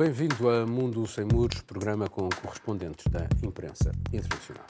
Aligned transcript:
Bem-vindo 0.00 0.48
a 0.48 0.66
Mundo 0.66 1.06
Sem 1.06 1.26
Muros, 1.26 1.60
programa 1.60 2.08
com 2.08 2.26
correspondentes 2.30 3.04
da 3.08 3.28
imprensa 3.46 3.92
internacional. 4.10 4.64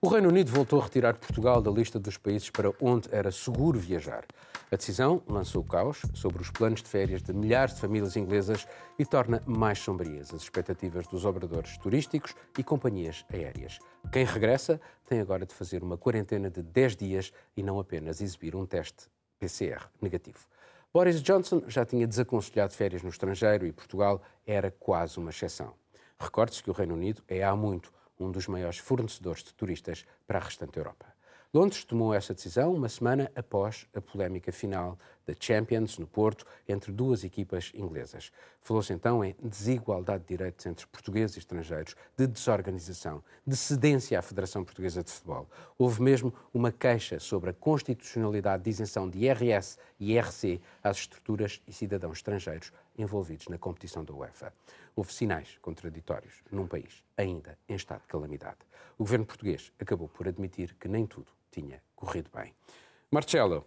O 0.00 0.08
Reino 0.08 0.30
Unido 0.30 0.50
voltou 0.50 0.80
a 0.80 0.84
retirar 0.84 1.12
Portugal 1.18 1.60
da 1.60 1.70
lista 1.70 2.00
dos 2.00 2.16
países 2.16 2.48
para 2.48 2.72
onde 2.80 3.06
era 3.12 3.30
seguro 3.30 3.78
viajar. 3.78 4.24
A 4.72 4.76
decisão 4.76 5.22
lançou 5.28 5.62
caos 5.62 6.00
sobre 6.14 6.40
os 6.40 6.50
planos 6.50 6.82
de 6.82 6.88
férias 6.88 7.22
de 7.22 7.34
milhares 7.34 7.74
de 7.74 7.82
famílias 7.82 8.16
inglesas 8.16 8.66
e 8.98 9.04
torna 9.04 9.42
mais 9.44 9.78
sombrias 9.80 10.32
as 10.32 10.40
expectativas 10.40 11.06
dos 11.06 11.26
operadores 11.26 11.76
turísticos 11.76 12.34
e 12.58 12.64
companhias 12.64 13.26
aéreas. 13.30 13.78
Quem 14.10 14.24
regressa 14.24 14.80
tem 15.06 15.20
agora 15.20 15.44
de 15.44 15.54
fazer 15.54 15.82
uma 15.82 15.98
quarentena 15.98 16.48
de 16.48 16.62
10 16.62 16.96
dias 16.96 17.30
e 17.54 17.62
não 17.62 17.78
apenas 17.78 18.22
exibir 18.22 18.56
um 18.56 18.64
teste 18.64 19.06
PCR 19.38 19.86
negativo. 20.00 20.46
Boris 20.94 21.20
Johnson 21.20 21.64
já 21.66 21.84
tinha 21.84 22.06
desaconselhado 22.06 22.72
férias 22.72 23.02
no 23.02 23.08
estrangeiro 23.08 23.66
e 23.66 23.72
Portugal 23.72 24.22
era 24.46 24.70
quase 24.70 25.18
uma 25.18 25.30
exceção. 25.30 25.74
Recorde-se 26.16 26.62
que 26.62 26.70
o 26.70 26.72
Reino 26.72 26.94
Unido 26.94 27.20
é 27.26 27.42
há 27.42 27.56
muito 27.56 27.92
um 28.16 28.30
dos 28.30 28.46
maiores 28.46 28.78
fornecedores 28.78 29.42
de 29.42 29.52
turistas 29.54 30.06
para 30.24 30.38
a 30.38 30.42
restante 30.42 30.76
Europa. 30.76 31.13
Londres 31.54 31.84
tomou 31.84 32.12
essa 32.12 32.34
decisão 32.34 32.74
uma 32.74 32.88
semana 32.88 33.30
após 33.36 33.86
a 33.94 34.00
polémica 34.00 34.50
final 34.50 34.98
da 35.24 35.32
Champions 35.38 35.98
no 35.98 36.06
Porto 36.06 36.44
entre 36.68 36.90
duas 36.90 37.22
equipas 37.22 37.70
inglesas. 37.76 38.32
Falou-se 38.60 38.92
então 38.92 39.24
em 39.24 39.36
desigualdade 39.40 40.24
de 40.24 40.30
direitos 40.30 40.66
entre 40.66 40.84
portugueses 40.88 41.36
e 41.36 41.38
estrangeiros, 41.38 41.94
de 42.16 42.26
desorganização, 42.26 43.22
de 43.46 43.56
cedência 43.56 44.18
à 44.18 44.22
Federação 44.22 44.64
Portuguesa 44.64 45.04
de 45.04 45.12
Futebol. 45.12 45.48
Houve 45.78 46.02
mesmo 46.02 46.34
uma 46.52 46.72
queixa 46.72 47.20
sobre 47.20 47.50
a 47.50 47.54
constitucionalidade 47.54 48.64
de 48.64 48.70
isenção 48.70 49.08
de 49.08 49.20
IRS 49.20 49.78
e 50.00 50.14
IRC 50.14 50.60
às 50.82 50.96
estruturas 50.96 51.62
e 51.68 51.72
cidadãos 51.72 52.16
estrangeiros 52.16 52.72
envolvidos 52.98 53.46
na 53.46 53.58
competição 53.58 54.04
da 54.04 54.12
UEFA. 54.12 54.52
Houve 54.96 55.14
sinais 55.14 55.56
contraditórios 55.62 56.42
num 56.50 56.66
país 56.66 57.04
ainda 57.16 57.56
em 57.68 57.76
estado 57.76 58.00
de 58.00 58.08
calamidade. 58.08 58.58
O 58.98 59.04
governo 59.04 59.24
português 59.24 59.72
acabou 59.78 60.08
por 60.08 60.26
admitir 60.26 60.74
que 60.74 60.88
nem 60.88 61.06
tudo 61.06 61.28
tinha 61.54 61.80
corrido 61.94 62.30
bem. 62.34 62.52
Marcelo, 63.10 63.64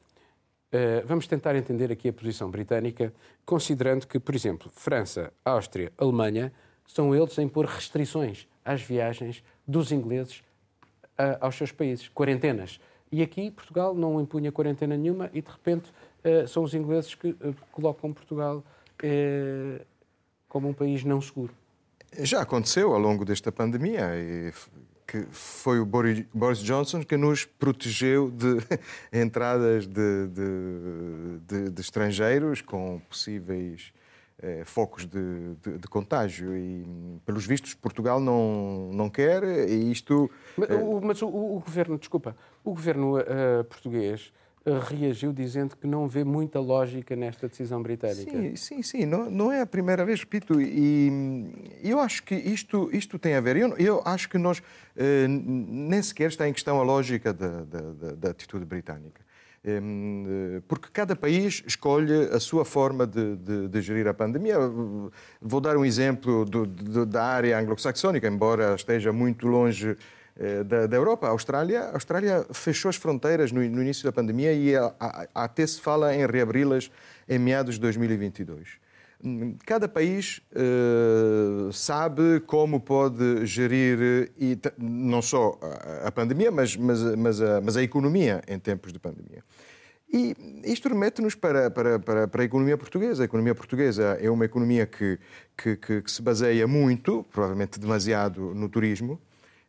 eh, 0.71 1.01
vamos 1.05 1.27
tentar 1.27 1.55
entender 1.55 1.91
aqui 1.91 2.09
a 2.09 2.13
posição 2.13 2.51
britânica, 2.51 3.13
considerando 3.45 4.05
que, 4.05 4.19
por 4.19 4.35
exemplo, 4.35 4.69
França, 4.73 5.31
Áustria, 5.45 5.91
Alemanha 5.97 6.51
são 6.85 7.15
eles 7.15 7.37
a 7.39 7.43
impor 7.43 7.65
restrições 7.65 8.47
às 8.65 8.81
viagens 8.81 9.43
dos 9.65 9.91
ingleses 9.91 10.43
eh, 11.17 11.37
aos 11.39 11.55
seus 11.55 11.71
países, 11.71 12.09
quarentenas. 12.09 12.79
E 13.09 13.21
aqui 13.21 13.49
Portugal 13.49 13.95
não 13.95 14.19
impunha 14.19 14.51
quarentena 14.51 14.97
nenhuma 14.97 15.29
e, 15.33 15.41
de 15.41 15.49
repente, 15.49 15.93
eh, 16.23 16.45
são 16.45 16.63
os 16.63 16.73
ingleses 16.73 17.15
que 17.15 17.35
colocam 17.71 18.11
Portugal 18.13 18.63
como 20.49 20.67
um 20.67 20.73
país 20.73 21.03
não 21.03 21.21
seguro. 21.21 21.53
Já 22.17 22.41
aconteceu 22.41 22.93
ao 22.93 22.99
longo 22.99 23.23
desta 23.23 23.51
pandemia 23.51 24.15
e 24.15 24.51
que 25.07 25.25
foi 25.31 25.79
o 25.79 25.85
Boris 25.85 26.59
Johnson 26.59 27.01
que 27.01 27.15
nos 27.15 27.45
protegeu 27.45 28.29
de 28.29 28.57
entradas 29.17 29.87
de, 29.87 30.27
de, 30.27 31.39
de, 31.47 31.69
de 31.69 31.81
estrangeiros 31.81 32.61
com 32.61 32.99
possíveis 33.09 33.93
eh, 34.39 34.63
focos 34.65 35.05
de, 35.05 35.55
contágio. 35.89 36.55
E, 36.55 36.85
pelos 37.25 37.45
vistos, 37.45 37.73
Portugal 37.73 38.19
não, 38.19 38.91
não 38.93 39.09
quer 39.09 39.43
e 39.69 39.91
isto... 39.91 40.29
Mas, 40.57 40.69
o, 40.69 41.01
mas 41.01 41.21
o, 41.21 41.27
o 41.27 41.59
governo, 41.59 41.97
desculpa, 41.97 42.35
o 42.63 42.71
governo 42.71 43.17
uh, 43.17 43.63
português 43.63 44.33
reagiu 44.89 45.31
dizendo 45.31 45.75
que 45.75 45.87
não 45.87 46.07
vê 46.07 46.23
muita 46.23 46.59
lógica 46.59 47.15
nesta 47.15 47.47
decisão 47.47 47.81
britânica. 47.81 48.31
Sim, 48.31 48.55
sim, 48.55 48.81
sim. 48.81 49.05
Não, 49.05 49.29
não 49.29 49.51
é 49.51 49.61
a 49.61 49.65
primeira 49.65 50.05
vez, 50.05 50.19
repito. 50.19 50.59
E 50.59 51.49
eu 51.83 51.99
acho 51.99 52.23
que 52.23 52.35
isto, 52.35 52.89
isto 52.91 53.17
tem 53.17 53.35
a 53.35 53.41
ver. 53.41 53.55
Eu, 53.55 53.77
eu 53.77 54.01
acho 54.05 54.29
que 54.29 54.37
nós 54.37 54.61
eh, 54.95 55.27
nem 55.27 56.01
sequer 56.01 56.29
está 56.29 56.47
em 56.47 56.53
questão 56.53 56.79
a 56.79 56.83
lógica 56.83 57.33
da, 57.33 57.63
da, 57.63 58.11
da 58.15 58.29
atitude 58.29 58.65
britânica. 58.65 59.21
Eh, 59.63 60.61
porque 60.67 60.87
cada 60.91 61.15
país 61.15 61.63
escolhe 61.65 62.29
a 62.31 62.39
sua 62.39 62.63
forma 62.63 63.07
de, 63.07 63.35
de, 63.37 63.67
de 63.67 63.81
gerir 63.81 64.07
a 64.07 64.13
pandemia. 64.13 64.55
Vou 65.41 65.61
dar 65.61 65.77
um 65.77 65.85
exemplo 65.85 66.45
do, 66.45 66.65
do, 66.65 67.05
da 67.05 67.23
área 67.23 67.59
anglo-saxónica, 67.59 68.27
embora 68.27 68.75
esteja 68.75 69.11
muito 69.11 69.47
longe 69.47 69.97
da, 70.65 70.87
da, 70.87 70.95
Europa. 70.95 71.27
A 71.27 71.31
Austrália, 71.31 71.81
a 71.81 71.93
Austrália 71.93 72.45
fechou 72.53 72.89
as 72.89 72.95
fronteiras 72.95 73.51
no, 73.51 73.61
no 73.61 73.81
início 73.81 74.03
da 74.03 74.11
pandemia 74.11 74.53
e 74.53 74.73
até 75.33 75.65
se 75.65 75.81
fala 75.81 76.15
em 76.15 76.25
reabri-las 76.25 76.91
em 77.27 77.39
meados 77.39 77.75
de 77.75 77.81
2022. 77.81 78.79
Cada 79.65 79.87
país 79.87 80.41
uh, 80.51 81.73
sabe 81.73 82.39
como 82.41 82.79
pode 82.79 83.47
gerir 83.47 84.31
e, 84.37 84.59
não 84.77 85.23
só 85.23 85.57
a, 86.05 86.11
pandemia, 86.11 86.51
mas, 86.51 86.75
mas, 86.75 87.01
mas, 87.15 87.39
mas 87.63 87.77
a 87.77 87.81
economia 87.81 88.43
em 88.47 88.59
tempos 88.59 88.93
de 88.93 88.99
pandemia. 88.99 89.43
E 90.13 90.35
isto 90.63 90.87
remete-nos 90.87 91.33
para, 91.33 91.69
para, 91.71 91.99
para, 91.99 92.27
para, 92.27 92.41
a 92.43 92.45
economia 92.45 92.77
portuguesa. 92.77 93.23
A 93.23 93.25
economia 93.25 93.55
portuguesa 93.55 94.17
é 94.21 94.29
uma 94.29 94.45
economia 94.45 94.85
que, 94.85 95.19
que, 95.57 95.75
que, 95.75 96.01
que 96.03 96.11
se 96.11 96.21
baseia 96.21 96.67
muito, 96.67 97.25
provavelmente 97.31 97.79
demasiado, 97.79 98.53
no 98.53 98.69
turismo. 98.69 99.19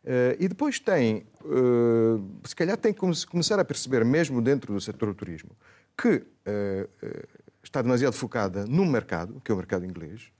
Uh, 0.09 0.33
e 0.39 0.47
depois 0.47 0.79
tem, 0.79 1.23
uh, 1.45 2.27
se 2.43 2.55
calhar 2.55 2.75
tem 2.75 2.91
que 2.91 2.99
começar 3.27 3.59
a 3.59 3.63
perceber, 3.63 4.03
mesmo 4.03 4.41
dentro 4.41 4.73
do 4.73 4.81
setor 4.81 5.09
do 5.09 5.13
turismo, 5.13 5.51
que 5.95 6.15
uh, 6.15 7.27
está 7.61 7.79
demasiado 7.79 8.13
focada 8.13 8.65
num 8.65 8.89
mercado, 8.89 9.39
que 9.45 9.51
é 9.51 9.53
o 9.53 9.57
mercado 9.57 9.85
inglês, 9.85 10.31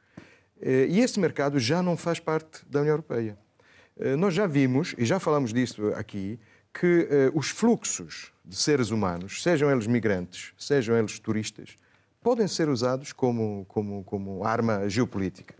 e 0.62 1.00
esse 1.00 1.20
mercado 1.20 1.58
já 1.58 1.82
não 1.82 1.96
faz 1.96 2.20
parte 2.20 2.66
da 2.70 2.82
União 2.82 2.94
Europeia. 2.94 3.38
nós 4.18 4.34
já 4.34 4.46
vimos, 4.46 4.94
e 4.98 5.06
já 5.06 5.18
falamos 5.18 5.54
disso 5.54 5.88
aqui, 5.96 6.38
que 6.74 7.08
os 7.34 7.50
fluxos 7.50 8.34
de 8.44 8.58
seres 8.58 8.90
humanos, 8.90 9.42
sejam 9.42 9.72
eles 9.72 9.88
migrantes, 9.88 10.52
sejam 10.58 10.98
eles 10.98 11.18
turistas, 11.18 11.78
podem 12.22 12.46
ser 12.46 12.68
usados 12.68 13.14
como, 13.14 13.64
como, 13.70 14.04
como 14.04 14.44
arma 14.44 14.90
geopolítica. 14.90 15.56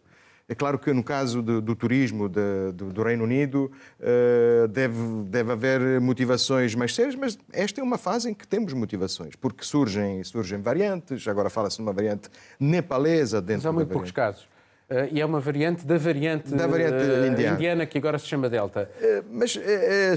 É 0.50 0.56
claro 0.56 0.80
que 0.80 0.92
no 0.92 1.04
caso 1.04 1.44
do, 1.44 1.62
do 1.62 1.76
turismo 1.76 2.28
de, 2.28 2.72
do, 2.74 2.92
do, 2.92 3.04
Reino 3.04 3.24
Unido 3.24 3.72
uh, 4.00 4.68
deve, 4.68 4.98
deve 5.26 5.52
haver 5.52 6.02
motivações 6.02 6.74
mais 6.74 6.96
sérias, 6.96 7.14
mas 7.14 7.38
esta 7.54 7.80
é 7.80 7.84
uma 7.84 8.00
fase 8.00 8.32
em 8.32 8.34
que 8.34 8.48
temos 8.48 8.74
motivações, 8.74 9.36
porque 9.36 9.64
surgem, 9.64 10.24
surgem 10.24 10.60
variantes, 10.60 11.28
agora 11.28 11.52
fala-se 11.52 11.76
de 11.78 11.84
uma 11.84 11.94
variante 11.94 12.30
nepalesa 12.60 13.40
dentro 13.40 13.62
mas 13.64 13.66
há 13.68 13.72
muito 13.72 13.90
poucos 13.90 14.10
casos. 14.10 14.48
Uh, 14.90 15.08
e 15.12 15.22
é 15.22 15.26
uma 15.26 15.40
variante 15.40 15.86
da 15.86 16.00
variante, 16.00 16.50
da 16.50 16.66
variante 16.66 16.96
uh, 16.96 17.28
indiana. 17.28 17.56
indiana. 17.56 17.86
que 17.86 17.96
agora 18.00 18.18
se 18.18 18.26
chama 18.26 18.50
Delta. 18.50 18.90
Uh, 19.00 19.24
mas 19.32 19.56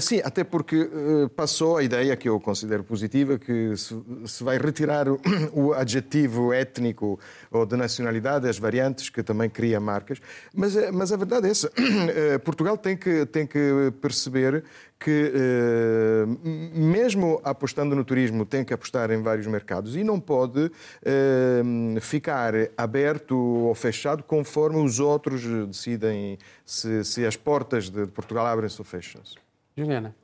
sim, 0.01 0.19
até 0.23 0.43
porque 0.43 0.89
passou 1.35 1.77
a 1.77 1.83
ideia 1.83 2.15
que 2.15 2.27
eu 2.27 2.39
considero 2.39 2.83
positiva 2.83 3.37
que 3.37 3.77
se, 3.77 3.95
se 4.25 4.43
vai 4.43 4.57
retirar 4.57 5.07
o, 5.07 5.21
o, 5.53 5.73
adjetivo 5.73 6.51
étnico 6.51 7.19
ou 7.51 7.67
de 7.67 7.75
nacionalidade 7.75 8.49
as 8.49 8.57
variantes 8.57 9.11
que 9.11 9.21
também 9.21 9.47
cria 9.47 9.79
marcas. 9.79 10.19
Mas, 10.55 10.75
mas 10.91 11.11
a 11.11 11.17
verdade 11.17 11.47
é 11.47 11.51
essa. 11.51 11.71
Portugal 12.43 12.75
tem 12.75 12.97
que, 12.97 13.27
tem 13.27 13.45
que 13.45 13.93
perceber 14.01 14.63
que, 15.03 15.33
eh, 15.35 16.25
mesmo 16.73 17.41
apostando 17.43 17.93
no 17.93 18.05
turismo, 18.05 18.45
tem 18.45 18.63
que 18.63 18.73
apostar 18.73 19.11
em 19.11 19.21
vários 19.21 19.45
mercados 19.47 19.97
e 19.97 20.03
não 20.03 20.17
pode 20.17 20.71
eh, 21.03 21.61
ficar 21.99 22.53
aberto 22.77 23.37
ou 23.37 23.75
fechado 23.75 24.23
conforme 24.23 24.77
os 24.77 25.01
outros 25.01 25.41
decidem 25.67 26.37
se, 26.65 27.25
as 27.25 27.35
portas 27.35 27.89
de 27.89 28.07
Portugal 28.07 28.45
abrem-se 28.45 28.79
ou 28.79 28.85
fecham-se. 28.85 29.35
Juliana. 29.75 30.15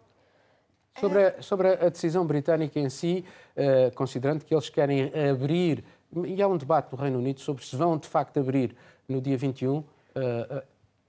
Sobre 0.97 1.25
a, 1.25 1.41
sobre 1.41 1.67
a 1.67 1.89
decisão 1.89 2.25
britânica 2.25 2.79
em 2.79 2.89
si, 2.89 3.23
uh, 3.55 3.93
considerando 3.95 4.43
que 4.43 4.53
eles 4.53 4.69
querem 4.69 5.11
abrir, 5.29 5.83
e 6.25 6.41
há 6.41 6.47
um 6.47 6.57
debate 6.57 6.91
no 6.91 6.97
Reino 6.97 7.19
Unido 7.19 7.39
sobre 7.39 7.65
se 7.65 7.73
vão 7.75 7.97
de 7.97 8.07
facto 8.07 8.37
abrir 8.37 8.75
no 9.07 9.21
dia 9.21 9.37
21 9.37 9.77
uh, 9.77 9.83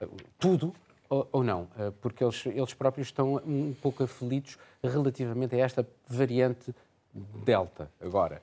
uh, 0.01 0.09
tudo, 0.39 0.73
ou, 1.11 1.29
ou 1.33 1.45
não? 1.45 1.69
Eh, 1.79 1.93
porque 2.01 2.25
eles, 2.25 2.47
eles 2.47 2.73
próprios 2.73 3.09
estão 3.09 3.35
um 3.45 3.75
pouco 3.75 4.05
aflitos 4.05 4.57
relativamente 4.83 5.55
a 5.55 5.59
esta 5.59 5.87
variante 6.09 6.75
Delta 7.13 7.91
agora. 8.01 8.41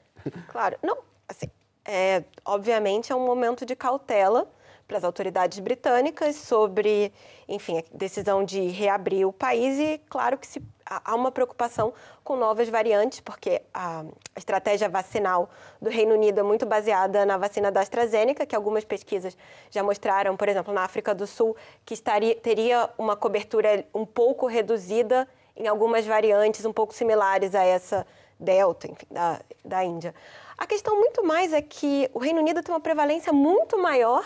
Claro, 0.50 0.78
não, 0.84 0.98
assim, 1.28 1.50
é, 1.86 2.24
obviamente 2.44 3.12
é 3.12 3.16
um 3.16 3.26
momento 3.26 3.66
de 3.66 3.76
cautela 3.76 4.48
para 4.88 4.98
as 4.98 5.04
autoridades 5.04 5.60
britânicas 5.60 6.36
sobre, 6.38 7.12
enfim, 7.48 7.80
a 7.80 7.84
decisão 7.92 8.44
de 8.44 8.68
reabrir 8.68 9.28
o 9.28 9.34
país 9.34 9.78
e, 9.78 10.02
claro, 10.10 10.38
que 10.38 10.48
se 10.48 10.64
há 10.86 11.14
uma 11.14 11.32
preocupação 11.32 11.94
com 12.24 12.38
novas 12.38 12.70
variantes, 12.70 13.20
porque 13.20 13.62
a 13.74 14.06
estratégia 14.36 14.88
vacinal 14.88 15.50
do 15.82 15.90
Reino 15.90 16.14
Unido 16.14 16.40
é 16.40 16.44
muito 16.44 16.66
baseada 16.66 17.26
na 17.26 17.38
vacina 17.38 17.70
da 17.70 17.82
AstraZeneca, 17.82 18.46
que 18.46 18.56
algumas 18.56 18.86
pesquisas 18.86 19.38
já 19.70 19.84
mostraram, 19.84 20.38
por 20.38 20.48
exemplo, 20.48 20.74
na 20.74 20.84
África 20.84 21.14
do 21.14 21.28
Sul, 21.28 21.58
que 21.86 21.94
estaria, 21.94 22.36
teria 22.36 22.90
uma 22.98 23.18
cobertura 23.18 23.86
um 23.94 24.06
pouco 24.06 24.48
reduzida 24.48 25.28
em 25.56 25.68
algumas 25.68 26.06
variantes 26.06 26.64
um 26.64 26.72
pouco 26.72 26.94
similares 26.94 27.54
a 27.54 27.64
essa 27.64 28.06
Delta, 28.40 28.88
enfim, 28.88 29.08
da, 29.10 29.42
da 29.66 29.84
Índia. 29.84 30.14
A 30.58 30.68
questão 30.68 30.96
muito 30.96 31.26
mais 31.26 31.52
é 31.52 31.62
que 31.62 32.10
o 32.14 32.20
Reino 32.20 32.40
Unido 32.40 32.62
tem 32.62 32.74
uma 32.74 32.80
prevalência 32.80 33.34
muito 33.34 33.78
maior 33.78 34.24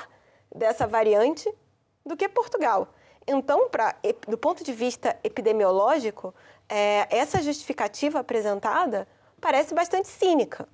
dessa 0.54 0.88
variante 0.88 1.52
do 2.06 2.16
que 2.18 2.28
Portugal. 2.28 2.88
Então, 3.28 3.70
pra, 3.70 3.96
do 4.28 4.38
ponto 4.38 4.64
de 4.64 4.74
vista 4.74 5.18
epidemiológico, 5.24 6.34
é, 6.68 7.08
essa 7.10 7.42
justificativa 7.42 8.20
apresentada 8.20 9.08
parece 9.40 9.74
bastante 9.74 10.08
cínica. 10.08 10.68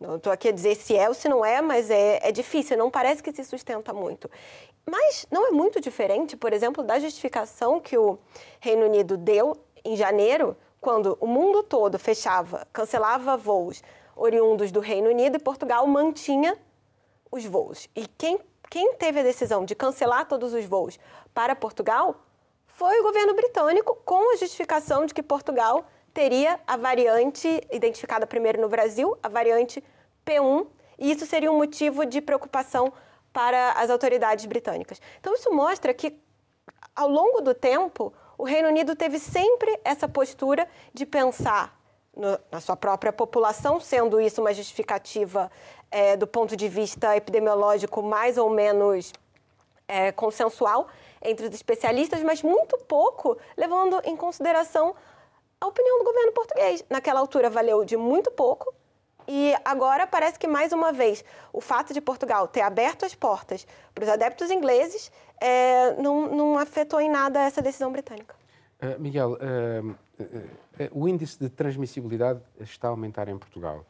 Não 0.00 0.16
estou 0.16 0.32
aqui 0.32 0.48
a 0.48 0.52
dizer 0.52 0.74
se 0.74 0.96
é 0.96 1.08
ou 1.08 1.14
se 1.14 1.28
não 1.28 1.44
é, 1.44 1.62
mas 1.62 1.90
é, 1.90 2.18
é 2.22 2.32
difícil, 2.32 2.76
não 2.76 2.90
parece 2.90 3.22
que 3.22 3.32
se 3.32 3.44
sustenta 3.44 3.92
muito. 3.92 4.30
Mas 4.84 5.26
não 5.30 5.46
é 5.46 5.50
muito 5.50 5.80
diferente, 5.80 6.36
por 6.36 6.52
exemplo, 6.52 6.82
da 6.82 6.98
justificação 6.98 7.80
que 7.80 7.96
o 7.96 8.18
Reino 8.60 8.84
Unido 8.84 9.16
deu 9.16 9.56
em 9.84 9.96
janeiro, 9.96 10.56
quando 10.80 11.16
o 11.20 11.26
mundo 11.26 11.62
todo 11.62 11.98
fechava, 11.98 12.66
cancelava 12.72 13.36
voos 13.36 13.82
oriundos 14.14 14.70
do 14.70 14.80
Reino 14.80 15.08
Unido 15.08 15.36
e 15.36 15.40
Portugal 15.40 15.86
mantinha 15.86 16.58
os 17.30 17.44
voos. 17.44 17.88
E 17.96 18.06
quem, 18.06 18.38
quem 18.74 18.92
teve 18.94 19.20
a 19.20 19.22
decisão 19.22 19.64
de 19.64 19.72
cancelar 19.72 20.26
todos 20.26 20.52
os 20.52 20.64
voos 20.64 20.98
para 21.32 21.54
Portugal 21.54 22.26
foi 22.66 22.98
o 22.98 23.04
governo 23.04 23.32
britânico, 23.32 23.94
com 24.04 24.32
a 24.32 24.36
justificação 24.36 25.06
de 25.06 25.14
que 25.14 25.22
Portugal 25.22 25.86
teria 26.12 26.58
a 26.66 26.76
variante 26.76 27.64
identificada 27.70 28.26
primeiro 28.26 28.60
no 28.60 28.68
Brasil, 28.68 29.16
a 29.22 29.28
variante 29.28 29.80
P1, 30.26 30.66
e 30.98 31.12
isso 31.12 31.24
seria 31.24 31.52
um 31.52 31.56
motivo 31.56 32.04
de 32.04 32.20
preocupação 32.20 32.92
para 33.32 33.74
as 33.74 33.90
autoridades 33.90 34.44
britânicas. 34.44 35.00
Então, 35.20 35.34
isso 35.34 35.52
mostra 35.52 35.94
que, 35.94 36.18
ao 36.96 37.08
longo 37.08 37.40
do 37.42 37.54
tempo, 37.54 38.12
o 38.36 38.42
Reino 38.42 38.66
Unido 38.66 38.96
teve 38.96 39.20
sempre 39.20 39.78
essa 39.84 40.08
postura 40.08 40.68
de 40.92 41.06
pensar 41.06 41.80
no, 42.16 42.40
na 42.50 42.60
sua 42.60 42.76
própria 42.76 43.12
população, 43.12 43.78
sendo 43.78 44.20
isso 44.20 44.40
uma 44.40 44.52
justificativa 44.52 45.48
é, 45.94 46.16
do 46.16 46.26
ponto 46.26 46.56
de 46.56 46.68
vista 46.68 47.16
epidemiológico 47.16 48.02
mais 48.02 48.36
ou 48.36 48.50
menos 48.50 49.12
é, 49.86 50.10
consensual 50.10 50.88
entre 51.22 51.46
os 51.46 51.54
especialistas, 51.54 52.20
mas 52.24 52.42
muito 52.42 52.76
pouco 52.78 53.38
levando 53.56 54.00
em 54.04 54.16
consideração 54.16 54.92
a 55.60 55.66
opinião 55.68 56.00
do 56.00 56.04
governo 56.04 56.32
português. 56.32 56.84
Naquela 56.90 57.20
altura 57.20 57.48
valeu 57.48 57.84
de 57.84 57.96
muito 57.96 58.28
pouco 58.32 58.74
e 59.28 59.54
agora 59.64 60.04
parece 60.04 60.36
que, 60.36 60.48
mais 60.48 60.72
uma 60.72 60.92
vez, 60.92 61.24
o 61.52 61.60
fato 61.60 61.94
de 61.94 62.00
Portugal 62.00 62.48
ter 62.48 62.62
aberto 62.62 63.06
as 63.06 63.14
portas 63.14 63.64
para 63.94 64.02
os 64.02 64.10
adeptos 64.10 64.50
ingleses 64.50 65.12
é, 65.40 65.94
não, 65.94 66.26
não, 66.26 66.58
afetou 66.58 67.00
em 67.00 67.08
nada 67.08 67.40
essa 67.40 67.62
decisão 67.62 67.92
britânica. 67.92 68.34
Uh, 68.82 69.00
Miguel, 69.00 69.34
uh, 69.34 69.90
uh, 69.90 69.96
o 70.90 71.08
índice 71.08 71.38
de 71.38 71.48
transmissibilidade 71.48 72.40
está 72.58 72.88
a 72.88 72.90
aumentar 72.90 73.28
em 73.28 73.38
Portugal. 73.38 73.86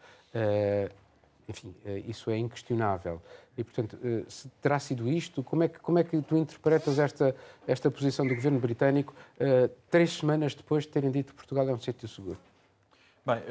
Enfim, 1.49 1.75
isso 2.07 2.31
é 2.31 2.39
inquestionável. 2.39 3.21
E, 3.57 3.63
portanto, 3.63 3.99
se 4.29 4.49
terá 4.61 4.79
sido 4.79 5.09
isto, 5.09 5.43
como 5.43 5.63
é 5.63 5.69
que, 5.69 5.79
como 5.79 5.99
é 5.99 6.05
que 6.05 6.21
tu 6.23 6.37
interpretas 6.37 6.99
esta, 6.99 7.35
esta 7.67 7.91
posição 7.91 8.27
do 8.27 8.35
governo 8.35 8.59
britânico 8.59 9.15
três 9.91 10.13
semanas 10.13 10.55
depois 10.55 10.85
de 10.85 10.91
terem 10.91 11.11
dito 11.11 11.33
que 11.33 11.37
Portugal 11.37 11.69
é 11.69 11.73
um 11.73 11.81
sítio 11.81 12.09
seguro? 12.09 12.39
Bem, 13.25 13.43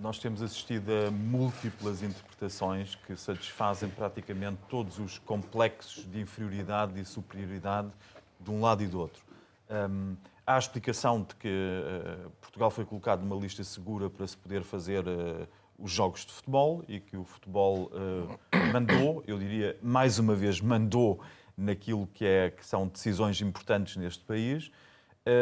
nós 0.00 0.18
temos 0.18 0.42
assistido 0.42 0.90
a 0.90 1.10
múltiplas 1.10 2.02
interpretações 2.02 2.94
que 2.94 3.16
satisfazem 3.16 3.88
praticamente 3.90 4.58
todos 4.68 4.98
os 4.98 5.18
complexos 5.18 6.04
de 6.10 6.20
inferioridade 6.20 6.98
e 7.00 7.04
superioridade 7.04 7.90
de 8.38 8.50
um 8.50 8.60
lado 8.60 8.82
e 8.82 8.86
do 8.86 9.00
outro. 9.00 9.22
Um, 9.68 10.16
há 10.46 10.54
a 10.54 10.58
explicação 10.58 11.22
de 11.22 11.34
que 11.34 11.48
uh, 11.48 12.30
Portugal 12.40 12.70
foi 12.70 12.84
colocado 12.84 13.22
numa 13.22 13.40
lista 13.40 13.62
segura 13.64 14.08
para 14.08 14.26
se 14.26 14.36
poder 14.36 14.62
fazer 14.62 15.06
uh, 15.06 15.46
os 15.78 15.92
jogos 15.92 16.26
de 16.26 16.32
futebol 16.32 16.84
e 16.88 17.00
que 17.00 17.16
o 17.16 17.24
futebol 17.24 17.90
uh, 17.92 18.72
mandou, 18.72 19.22
eu 19.26 19.38
diria, 19.38 19.78
mais 19.82 20.18
uma 20.18 20.34
vez, 20.34 20.60
mandou 20.60 21.20
naquilo 21.56 22.06
que, 22.08 22.24
é, 22.24 22.50
que 22.50 22.64
são 22.66 22.88
decisões 22.88 23.40
importantes 23.40 23.96
neste 23.96 24.24
país 24.24 24.70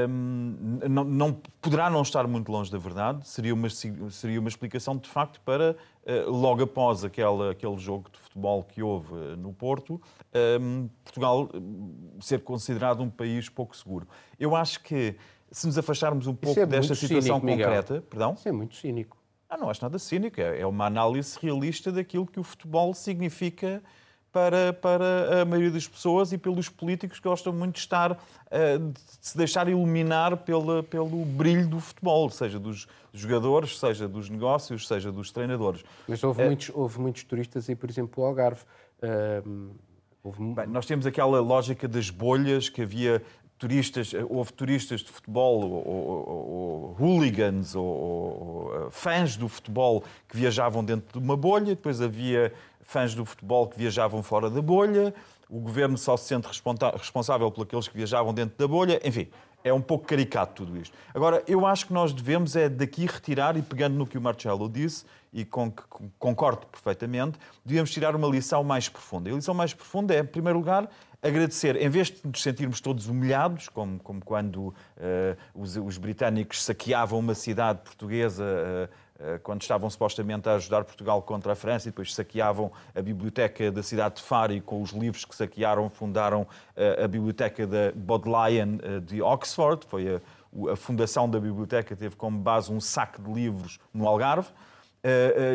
um, 0.09 0.79
não, 0.89 1.05
não, 1.05 1.41
poderá 1.61 1.89
não 1.89 2.03
estar 2.03 2.27
muito 2.27 2.51
longe 2.51 2.71
da 2.71 2.79
verdade, 2.79 3.27
seria 3.29 3.55
uma, 3.55 3.69
seria 3.71 4.41
uma 4.41 4.49
explicação 4.49 4.97
de 4.97 5.09
facto 5.09 5.41
para, 5.43 5.77
uh, 6.05 6.31
logo 6.31 6.63
após 6.63 7.05
aquela, 7.05 7.53
aquele 7.53 7.79
jogo 7.79 8.11
de 8.11 8.19
futebol 8.19 8.65
que 8.65 8.83
houve 8.83 9.13
uh, 9.13 9.37
no 9.37 9.53
Porto, 9.53 10.01
um, 10.61 10.89
Portugal 11.05 11.49
ser 12.21 12.43
considerado 12.43 13.03
um 13.03 13.11
país 13.11 13.49
pouco 13.49 13.77
seguro. 13.77 14.09
Eu 14.41 14.57
acho 14.57 14.83
que 14.83 15.17
se 15.53 15.67
nos 15.67 15.79
afastarmos 15.79 16.27
um 16.27 16.35
pouco 16.35 16.59
é 16.59 16.67
desta 16.67 16.95
situação 16.95 17.41
cínico, 17.41 17.47
concreta. 17.47 17.95
Miguel. 17.95 18.09
Perdão? 18.11 18.35
Isso 18.35 18.49
é 18.49 18.53
muito 18.53 18.75
cínico. 18.75 19.17
Ah, 19.57 19.59
não 19.59 19.71
acho 19.71 19.83
nada 19.83 19.99
cínico, 19.99 20.39
é, 20.39 20.67
uma 20.67 20.85
análise 20.85 21.39
realista 21.41 21.91
daquilo 21.91 22.27
que 22.27 22.39
o 22.39 22.43
futebol 22.43 22.93
significa 22.93 23.83
para, 24.31 24.75
para 24.75 25.41
a 25.41 25.45
maioria 25.47 25.71
das 25.71 25.89
pessoas 25.89 26.31
e 26.31 26.37
pelos 26.37 26.69
políticos 26.69 27.19
que 27.19 27.27
gostam 27.27 27.55
muito 27.55 27.77
de 27.77 27.81
estar, 27.81 28.19
eh, 28.51 28.77
de 28.77 29.01
se 29.19 29.35
deixar 29.35 29.67
iluminar 29.67 30.37
pela, 30.37 30.83
pelo 30.83 31.25
brilho 31.25 31.67
do 31.67 31.81
futebol, 31.81 32.29
seja 32.29 32.59
dos 32.59 32.87
jogadores, 33.15 33.79
seja 33.79 34.07
dos 34.07 34.29
negócios, 34.29 34.87
seja 34.87 35.11
dos 35.11 35.33
treinadores. 35.33 35.83
Mas 36.07 36.23
houve, 36.23 36.43
é... 36.43 36.47
muitos, 36.49 36.71
houve 36.75 37.01
muitos 37.01 37.25
turistas 37.25 37.67
e, 37.71 37.75
por 37.75 37.89
exemplo, 37.89 38.23
o 38.23 38.27
Algarve. 38.27 38.61
Houve... 40.23 40.55
Bem, 40.55 40.67
nós 40.67 40.85
temos 40.85 41.07
aquela 41.07 41.41
lógica 41.41 41.89
das 41.89 42.11
bolhas 42.11 42.69
que 42.69 42.83
havia 42.83 43.23
turistas, 43.59 44.13
houve 44.29 44.53
turistas 44.53 45.01
de 45.01 45.11
futebol, 45.11 45.63
ou, 45.63 45.89
ou, 45.89 46.49
ou 46.49 46.97
hooligans, 46.99 47.75
ou, 47.75 47.85
ou, 47.85 48.91
fãs 48.91 49.37
do 49.37 49.49
futebol 49.49 50.05
que 50.29 50.37
viajavam 50.37 50.85
dentro 50.85 51.19
de 51.19 51.25
uma 51.25 51.37
bolha, 51.37 51.67
depois 51.67 52.01
havia 52.01 52.53
fãs 52.83 53.15
do 53.15 53.25
futebol 53.25 53.67
que 53.67 53.79
viajavam 53.79 54.23
fora 54.23 54.51
da 54.51 54.63
bolha, 54.63 55.15
o 55.49 55.61
governo 55.61 55.97
só 55.97 56.17
se 56.17 56.27
sente 56.27 56.47
responsável 56.47 57.51
por 57.51 57.63
aqueles 57.63 57.89
que 57.89 57.97
viajavam 57.97 58.35
dentro 58.35 58.57
da 58.59 58.69
bolha, 58.69 59.01
enfim, 59.05 59.29
é 59.65 59.73
um 59.73 59.81
pouco 59.81 60.07
caricato 60.07 60.65
tudo 60.65 60.77
isto. 60.79 60.97
Agora, 61.13 61.43
eu 61.47 61.67
acho 61.67 61.87
que 61.87 61.93
nós 61.93 62.13
devemos 62.13 62.55
é 62.55 62.69
daqui 62.69 63.07
retirar, 63.07 63.57
e 63.57 63.63
pegando 63.63 63.97
no 63.97 64.07
que 64.07 64.17
o 64.17 64.21
Marcelo 64.21 64.69
disse, 64.69 65.05
e 65.33 65.45
com 65.45 65.71
que 65.71 65.83
concordo 66.19 66.67
perfeitamente, 66.67 67.39
devemos 67.65 67.91
tirar 67.91 68.15
uma 68.15 68.29
lição 68.29 68.63
mais 68.63 68.89
profunda. 68.89 69.31
A 69.31 69.35
lição 69.35 69.55
mais 69.55 69.75
profunda 69.75 70.15
é, 70.15 70.21
em 70.21 70.25
primeiro 70.25 70.59
lugar, 70.59 70.89
agradecer, 71.27 71.77
em 71.77 71.89
vez 71.89 72.09
de 72.09 72.21
nos 72.25 72.43
sentirmos 72.43 72.81
todos 72.81 73.09
humilhados, 73.09 73.69
como, 73.69 73.99
como 74.01 74.25
quando 74.25 74.59
uh, 74.59 74.75
os, 75.55 75.77
os, 75.77 75.99
britânicos 75.99 76.63
saqueavam 76.63 77.19
uma 77.19 77.35
cidade 77.35 77.81
portuguesa 77.81 78.45
uh, 78.45 79.41
quando 79.43 79.63
estavam 79.63 79.89
supostamente 79.89 80.49
a 80.49 80.55
ajudar 80.55 80.85
Portugal 80.85 81.23
contra 81.23 81.53
a 81.53 81.57
França 81.57 81.89
e 81.89 81.91
depois 81.91 82.15
saqueavam 82.15 82.71
a 82.95 83.01
biblioteca 83.01 83.73
da 83.73 83.83
cidade 83.83 84.17
de 84.17 84.23
Faro 84.23 84.53
e 84.53 84.61
com 84.61 84.83
os 84.83 84.91
livros 84.91 85.25
que 85.25 85.35
saquearam 85.35 85.89
fundaram 85.89 86.47
a 87.03 87.09
biblioteca 87.09 87.67
da 87.67 87.93
Bodleian 87.95 88.77
de 89.07 89.23
Oxford, 89.23 89.87
foi 89.89 90.17
a, 90.17 90.21
a 90.71 90.77
fundação 90.77 91.31
da 91.31 91.41
biblioteca 91.41 91.97
teve 91.97 92.15
como 92.15 92.39
base 92.39 92.71
um 92.71 92.79
saco 92.79 93.23
de 93.23 93.33
livros 93.33 93.81
no 93.95 94.07
Algarve. 94.07 94.51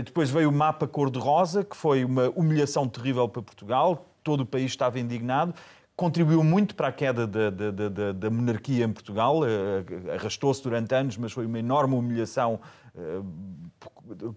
Depois 0.04 0.32
veio 0.32 0.50
o 0.50 0.52
mapa 0.52 0.88
cor-de-rosa, 0.88 1.64
que 1.64 1.78
foi 1.78 2.04
uma 2.04 2.30
humilhação 2.30 2.90
terrível 2.90 3.30
para 3.30 3.44
Portugal, 3.44 4.11
todo 4.24 4.42
o 4.42 4.46
país 4.46 4.72
estava 4.72 5.00
indignado. 5.00 5.54
Contribuiu 5.96 6.44
muito 6.44 6.74
para 6.74 6.88
a 6.88 6.92
queda 6.92 7.28
da, 7.28 7.50
da, 7.50 7.72
da, 7.72 8.12
da 8.12 8.30
monarquia 8.30 8.86
em 8.86 8.92
Portugal, 8.92 9.42
uh, 9.42 10.12
arrastou-se 10.14 10.64
durante 10.64 10.96
anos, 10.96 11.18
mas 11.18 11.32
foi 11.32 11.46
uma 11.46 11.60
enorme 11.60 11.96
humilhação 11.96 12.60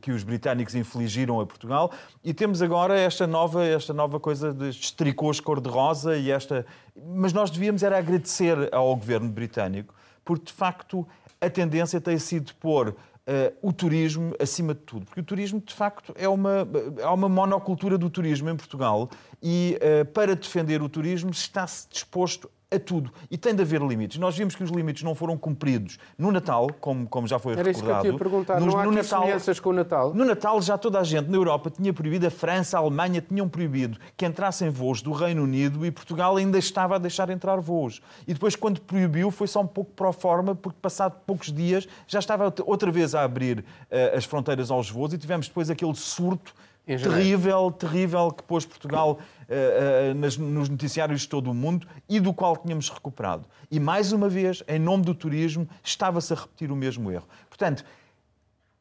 que 0.00 0.12
os 0.12 0.22
britânicos 0.22 0.74
infligiram 0.74 1.40
a 1.40 1.46
Portugal. 1.46 1.90
E 2.22 2.32
temos 2.32 2.62
agora 2.62 2.98
esta 2.98 3.26
nova, 3.26 3.64
esta 3.64 3.92
nova 3.92 4.20
coisa 4.20 4.52
de 4.52 4.94
tricôs 4.94 5.40
cor-de-rosa 5.40 6.16
e 6.16 6.30
esta... 6.30 6.64
Mas 6.96 7.32
nós 7.32 7.50
devíamos 7.50 7.82
era 7.82 7.98
agradecer 7.98 8.72
ao 8.72 8.94
governo 8.94 9.28
britânico, 9.28 9.94
porque 10.24 10.46
de 10.46 10.52
facto 10.52 11.06
a 11.40 11.50
tendência 11.50 12.00
tem 12.00 12.18
sido 12.18 12.54
pôr 12.54 12.94
Uh, 13.26 13.56
o 13.62 13.72
turismo 13.72 14.34
acima 14.38 14.74
de 14.74 14.80
tudo, 14.80 15.06
porque 15.06 15.22
o 15.22 15.24
turismo 15.24 15.58
de 15.58 15.72
facto 15.72 16.12
é 16.14 16.28
uma, 16.28 16.68
há 17.02 17.10
uma 17.10 17.26
monocultura 17.26 17.96
do 17.96 18.10
turismo 18.10 18.50
em 18.50 18.56
Portugal 18.56 19.08
e 19.42 19.78
uh, 19.80 20.04
para 20.12 20.36
defender 20.36 20.82
o 20.82 20.90
turismo 20.90 21.30
está-se 21.30 21.88
disposto 21.88 22.50
a 22.74 22.80
tudo. 22.80 23.10
E 23.30 23.36
tem 23.36 23.54
de 23.54 23.62
haver 23.62 23.80
limites. 23.82 24.18
Nós 24.18 24.36
vimos 24.36 24.54
que 24.54 24.62
os 24.62 24.70
limites 24.70 25.02
não 25.02 25.14
foram 25.14 25.36
cumpridos 25.36 25.98
no 26.18 26.30
Natal, 26.30 26.68
como, 26.80 27.06
como 27.06 27.26
já 27.26 27.38
foi 27.38 27.52
Era 27.52 27.62
recordado. 27.62 27.90
Era 27.90 27.98
isso 28.00 28.02
que 28.02 28.08
eu 28.08 28.12
te 28.12 28.14
ia 28.14 28.18
perguntar. 28.18 28.60
No, 28.60 28.66
não 28.66 28.78
há 28.78 28.84
no 28.84 28.92
Natal, 28.92 29.20
semelhanças 29.22 29.60
com 29.60 29.70
o 29.70 29.72
Natal? 29.72 30.14
No 30.14 30.24
Natal 30.24 30.60
já 30.62 30.78
toda 30.78 31.00
a 31.00 31.04
gente 31.04 31.28
na 31.30 31.36
Europa 31.36 31.70
tinha 31.70 31.92
proibido, 31.92 32.26
a 32.26 32.30
França, 32.30 32.78
a 32.78 32.80
Alemanha 32.80 33.20
tinham 33.20 33.48
proibido 33.48 33.98
que 34.16 34.26
entrassem 34.26 34.70
voos 34.70 35.02
do 35.02 35.12
Reino 35.12 35.42
Unido 35.42 35.84
e 35.84 35.90
Portugal 35.90 36.36
ainda 36.36 36.58
estava 36.58 36.96
a 36.96 36.98
deixar 36.98 37.30
entrar 37.30 37.60
voos. 37.60 38.00
E 38.26 38.32
depois, 38.32 38.56
quando 38.56 38.80
proibiu, 38.80 39.30
foi 39.30 39.46
só 39.46 39.60
um 39.60 39.66
pouco 39.66 39.92
pro 39.92 40.12
forma, 40.12 40.54
porque 40.54 40.78
passado 40.80 41.20
poucos 41.26 41.52
dias 41.52 41.88
já 42.06 42.18
estava 42.18 42.52
outra 42.64 42.90
vez 42.90 43.14
a 43.14 43.22
abrir 43.22 43.60
uh, 43.60 44.16
as 44.16 44.24
fronteiras 44.24 44.70
aos 44.70 44.90
voos 44.90 45.12
e 45.12 45.18
tivemos 45.18 45.48
depois 45.48 45.70
aquele 45.70 45.94
surto 45.94 46.54
terrível, 46.86 47.70
terrível 47.70 48.30
que 48.30 48.42
pôs 48.42 48.66
Portugal 48.66 49.18
uh, 49.18 50.12
uh, 50.12 50.14
nas, 50.14 50.36
nos 50.36 50.68
noticiários 50.68 51.22
de 51.22 51.28
todo 51.28 51.50
o 51.50 51.54
mundo 51.54 51.86
e 52.08 52.20
do 52.20 52.32
qual 52.32 52.56
tínhamos 52.56 52.90
recuperado. 52.90 53.46
E 53.70 53.80
mais 53.80 54.12
uma 54.12 54.28
vez, 54.28 54.62
em 54.68 54.78
nome 54.78 55.04
do 55.04 55.14
turismo, 55.14 55.68
estava-se 55.82 56.32
a 56.32 56.36
repetir 56.36 56.70
o 56.70 56.76
mesmo 56.76 57.10
erro. 57.10 57.26
Portanto, 57.48 57.84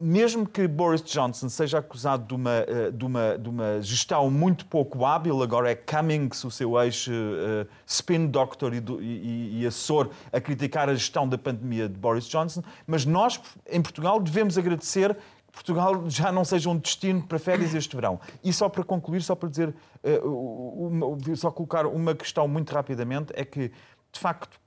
mesmo 0.03 0.45
que 0.45 0.67
Boris 0.67 1.01
Johnson 1.01 1.48
seja 1.48 1.77
acusado 1.77 2.25
de 2.27 2.33
uma, 2.33 2.51
eh, 2.51 2.91
de 2.91 3.05
uma, 3.05 3.38
de 3.38 3.48
uma 3.48 3.81
gestão 3.81 4.29
muito 4.29 4.65
pouco 4.65 5.05
hábil, 5.05 5.41
agora 5.41 5.72
é 5.72 5.75
Cummings, 5.75 6.43
o 6.43 6.51
seu 6.51 6.77
ex-spin 6.81 8.27
doctor 8.27 8.74
e, 8.74 8.83
e, 9.00 9.62
e, 9.62 9.65
assessor, 9.65 10.10
a 10.31 10.41
criticar 10.41 10.89
a 10.89 10.93
gestão 10.93 11.25
da 11.25 11.38
pandemia 11.38 11.88
de 11.88 11.95
Boris 11.95 12.25
Johnson, 12.25 12.62
mas 12.86 13.05
nós, 13.05 13.39
em 13.69 13.81
Portugal, 13.81 14.19
devemos 14.19 14.57
agradecer 14.57 15.15
Portugal 15.53 16.10
já 16.10 16.31
não 16.31 16.43
seja 16.43 16.67
um 16.67 16.77
destino 16.77 17.22
para 17.22 17.38
férias 17.38 17.75
este 17.75 17.95
verão. 17.95 18.19
E 18.43 18.51
só 18.51 18.67
para 18.67 18.83
concluir, 18.83 19.22
só 19.22 19.36
para 19.36 19.48
dizer, 19.48 19.74
uh, 20.03 21.36
só 21.36 21.51
colocar 21.51 21.86
uma 21.86 22.15
questão 22.15 22.48
muito 22.48 22.74
rapidamente, 22.74 23.31
é 23.36 23.45
que, 23.45 23.69
de 24.12 24.19
facto, 24.19 24.60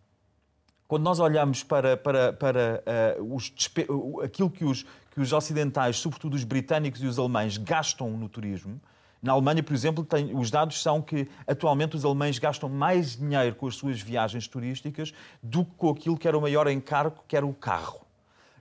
quando 0.86 1.02
nós 1.02 1.18
olhamos 1.18 1.64
para, 1.64 1.96
para, 1.96 2.32
para 2.32 2.84
uh, 3.18 3.34
os, 3.34 3.52
aquilo 4.24 4.48
que 4.48 4.64
os, 4.64 4.86
que 5.10 5.20
os 5.20 5.32
ocidentais, 5.32 5.98
sobretudo 5.98 6.34
os 6.34 6.44
britânicos 6.44 7.02
e 7.02 7.06
os 7.06 7.18
alemães, 7.18 7.58
gastam 7.58 8.10
no 8.12 8.28
turismo, 8.28 8.80
na 9.20 9.32
Alemanha, 9.32 9.60
por 9.60 9.74
exemplo, 9.74 10.04
tem, 10.04 10.32
os 10.38 10.52
dados 10.52 10.80
são 10.80 11.02
que 11.02 11.28
atualmente 11.48 11.96
os 11.96 12.04
alemães 12.04 12.38
gastam 12.38 12.68
mais 12.68 13.16
dinheiro 13.16 13.56
com 13.56 13.66
as 13.66 13.74
suas 13.74 14.00
viagens 14.00 14.46
turísticas 14.46 15.12
do 15.42 15.64
que 15.64 15.74
com 15.76 15.90
aquilo 15.90 16.16
que 16.16 16.28
era 16.28 16.38
o 16.38 16.40
maior 16.40 16.68
encargo, 16.68 17.24
que 17.26 17.36
era 17.36 17.44
o 17.44 17.52
carro. 17.52 18.05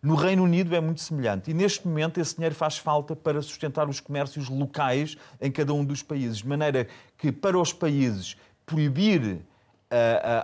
No 0.06 0.14
Reino 0.14 0.44
Unido 0.44 0.76
é 0.76 0.80
muito 0.80 1.02
semelhante. 1.02 1.50
E 1.50 1.54
neste 1.56 1.88
momento 1.88 2.20
esse 2.20 2.36
dinheiro 2.36 2.54
faz 2.54 2.78
falta 2.78 3.16
para 3.16 3.42
sustentar 3.42 3.90
os 3.90 4.00
comércios 4.00 4.48
locais 4.50 5.18
em 5.42 5.52
cada 5.52 5.74
um 5.74 5.84
dos 5.84 6.04
países, 6.04 6.38
de 6.38 6.48
maneira 6.48 6.88
que 7.18 7.32
para 7.32 7.58
os 7.58 7.74
países 7.74 8.38
proibir 8.68 9.40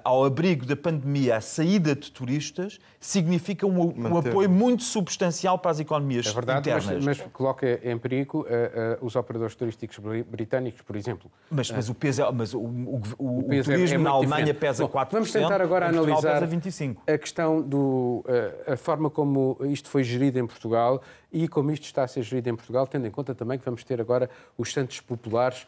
ao 0.03 0.24
abrigo 0.25 0.65
da 0.65 0.75
pandemia, 0.75 1.38
a 1.38 1.41
saída 1.41 1.96
de 1.96 2.12
turistas, 2.12 2.79
significa 3.01 3.65
um, 3.65 3.93
um 3.98 4.17
apoio 4.17 4.48
muito 4.48 4.84
substancial 4.84 5.58
para 5.58 5.72
as 5.72 5.79
economias 5.79 6.27
é 6.27 6.31
verdade, 6.31 6.70
internas. 6.70 7.03
Mas, 7.03 7.17
mas 7.17 7.27
coloca 7.34 7.79
em 7.84 7.98
perigo 7.98 8.41
uh, 8.41 8.43
uh, 8.43 9.05
os 9.05 9.15
operadores 9.15 9.55
turísticos 9.55 9.98
britânicos, 10.29 10.81
por 10.81 10.96
exemplo. 10.96 11.29
Mas, 11.50 11.72
mas 11.72 11.89
o 11.89 11.96
peso 11.96 12.22
é, 12.22 12.31
mas 12.31 12.53
o, 12.53 12.60
o, 12.60 13.01
o, 13.17 13.39
o 13.39 13.43
peso 13.43 13.72
é- 13.72 13.75
turismo 13.75 14.00
é, 14.00 14.03
na 14.03 14.10
Alemanha 14.12 14.46
diferente. 14.46 14.60
pesa 14.60 14.84
Bom, 14.86 14.93
4%. 14.93 15.08
Vamos 15.12 15.31
tentar 15.31 15.62
agora 15.62 15.89
analisar 15.89 16.46
25. 16.46 17.01
a 17.12 17.17
questão 17.17 17.62
do 17.62 18.24
uh, 18.27 18.74
a 18.74 18.77
forma 18.77 19.10
como 19.10 19.58
isto 19.63 19.89
foi 19.89 20.03
gerido 20.03 20.38
em 20.38 20.46
Portugal 20.46 21.01
e 21.34 21.48
como 21.48 21.72
isto 21.72 21.86
está 21.86 22.03
a 22.03 22.08
ser 22.08 22.22
gerido 22.22 22.50
em 22.50 22.55
Portugal, 22.55 22.86
tendo 22.86 23.08
em 23.08 23.12
conta 23.12 23.34
também 23.34 23.58
que 23.58 23.65
vamos 23.65 23.84
ter 23.84 24.00
agora 24.00 24.29
os 24.58 24.72
Santos 24.72 25.00
Populares, 25.00 25.65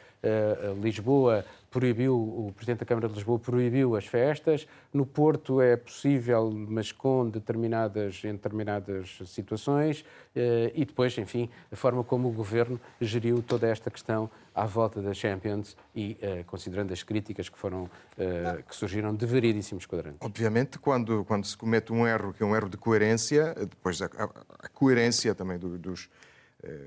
Lisboa 0.81 1.43
proibiu, 1.73 2.15
o 2.15 2.53
Presidente 2.55 2.81
da 2.81 2.85
Câmara 2.85 3.07
de 3.09 3.15
Lisboa 3.15 3.39
proibiu 3.39 3.95
as 3.95 4.05
festas. 4.05 4.67
No 4.93 5.07
Porto 5.07 5.59
é 5.59 5.75
possível, 5.75 6.51
mas 6.51 6.91
com 6.91 7.27
determinadas, 7.27 8.23
em 8.23 8.33
determinadas 8.33 9.17
situações. 9.25 10.05
Eh, 10.35 10.71
e 10.75 10.85
depois, 10.85 11.17
enfim, 11.17 11.49
a 11.71 11.75
forma 11.75 12.03
como 12.03 12.29
o 12.29 12.31
Governo 12.31 12.79
geriu 13.01 13.41
toda 13.41 13.67
esta 13.67 13.89
questão 13.89 14.29
à 14.53 14.67
volta 14.67 15.01
da 15.01 15.15
Champions 15.15 15.75
e 15.95 16.15
eh, 16.21 16.43
considerando 16.45 16.93
as 16.93 17.01
críticas 17.01 17.49
que 17.49 17.57
foram 17.57 17.89
eh, 18.19 18.63
que 18.67 18.75
surgiram 18.75 19.15
de 19.15 19.25
variedíssimos 19.25 19.87
quadrantes. 19.87 20.19
Obviamente, 20.21 20.77
quando, 20.77 21.25
quando 21.25 21.45
se 21.45 21.57
comete 21.57 21.91
um 21.91 22.05
erro 22.05 22.33
que 22.33 22.43
é 22.43 22.45
um 22.45 22.55
erro 22.55 22.69
de 22.69 22.77
coerência, 22.77 23.55
depois 23.55 23.99
a, 23.99 24.05
a, 24.05 24.23
a 24.65 24.69
coerência 24.69 25.33
também 25.33 25.57
do, 25.57 25.75
dos 25.79 26.07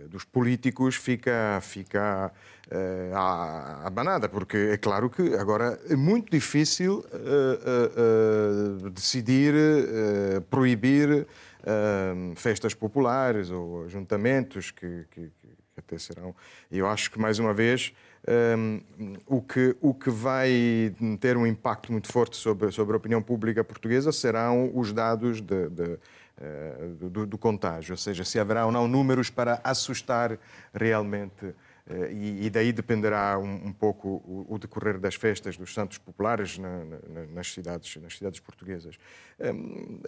dos 0.09 0.25
políticos 0.25 0.97
fica, 0.97 1.59
fica 1.62 2.33
uh, 2.71 3.85
abanada, 3.85 4.28
porque 4.28 4.56
é 4.56 4.76
claro 4.76 5.11
que 5.11 5.35
agora 5.35 5.78
é 5.88 5.97
muito 5.97 6.30
difícil 6.30 7.04
uh, 7.12 8.87
uh, 8.87 8.90
decidir 8.90 9.54
proibir 10.49 11.26
festas 12.37 12.75
populares 12.75 13.50
ou 13.50 13.85
ajuntamentos 13.85 14.71
que, 14.71 15.04
que, 15.11 15.23
que, 15.23 15.49
até 15.76 15.99
serão. 15.99 16.35
E 16.71 16.78
eu 16.78 16.87
acho 16.87 17.11
que, 17.11 17.18
mais 17.18 17.38
uma 17.38 17.52
vez, 17.52 17.92
um, 18.59 18.80
o, 19.26 19.40
que, 19.40 19.76
o 19.80 19.95
que 19.95 20.11
vai 20.11 20.95
ter 21.21 21.37
um 21.37 21.47
impacto 21.47 21.92
muito 21.92 22.11
forte 22.12 22.37
sobre, 22.37 22.71
sobre 22.73 22.95
a 22.95 22.97
opinião 22.97 23.23
pública 23.23 23.62
portuguesa 23.62 24.11
serão 24.11 24.71
os 24.75 24.92
dados 24.92 25.40
de, 25.40 25.68
de 25.68 25.83
eh, 25.83 25.99
do, 26.99 27.26
do, 27.26 27.38
contágio, 27.38 27.93
ou 27.93 27.97
seja, 27.97 28.25
se 28.25 28.38
haverá 28.38 28.66
ou 28.66 28.73
não 28.73 28.87
números 28.87 29.31
para 29.31 29.61
assustar 29.64 30.38
realmente. 30.75 31.55
Eh, 31.88 32.12
e, 32.43 32.50
daí 32.50 32.73
dependerá 32.73 33.38
um, 33.38 33.69
um 33.69 33.73
pouco 33.73 34.09
o, 34.26 34.47
o, 34.49 34.59
decorrer 34.59 34.99
das 34.99 35.14
festas 35.14 35.57
dos 35.57 35.73
santos 35.73 35.99
populares 35.99 36.59
na, 36.59 36.85
na, 36.85 37.26
nas, 37.33 37.52
cidades, 37.52 37.97
nas 38.02 38.16
cidades 38.16 38.40
portuguesas. 38.40 38.99
Ehm, 39.38 40.00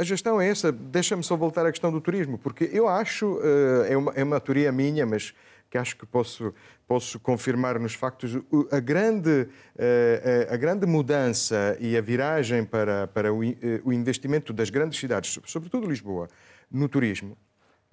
a 0.00 0.02
gestão 0.02 0.40
é 0.40 0.48
essa. 0.48 0.72
Deixa-me 0.72 1.22
só 1.22 1.36
voltar 1.36 1.66
à 1.66 1.70
questão 1.70 1.92
do 1.92 2.00
turismo, 2.00 2.38
porque 2.38 2.70
eu 2.72 2.88
acho, 2.88 3.38
eh, 3.42 3.92
é 3.92 3.96
uma, 3.96 4.12
é 4.12 4.24
uma 4.24 4.40
teoria 4.40 4.72
minha, 4.72 5.04
mas 5.04 5.34
que 5.70 5.78
acho 5.78 5.96
que 5.96 6.06
posso, 6.06 6.54
posso 6.86 7.18
confirmar 7.20 7.78
nos 7.78 7.94
factos, 7.94 8.38
a 8.70 8.80
grande, 8.80 9.48
eh, 9.76 10.46
eh, 10.48 10.54
a 10.54 10.56
grande 10.56 10.86
mudança 10.86 11.76
e 11.80 11.96
a 11.96 12.00
viragem 12.00 12.64
para, 12.64 13.06
para 13.08 13.28
eh, 13.28 13.80
o 13.84 13.92
investimento 13.92 14.52
das 14.52 14.70
grandes 14.70 14.98
cidades, 14.98 15.38
sobretudo 15.44 15.86
Lisboa, 15.86 16.28
no 16.70 16.88
turismo, 16.88 17.36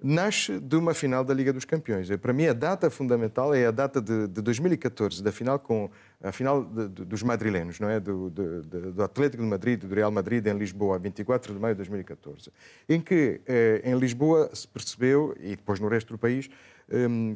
nasce 0.02 0.60
de 0.60 0.76
uma 0.76 0.92
final 0.92 1.24
da 1.24 1.32
Liga 1.32 1.52
dos 1.52 1.64
Campeões. 1.64 2.08
Para 2.16 2.32
mim, 2.32 2.46
a 2.46 2.52
data 2.52 2.90
fundamental 2.90 3.54
é 3.54 3.66
a 3.66 3.70
data 3.70 4.02
de, 4.02 4.28
de 4.28 4.42
2014, 4.42 5.22
da 5.22 5.32
final 5.32 5.58
com 5.58 5.90
a 6.22 6.30
final 6.30 6.62
de, 6.62 6.88
de, 6.88 7.04
dos 7.04 7.22
madrilenos, 7.22 7.80
não 7.80 7.88
é? 7.88 7.98
Do, 8.00 8.28
do, 8.28 9.02
Atlético 9.02 9.42
de 9.42 9.48
Madrid, 9.48 9.80
do 9.80 9.94
Real 9.94 10.10
Madrid 10.10 10.46
em 10.46 10.58
Lisboa, 10.58 10.98
24 10.98 11.54
de 11.54 11.58
maio 11.60 11.74
de 11.74 11.78
2014, 11.78 12.50
em 12.86 13.00
que 13.00 13.40
eh, 13.46 13.80
em 13.84 13.96
Lisboa 13.98 14.50
se 14.52 14.68
percebeu 14.68 15.34
e 15.40 15.50
depois 15.56 15.80
no 15.80 15.88
resto 15.88 16.12
do 16.12 16.18
país 16.18 16.50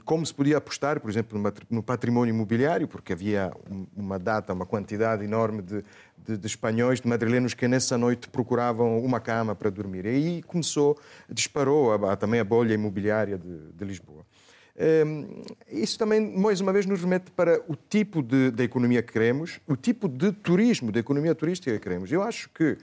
como 0.04 0.24
se 0.26 0.34
podia 0.34 0.58
apostar, 0.58 1.00
por 1.00 1.10
exemplo, 1.10 1.40
no 1.70 1.82
património 1.82 2.34
imobiliário, 2.34 2.86
porque 2.86 3.12
havia 3.12 3.50
uma 3.96 4.18
data, 4.18 4.52
uma 4.52 4.66
quantidade 4.66 5.24
enorme 5.24 5.62
de, 5.62 5.84
de, 6.18 6.36
de 6.36 6.46
espanhóis, 6.46 7.00
de 7.00 7.08
madrilenos, 7.08 7.54
que 7.54 7.66
nessa 7.66 7.96
noite 7.96 8.28
procuravam 8.28 8.98
uma 8.98 9.20
cama 9.20 9.54
para 9.54 9.70
dormir. 9.70 10.04
E 10.04 10.08
aí 10.08 10.42
começou, 10.42 10.98
disparou 11.30 11.92
a, 11.92 12.12
a, 12.12 12.16
também 12.16 12.40
a 12.40 12.44
bolha 12.44 12.74
imobiliária 12.74 13.38
de, 13.38 13.72
de 13.72 13.84
Lisboa. 13.84 14.24
Um, 14.78 15.42
isso 15.68 15.98
também, 15.98 16.20
mais 16.20 16.60
uma 16.60 16.72
vez, 16.72 16.86
nos 16.86 17.00
remete 17.00 17.32
para 17.32 17.60
o 17.66 17.74
tipo 17.74 18.22
de, 18.22 18.52
de, 18.52 18.62
economia 18.62 19.02
que 19.02 19.12
queremos, 19.12 19.58
o 19.66 19.74
tipo 19.74 20.08
de 20.08 20.30
turismo, 20.30 20.92
de 20.92 21.00
economia 21.00 21.34
turística 21.34 21.72
que 21.72 21.80
queremos. 21.80 22.12
Eu 22.12 22.22
acho 22.22 22.48
que, 22.50 22.78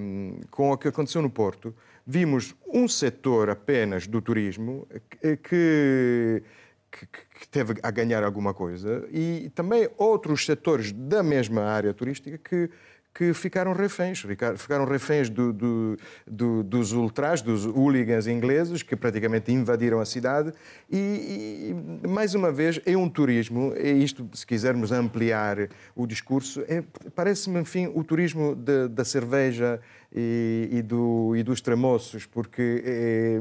um, 0.00 0.40
com 0.50 0.70
o 0.70 0.78
que 0.78 0.88
aconteceu 0.88 1.20
no 1.20 1.28
Porto, 1.28 1.74
vimos 2.06 2.54
um 2.66 2.88
setor 2.88 3.50
apenas 3.50 4.06
do 4.06 4.20
turismo 4.20 4.86
que, 5.08 5.36
que, 5.36 6.42
que, 6.90 7.48
teve 7.48 7.74
a 7.82 7.90
ganhar 7.90 8.22
alguma 8.24 8.52
coisa 8.52 9.08
e 9.10 9.50
também 9.54 9.88
outros 9.96 10.44
setores 10.44 10.92
da 10.92 11.22
mesma 11.22 11.62
área 11.62 11.94
turística 11.94 12.38
que, 12.38 12.70
que 13.12 13.34
ficaram 13.34 13.72
reféns, 13.72 14.24
ficaram 14.56 14.84
reféns 14.84 15.28
do, 15.28 15.52
do, 15.52 15.96
do, 16.26 16.62
dos 16.62 16.92
ultras, 16.92 17.42
dos 17.42 17.66
hooligans 17.66 18.26
ingleses, 18.26 18.82
que 18.82 18.94
praticamente 18.94 19.52
invadiram 19.52 20.00
a 20.00 20.04
cidade. 20.04 20.52
E, 20.90 21.74
e, 22.04 22.08
mais 22.08 22.34
uma 22.34 22.52
vez, 22.52 22.80
é 22.86 22.96
um 22.96 23.08
turismo, 23.08 23.72
é 23.76 23.90
isto, 23.90 24.28
se 24.32 24.46
quisermos 24.46 24.92
ampliar 24.92 25.68
o 25.94 26.06
discurso, 26.06 26.62
é, 26.68 26.84
parece-me, 27.14 27.60
enfim, 27.60 27.90
o 27.94 28.04
turismo 28.04 28.54
de, 28.54 28.88
da 28.88 29.04
cerveja 29.04 29.80
e, 30.14 30.68
e, 30.72 30.82
do, 30.82 31.34
e 31.36 31.42
dos 31.42 31.60
tramoços, 31.60 32.26
porque 32.26 32.82
é, 32.86 33.40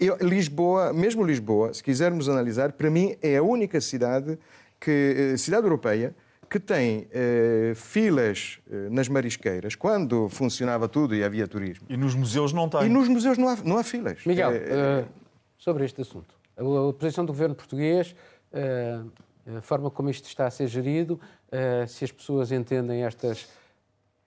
é, 0.00 0.24
Lisboa, 0.24 0.92
mesmo 0.92 1.24
Lisboa, 1.24 1.72
se 1.72 1.82
quisermos 1.82 2.28
analisar, 2.28 2.72
para 2.72 2.90
mim 2.90 3.16
é 3.22 3.36
a 3.36 3.42
única 3.42 3.80
cidade, 3.80 4.38
que, 4.80 5.34
cidade 5.36 5.64
europeia 5.64 6.14
que 6.50 6.58
tem 6.58 7.06
eh, 7.12 7.74
filas 7.76 8.58
eh, 8.68 8.88
nas 8.90 9.08
marisqueiras, 9.08 9.76
quando 9.76 10.28
funcionava 10.28 10.88
tudo 10.88 11.14
e 11.14 11.22
havia 11.22 11.46
turismo. 11.46 11.86
E 11.88 11.96
nos 11.96 12.12
museus 12.16 12.52
não 12.52 12.68
tem. 12.68 12.86
E 12.86 12.88
nos 12.88 13.06
museus 13.06 13.38
não 13.38 13.48
há, 13.48 13.56
não 13.64 13.78
há 13.78 13.84
filas. 13.84 14.26
Miguel, 14.26 14.50
eh, 14.52 15.04
sobre 15.56 15.84
este 15.84 16.00
assunto, 16.00 16.34
a, 16.56 16.92
posição 16.92 17.24
do 17.24 17.32
governo 17.32 17.54
português, 17.54 18.16
a 19.56 19.60
forma 19.60 19.92
como 19.92 20.10
isto 20.10 20.26
está 20.26 20.46
a 20.46 20.50
ser 20.50 20.66
gerido, 20.66 21.20
se 21.86 22.04
as 22.04 22.10
pessoas 22.10 22.50
entendem 22.50 23.04
estas 23.04 23.48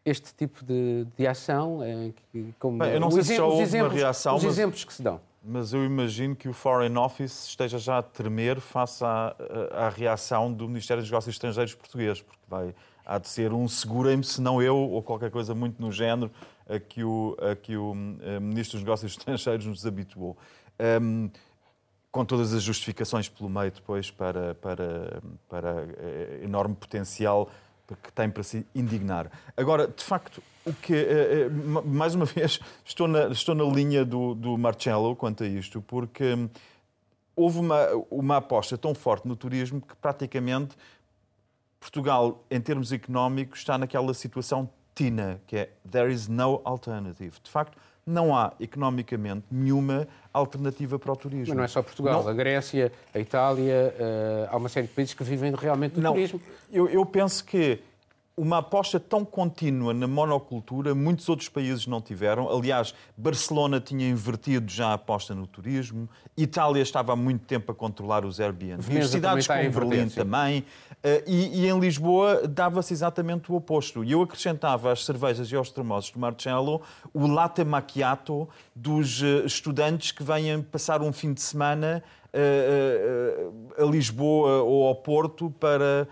este 0.06 0.34
tipo 0.34 0.64
de, 0.64 1.06
de 1.18 1.28
ação, 1.28 1.80
como 2.60 2.78
Bem, 2.78 2.94
eu 2.94 3.00
não 3.00 3.10
sei 3.10 3.24
se 3.24 3.36
já 3.36 3.46
houve 3.46 3.64
exemplos, 3.64 3.94
uma 3.94 4.00
reação, 4.00 4.36
os 4.36 4.44
exemplos 4.44 4.84
que 4.84 4.94
se 4.94 5.02
dão. 5.02 5.20
Mas 5.46 5.74
eu 5.74 5.84
imagino 5.84 6.38
que 6.38 6.48
o 6.48 6.54
Foreign 6.54 6.98
Office 6.98 7.48
esteja 7.48 7.78
já 7.78 7.98
a 7.98 8.02
tremer 8.02 8.62
face 8.62 9.04
à, 9.04 9.36
à 9.72 9.90
reação 9.90 10.54
do 10.54 10.70
Ministério 10.70 11.04
dos 11.04 11.12
Negócios 11.12 11.36
Estrangeiros 11.36 11.76
português, 11.76 12.22
porque 12.22 12.42
vai, 12.48 12.74
há 13.06 13.18
de 13.18 13.28
ser 13.28 13.52
um 13.52 13.68
segurem-me, 13.68 14.24
se 14.24 14.42
não 14.42 14.62
eu, 14.62 14.78
ou 14.78 15.04
qualquer 15.04 15.30
coisa 15.30 15.54
muito 15.54 15.82
no 15.82 15.92
género, 15.92 16.32
a 16.66 16.80
que 16.80 17.04
o, 17.04 17.36
a 17.42 17.58
que 17.58 17.76
o 17.76 17.92
a 17.92 18.40
Ministro 18.40 18.78
dos 18.78 18.86
Negócios 18.86 19.12
Estrangeiros 19.20 19.66
nos 19.66 19.86
habituou. 19.86 20.38
Um, 21.02 21.30
com 22.10 22.24
todas 22.24 22.54
as 22.54 22.64
justificações 22.64 23.28
pelo 23.28 23.50
meio 23.50 23.72
depois 23.72 24.12
para, 24.12 24.54
para, 24.56 25.22
para 25.50 25.88
eh, 25.98 26.42
enorme 26.44 26.76
potencial 26.76 27.50
que 28.02 28.12
tem 28.12 28.30
para 28.30 28.44
se 28.44 28.66
indignar. 28.74 29.30
Agora, 29.56 29.88
de 29.88 30.04
facto, 30.04 30.42
o 30.66 30.74
que, 30.74 30.94
eh, 30.94 31.50
mais 31.86 32.16
uma 32.16 32.26
vez, 32.26 32.60
estou 32.86 33.08
na, 33.08 33.28
estou 33.28 33.54
na 33.56 33.64
linha 33.64 34.06
do, 34.06 34.34
do 34.34 34.58
Marcelo 34.58 35.16
quanto 35.16 35.44
a 35.44 35.48
isto, 35.48 35.82
porque 35.82 36.34
hum, 36.34 36.50
houve 37.36 37.60
uma, 37.60 37.88
uma 38.10 38.38
aposta 38.38 38.78
tão 38.78 38.94
forte 38.94 39.28
no 39.28 39.36
turismo 39.36 39.82
que 39.82 39.96
praticamente 39.96 40.76
Portugal, 41.80 42.46
em 42.50 42.62
termos 42.62 42.94
económicos, 42.94 43.60
está 43.60 43.78
naquela 43.78 44.14
situação 44.14 44.70
TINA, 44.96 45.40
que 45.48 45.58
é 45.58 45.70
There 45.90 46.12
is 46.12 46.28
no 46.28 46.62
alternative. 46.64 47.34
De 47.44 47.50
facto, 47.50 47.78
não 48.06 48.36
há 48.36 48.54
economicamente 48.60 49.46
nenhuma 49.50 50.08
alternativa 50.34 51.00
para 51.00 51.12
o 51.12 51.16
turismo. 51.16 51.50
Mas 51.50 51.58
não 51.58 51.64
é 51.64 51.68
só 51.68 51.82
Portugal, 51.82 52.24
não... 52.24 52.30
a 52.30 52.34
Grécia, 52.34 52.92
a 53.14 53.20
Itália, 53.20 53.96
uh, 53.98 54.54
há 54.54 54.58
uma 54.58 54.70
série 54.70 54.88
de 54.88 54.94
países 54.94 55.14
que 55.14 55.24
vivem 55.24 55.54
realmente 55.56 55.94
do 55.94 56.02
não, 56.02 56.14
turismo. 56.14 56.42
Eu, 56.72 56.90
eu 56.90 57.06
penso 57.06 57.44
que 57.46 57.80
uma 58.36 58.58
aposta 58.58 59.00
tão 59.00 59.24
contínua 59.24 59.94
na 59.94 60.08
monocultura, 60.08 60.96
muitos 60.96 61.30
outros 61.30 61.50
países 61.50 61.86
não 61.86 62.02
tiveram. 62.02 62.50
Aliás, 62.50 62.94
Barcelona 63.16 63.80
tinha 63.80 64.10
invertido 64.10 64.72
já 64.72 64.88
a 64.88 64.94
aposta 64.94 65.36
no 65.36 65.46
turismo, 65.46 66.10
Itália 66.36 66.82
estava 66.82 67.14
há 67.14 67.16
muito 67.16 67.46
tempo 67.46 67.72
a 67.72 67.76
controlar 67.76 68.26
os 68.26 68.40
Airbnb, 68.40 68.82
Veneza 68.82 69.10
cidades 69.10 69.46
como 69.46 69.70
Berlim 69.70 70.10
também, 70.10 70.66
eh, 71.04 71.24
e, 71.28 71.62
e, 71.62 71.70
em 71.70 71.80
Lisboa 71.80 72.48
dava-se 72.48 72.92
exatamente 72.92 73.52
o 73.52 73.56
oposto. 73.56 74.04
E 74.04 74.14
eu 74.14 74.22
acrescentava 74.24 74.92
às 74.92 75.06
cervejas 75.06 75.52
e 75.52 75.56
aos 75.56 75.70
termosos 75.70 76.10
do 76.10 76.20
Marcello 76.20 76.82
o 77.14 77.28
latte 77.28 77.64
macchiato 77.64 78.50
dos 78.76 79.22
eh, 79.22 79.46
estudantes 79.46 80.12
que 80.12 80.24
vêm 80.24 80.60
passar 80.64 81.04
um 81.04 81.14
fim 81.14 81.34
de 81.34 81.42
semana 81.42 82.04
a 83.78 83.84
Lisboa 83.84 84.64
ou 84.64 84.88
ao 84.88 84.96
Porto 84.96 85.52
para, 85.60 86.08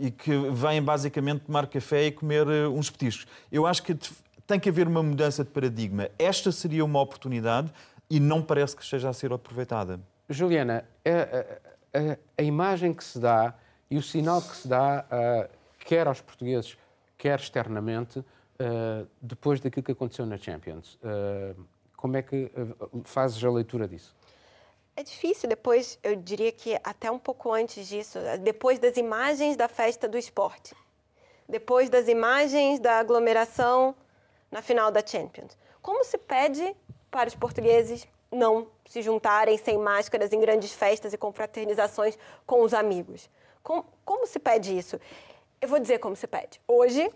e 0.00 0.10
que 0.10 0.30
vêm 0.50 0.82
basicamente 0.82 1.42
tomar 1.42 1.66
café 1.66 2.06
e 2.06 2.12
comer 2.12 2.46
uns 2.68 2.90
petiscos. 2.90 3.26
Eu 3.50 3.66
acho 3.66 3.82
que 3.82 3.96
tem 4.46 4.60
que 4.60 4.68
haver 4.68 4.86
uma 4.86 5.02
mudança 5.02 5.42
de 5.44 5.50
paradigma. 5.50 6.08
Esta 6.18 6.52
seria 6.52 6.84
uma 6.84 7.00
oportunidade 7.00 7.72
e 8.08 8.20
não 8.20 8.42
parece 8.42 8.76
que 8.76 8.82
esteja 8.82 9.08
a 9.08 9.12
ser 9.12 9.32
aproveitada. 9.32 10.00
Juliana, 10.28 10.84
a, 11.04 11.98
a, 11.98 12.18
a 12.38 12.42
imagem 12.42 12.92
que 12.92 13.04
se 13.04 13.18
dá 13.18 13.54
e 13.90 13.96
o 13.96 14.02
sinal 14.02 14.42
que 14.42 14.56
se 14.56 14.68
dá, 14.68 15.04
uh, 15.04 15.48
quer 15.78 16.06
aos 16.06 16.20
portugueses, 16.20 16.76
quer 17.16 17.38
externamente, 17.38 18.24
depois 19.20 19.60
daquilo 19.60 19.82
que 19.82 19.92
aconteceu 19.92 20.24
na 20.26 20.36
Champions. 20.36 20.98
Como 21.96 22.16
é 22.16 22.22
que 22.22 22.50
fazes 23.04 23.42
a 23.42 23.50
leitura 23.50 23.88
disso? 23.88 24.14
É 24.96 25.02
difícil, 25.02 25.48
depois, 25.48 25.98
eu 26.04 26.14
diria 26.14 26.52
que 26.52 26.78
até 26.84 27.10
um 27.10 27.18
pouco 27.18 27.52
antes 27.52 27.88
disso, 27.88 28.18
depois 28.40 28.78
das 28.78 28.96
imagens 28.96 29.56
da 29.56 29.66
festa 29.66 30.06
do 30.06 30.16
esporte, 30.16 30.74
depois 31.48 31.90
das 31.90 32.06
imagens 32.06 32.78
da 32.78 33.00
aglomeração 33.00 33.94
na 34.52 34.62
final 34.62 34.92
da 34.92 35.04
Champions. 35.04 35.58
Como 35.82 36.04
se 36.04 36.16
pede 36.16 36.74
para 37.10 37.28
os 37.28 37.34
portugueses 37.34 38.06
não 38.30 38.68
se 38.86 39.02
juntarem 39.02 39.58
sem 39.58 39.76
máscaras 39.78 40.32
em 40.32 40.40
grandes 40.40 40.72
festas 40.72 41.12
e 41.12 41.18
confraternizações 41.18 42.16
com 42.46 42.62
os 42.62 42.72
amigos? 42.72 43.28
Como, 43.64 43.84
como 44.04 44.26
se 44.28 44.38
pede 44.38 44.78
isso? 44.78 45.00
Eu 45.60 45.68
vou 45.68 45.80
dizer 45.80 45.98
como 45.98 46.14
se 46.14 46.28
pede. 46.28 46.60
Hoje, 46.68 47.10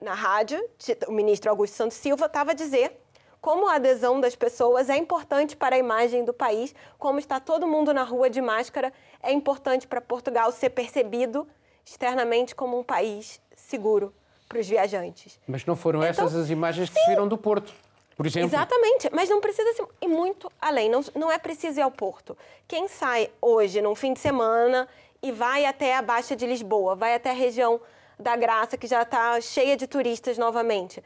na 0.00 0.14
rádio, 0.14 0.58
o 1.06 1.12
ministro 1.12 1.50
Augusto 1.50 1.74
Santos 1.74 1.98
Silva 1.98 2.24
estava 2.24 2.52
a 2.52 2.54
dizer 2.54 2.98
como 3.40 3.68
a 3.68 3.74
adesão 3.74 4.20
das 4.20 4.34
pessoas 4.34 4.88
é 4.88 4.96
importante 4.96 5.56
para 5.56 5.76
a 5.76 5.78
imagem 5.78 6.24
do 6.24 6.32
país, 6.32 6.74
como 6.98 7.18
está 7.18 7.38
todo 7.38 7.66
mundo 7.66 7.92
na 7.92 8.02
rua 8.02 8.28
de 8.28 8.40
máscara, 8.40 8.92
é 9.22 9.32
importante 9.32 9.86
para 9.86 10.00
Portugal 10.00 10.50
ser 10.52 10.70
percebido 10.70 11.46
externamente 11.84 12.54
como 12.54 12.78
um 12.78 12.84
país 12.84 13.40
seguro 13.56 14.12
para 14.48 14.58
os 14.58 14.68
viajantes. 14.68 15.38
Mas 15.46 15.64
não 15.64 15.76
foram 15.76 16.00
então, 16.00 16.26
essas 16.26 16.34
as 16.34 16.50
imagens 16.50 16.90
que 16.90 16.98
se 16.98 17.06
viram 17.08 17.28
do 17.28 17.38
Porto? 17.38 17.72
Por 18.16 18.26
exemplo. 18.26 18.48
Exatamente, 18.48 19.08
mas 19.12 19.28
não 19.28 19.40
precisa 19.40 19.70
ir 20.02 20.08
muito 20.08 20.50
além, 20.60 20.90
não, 20.90 21.04
não 21.14 21.30
é 21.30 21.38
preciso 21.38 21.78
ir 21.78 21.82
ao 21.82 21.90
Porto. 21.90 22.36
Quem 22.66 22.88
sai 22.88 23.30
hoje, 23.40 23.80
num 23.80 23.94
fim 23.94 24.12
de 24.12 24.18
semana, 24.18 24.88
e 25.22 25.30
vai 25.30 25.64
até 25.64 25.96
a 25.96 26.02
Baixa 26.02 26.34
de 26.34 26.44
Lisboa, 26.44 26.96
vai 26.96 27.14
até 27.14 27.30
a 27.30 27.34
região 27.34 27.80
da 28.18 28.34
Graça, 28.34 28.76
que 28.76 28.88
já 28.88 29.02
está 29.02 29.40
cheia 29.40 29.76
de 29.76 29.86
turistas 29.86 30.36
novamente 30.36 31.02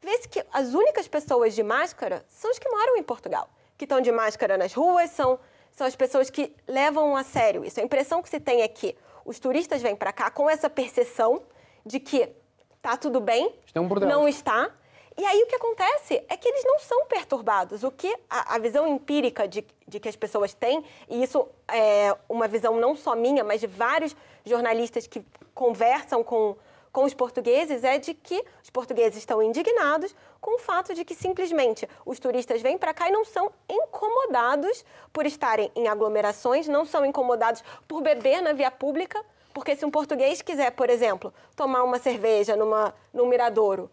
vê-se 0.00 0.28
que 0.28 0.44
as 0.52 0.74
únicas 0.74 1.06
pessoas 1.08 1.54
de 1.54 1.62
máscara 1.62 2.24
são 2.28 2.50
os 2.50 2.58
que 2.58 2.68
moram 2.68 2.96
em 2.96 3.02
Portugal, 3.02 3.48
que 3.76 3.84
estão 3.84 4.00
de 4.00 4.10
máscara 4.12 4.56
nas 4.56 4.72
ruas, 4.72 5.10
são, 5.10 5.38
são 5.72 5.86
as 5.86 5.96
pessoas 5.96 6.30
que 6.30 6.54
levam 6.66 7.16
a 7.16 7.24
sério 7.24 7.64
isso. 7.64 7.80
A 7.80 7.82
impressão 7.82 8.22
que 8.22 8.28
se 8.28 8.40
tem 8.40 8.62
é 8.62 8.68
que 8.68 8.96
os 9.24 9.38
turistas 9.38 9.82
vêm 9.82 9.94
para 9.94 10.12
cá 10.12 10.30
com 10.30 10.48
essa 10.48 10.68
percepção 10.68 11.42
de 11.84 12.00
que 12.00 12.28
está 12.76 12.96
tudo 12.96 13.20
bem, 13.20 13.54
é 13.74 13.80
um 13.80 13.88
não 13.88 14.28
está. 14.28 14.70
E 15.16 15.24
aí 15.24 15.42
o 15.42 15.46
que 15.46 15.54
acontece 15.54 16.24
é 16.28 16.36
que 16.36 16.48
eles 16.48 16.64
não 16.64 16.78
são 16.78 17.04
perturbados. 17.06 17.82
O 17.84 17.90
que 17.90 18.10
a, 18.28 18.54
a 18.54 18.58
visão 18.58 18.86
empírica 18.86 19.46
de, 19.46 19.66
de, 19.86 20.00
que 20.00 20.08
as 20.08 20.16
pessoas 20.16 20.54
têm, 20.54 20.82
e 21.08 21.22
isso 21.22 21.46
é 21.68 22.16
uma 22.28 22.48
visão 22.48 22.76
não 22.76 22.96
só 22.96 23.14
minha, 23.14 23.44
mas 23.44 23.60
de 23.60 23.66
vários 23.66 24.16
jornalistas 24.46 25.06
que 25.06 25.22
conversam 25.54 26.24
com 26.24 26.56
com 26.92 27.04
os 27.04 27.14
portugueses 27.14 27.84
é 27.84 27.98
de 27.98 28.14
que 28.14 28.44
os 28.62 28.70
portugueses 28.70 29.18
estão 29.18 29.42
indignados 29.42 30.14
com 30.40 30.56
o 30.56 30.58
fato 30.58 30.94
de 30.94 31.04
que 31.04 31.14
simplesmente 31.14 31.88
os 32.04 32.18
turistas 32.18 32.62
vêm 32.62 32.78
para 32.78 32.94
cá 32.94 33.08
e 33.08 33.12
não 33.12 33.24
são 33.24 33.52
incomodados 33.68 34.84
por 35.12 35.26
estarem 35.26 35.70
em 35.76 35.86
aglomerações, 35.86 36.66
não 36.66 36.84
são 36.84 37.04
incomodados 37.04 37.62
por 37.86 38.02
beber 38.02 38.40
na 38.40 38.52
via 38.52 38.70
pública, 38.70 39.24
porque 39.52 39.76
se 39.76 39.84
um 39.84 39.90
português 39.90 40.42
quiser, 40.42 40.70
por 40.72 40.88
exemplo, 40.88 41.32
tomar 41.54 41.82
uma 41.82 41.98
cerveja 41.98 42.56
numa, 42.56 42.94
num 43.12 43.26
miradouro, 43.26 43.90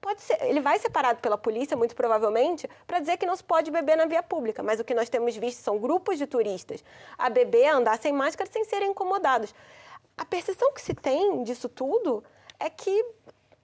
pode 0.00 0.20
ser, 0.20 0.38
ele 0.42 0.60
vai 0.60 0.78
ser 0.78 0.90
parado 0.90 1.20
pela 1.20 1.38
polícia, 1.38 1.76
muito 1.76 1.96
provavelmente, 1.96 2.68
para 2.86 3.00
dizer 3.00 3.16
que 3.16 3.26
não 3.26 3.34
se 3.34 3.42
pode 3.42 3.70
beber 3.70 3.96
na 3.96 4.04
via 4.04 4.22
pública. 4.22 4.62
Mas 4.62 4.78
o 4.78 4.84
que 4.84 4.94
nós 4.94 5.08
temos 5.08 5.34
visto 5.36 5.58
são 5.60 5.78
grupos 5.78 6.18
de 6.18 6.26
turistas 6.26 6.84
a 7.16 7.30
beber, 7.30 7.68
a 7.68 7.76
andar 7.76 7.98
sem 7.98 8.12
máscara, 8.12 8.48
sem 8.50 8.64
serem 8.64 8.90
incomodados 8.90 9.54
a 10.16 10.24
percepção 10.24 10.72
que 10.72 10.80
se 10.80 10.94
tem 10.94 11.42
disso 11.42 11.68
tudo 11.68 12.22
é 12.58 12.70
que 12.70 13.04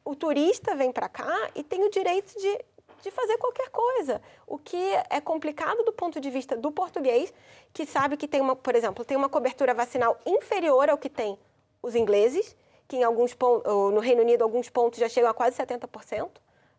o 0.04 0.14
turista 0.16 0.74
vem 0.74 0.92
para 0.92 1.08
cá 1.08 1.50
e 1.54 1.62
tem 1.62 1.84
o 1.84 1.90
direito 1.90 2.32
de, 2.38 2.64
de 3.02 3.10
fazer 3.10 3.38
qualquer 3.38 3.68
coisa. 3.70 4.20
O 4.46 4.58
que 4.58 4.76
é 5.08 5.20
complicado 5.20 5.84
do 5.84 5.92
ponto 5.92 6.20
de 6.20 6.30
vista 6.30 6.56
do 6.56 6.72
português, 6.72 7.32
que 7.72 7.86
sabe 7.86 8.16
que 8.16 8.26
tem 8.26 8.40
uma, 8.40 8.56
por 8.56 8.74
exemplo, 8.74 9.04
tem 9.04 9.16
uma 9.16 9.28
cobertura 9.28 9.72
vacinal 9.72 10.18
inferior 10.26 10.90
ao 10.90 10.98
que 10.98 11.08
tem 11.08 11.38
os 11.82 11.94
ingleses, 11.94 12.56
que 12.88 12.96
em 12.96 13.04
alguns 13.04 13.32
pontos, 13.32 13.72
no 13.72 14.00
Reino 14.00 14.22
Unido 14.22 14.42
alguns 14.42 14.68
pontos 14.68 14.98
já 14.98 15.08
chegam 15.08 15.30
a 15.30 15.34
quase 15.34 15.56
70% 15.56 16.28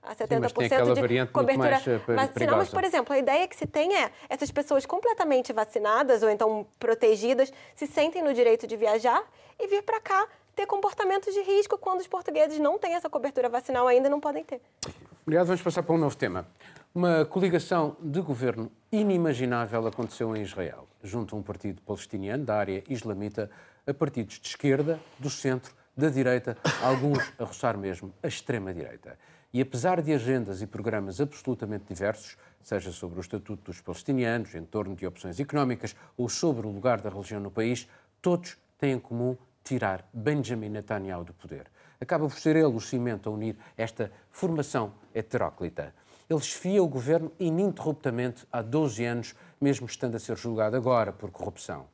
a 0.04 0.16
70% 0.16 0.50
Sim, 0.50 1.26
de 1.26 1.32
cobertura 1.32 1.70
mais 1.70 1.88
eh, 1.88 1.98
vacinal. 1.98 2.58
Mas, 2.58 2.70
por 2.70 2.84
exemplo, 2.84 3.14
a 3.14 3.20
ideia 3.20 3.48
que 3.48 3.56
se 3.56 3.68
tem 3.68 3.96
é 3.96 4.12
essas 4.30 4.50
pessoas 4.50 4.86
completamente 4.86 5.54
vacinadas 5.54 6.24
ou 6.24 6.30
então 6.30 6.66
protegidas 6.80 7.52
se 7.76 7.86
sentem 7.86 8.24
no 8.24 8.34
direito 8.34 8.66
de 8.66 8.76
viajar 8.76 9.24
e 9.60 9.68
vir 9.68 9.84
para 9.84 10.00
cá 10.00 10.28
ter 10.56 10.66
comportamentos 10.66 11.34
de 11.34 11.42
risco 11.42 11.78
quando 11.78 12.02
os 12.02 12.08
portugueses 12.08 12.60
não 12.60 12.78
têm 12.78 12.96
essa 12.96 13.10
cobertura 13.10 13.48
vacinal 13.48 13.88
ainda 13.88 14.10
não 14.10 14.20
podem 14.20 14.44
ter. 14.44 14.60
Obrigado. 15.22 15.48
Vamos 15.48 15.62
passar 15.62 15.84
para 15.84 15.96
um 15.96 16.00
novo 16.00 16.18
tema. 16.18 16.48
Uma 16.94 17.24
coligação 17.24 17.96
de 18.02 18.20
governo 18.22 18.72
inimaginável 18.92 19.88
aconteceu 19.88 20.36
em 20.36 20.42
Israel, 20.42 20.88
junto 21.02 21.36
a 21.36 21.40
um 21.40 21.42
partido 21.42 21.82
palestiniano 21.84 22.44
da 22.44 22.56
área 22.56 22.84
islamita 22.90 23.50
a 23.88 23.94
partidos 23.94 24.40
de 24.40 24.48
esquerda, 24.48 25.00
do 25.18 25.30
centro, 25.30 25.74
da 25.96 26.10
direita, 26.10 26.58
alguns 26.84 27.32
a 27.40 27.44
roçar 27.46 27.78
mesmo 27.78 28.14
a 28.22 28.28
extrema-direita. 28.28 29.18
E 29.54 29.60
apesar 29.60 30.02
de 30.02 30.14
agendas 30.14 30.62
e 30.62 30.68
programas 30.68 31.20
absolutamente 31.20 31.86
diversos, 31.90 32.38
seja 32.62 32.92
sobre 32.92 33.20
o 33.20 33.22
estatuto 33.22 33.64
dos 33.64 33.82
palestinianos, 33.82 34.56
em 34.56 34.64
torno 34.64 34.96
de 34.96 35.06
opções 35.06 35.40
económicas 35.40 35.96
ou 36.16 36.30
sobre 36.30 36.66
o 36.66 36.72
lugar 36.72 37.02
da 37.02 37.10
religião 37.10 37.42
no 37.42 37.52
país, 37.52 37.88
todos 38.22 38.58
têm 38.78 38.94
em 38.94 39.00
comum 39.00 39.36
tirar 39.64 40.08
Benjamin 40.14 40.70
Netanyahu 40.70 41.26
do 41.26 41.34
poder. 41.34 41.70
Acaba 42.00 42.28
por 42.28 42.38
ser 42.38 42.56
ele 42.56 42.66
o 42.66 42.80
cimento 42.80 43.30
a 43.30 43.32
unir 43.32 43.58
esta 43.78 44.12
formação 44.30 44.94
heteróclita. 45.14 45.94
Ele 46.30 46.40
esfia 46.40 46.82
o 46.82 46.88
governo 46.88 47.32
ininterruptamente 47.38 48.48
há 48.52 48.62
12 48.62 49.04
anos, 49.04 49.36
mesmo 49.60 49.86
estando 49.86 50.16
a 50.16 50.20
ser 50.20 50.38
julgado 50.38 50.78
agora 50.78 51.12
por 51.12 51.30
corrupção. 51.30 51.88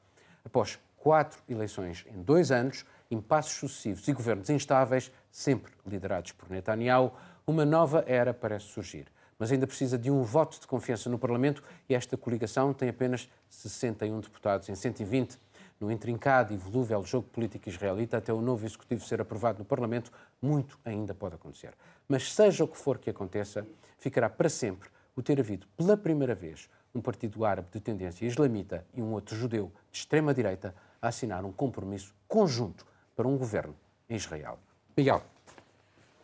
Após 0.45 0.79
quatro 0.95 1.41
eleições 1.49 2.05
em 2.07 2.21
dois 2.21 2.51
anos, 2.51 2.85
impasses 3.09 3.53
sucessivos 3.53 4.07
e 4.07 4.13
governos 4.13 4.49
instáveis, 4.49 5.11
sempre 5.31 5.71
liderados 5.85 6.31
por 6.33 6.49
Netanyahu, 6.49 7.11
uma 7.47 7.65
nova 7.65 8.03
era 8.05 8.33
parece 8.33 8.65
surgir, 8.65 9.07
mas 9.39 9.53
ainda 9.53 9.65
precisa 9.65 9.97
de 9.97 10.11
um 10.11 10.21
voto 10.21 10.59
de 10.59 10.67
confiança 10.67 11.09
no 11.09 11.17
Parlamento 11.17 11.63
e 11.87 11.95
esta 11.95 12.17
coligação 12.17 12.73
tem 12.73 12.89
apenas 12.89 13.29
61 13.49 14.19
deputados 14.19 14.67
em 14.67 14.75
120. 14.75 15.39
No 15.79 15.89
intrincado 15.89 16.53
e 16.53 16.57
volúvel 16.57 17.05
jogo 17.05 17.29
político 17.29 17.69
israelita, 17.69 18.17
até 18.17 18.33
o 18.33 18.41
novo 18.41 18.65
executivo 18.65 19.05
ser 19.05 19.21
aprovado 19.21 19.59
no 19.59 19.65
Parlamento, 19.65 20.11
muito 20.41 20.77
ainda 20.83 21.13
pode 21.13 21.35
acontecer. 21.35 21.73
Mas 22.09 22.33
seja 22.33 22.65
o 22.65 22.67
que 22.67 22.77
for 22.77 22.97
que 22.97 23.11
aconteça, 23.11 23.65
ficará 23.97 24.29
para 24.29 24.49
sempre 24.49 24.89
o 25.15 25.21
ter 25.21 25.39
havido, 25.39 25.67
pela 25.77 25.95
primeira 25.95 26.35
vez, 26.35 26.67
um 26.93 26.99
partido 26.99 27.45
árabe 27.45 27.69
de 27.71 27.79
tendência 27.79 28.25
islamita 28.25 28.85
e 28.93 29.01
um 29.01 29.13
outro 29.13 29.35
judeu 29.35 29.71
de 29.91 29.99
extrema-direita 29.99 30.75
a 31.01 31.07
assinar 31.09 31.45
um 31.45 31.51
compromisso 31.51 32.13
conjunto 32.27 32.85
para 33.15 33.27
um 33.27 33.37
governo 33.37 33.75
em 34.09 34.15
Israel. 34.15 34.59
Miguel. 34.97 35.36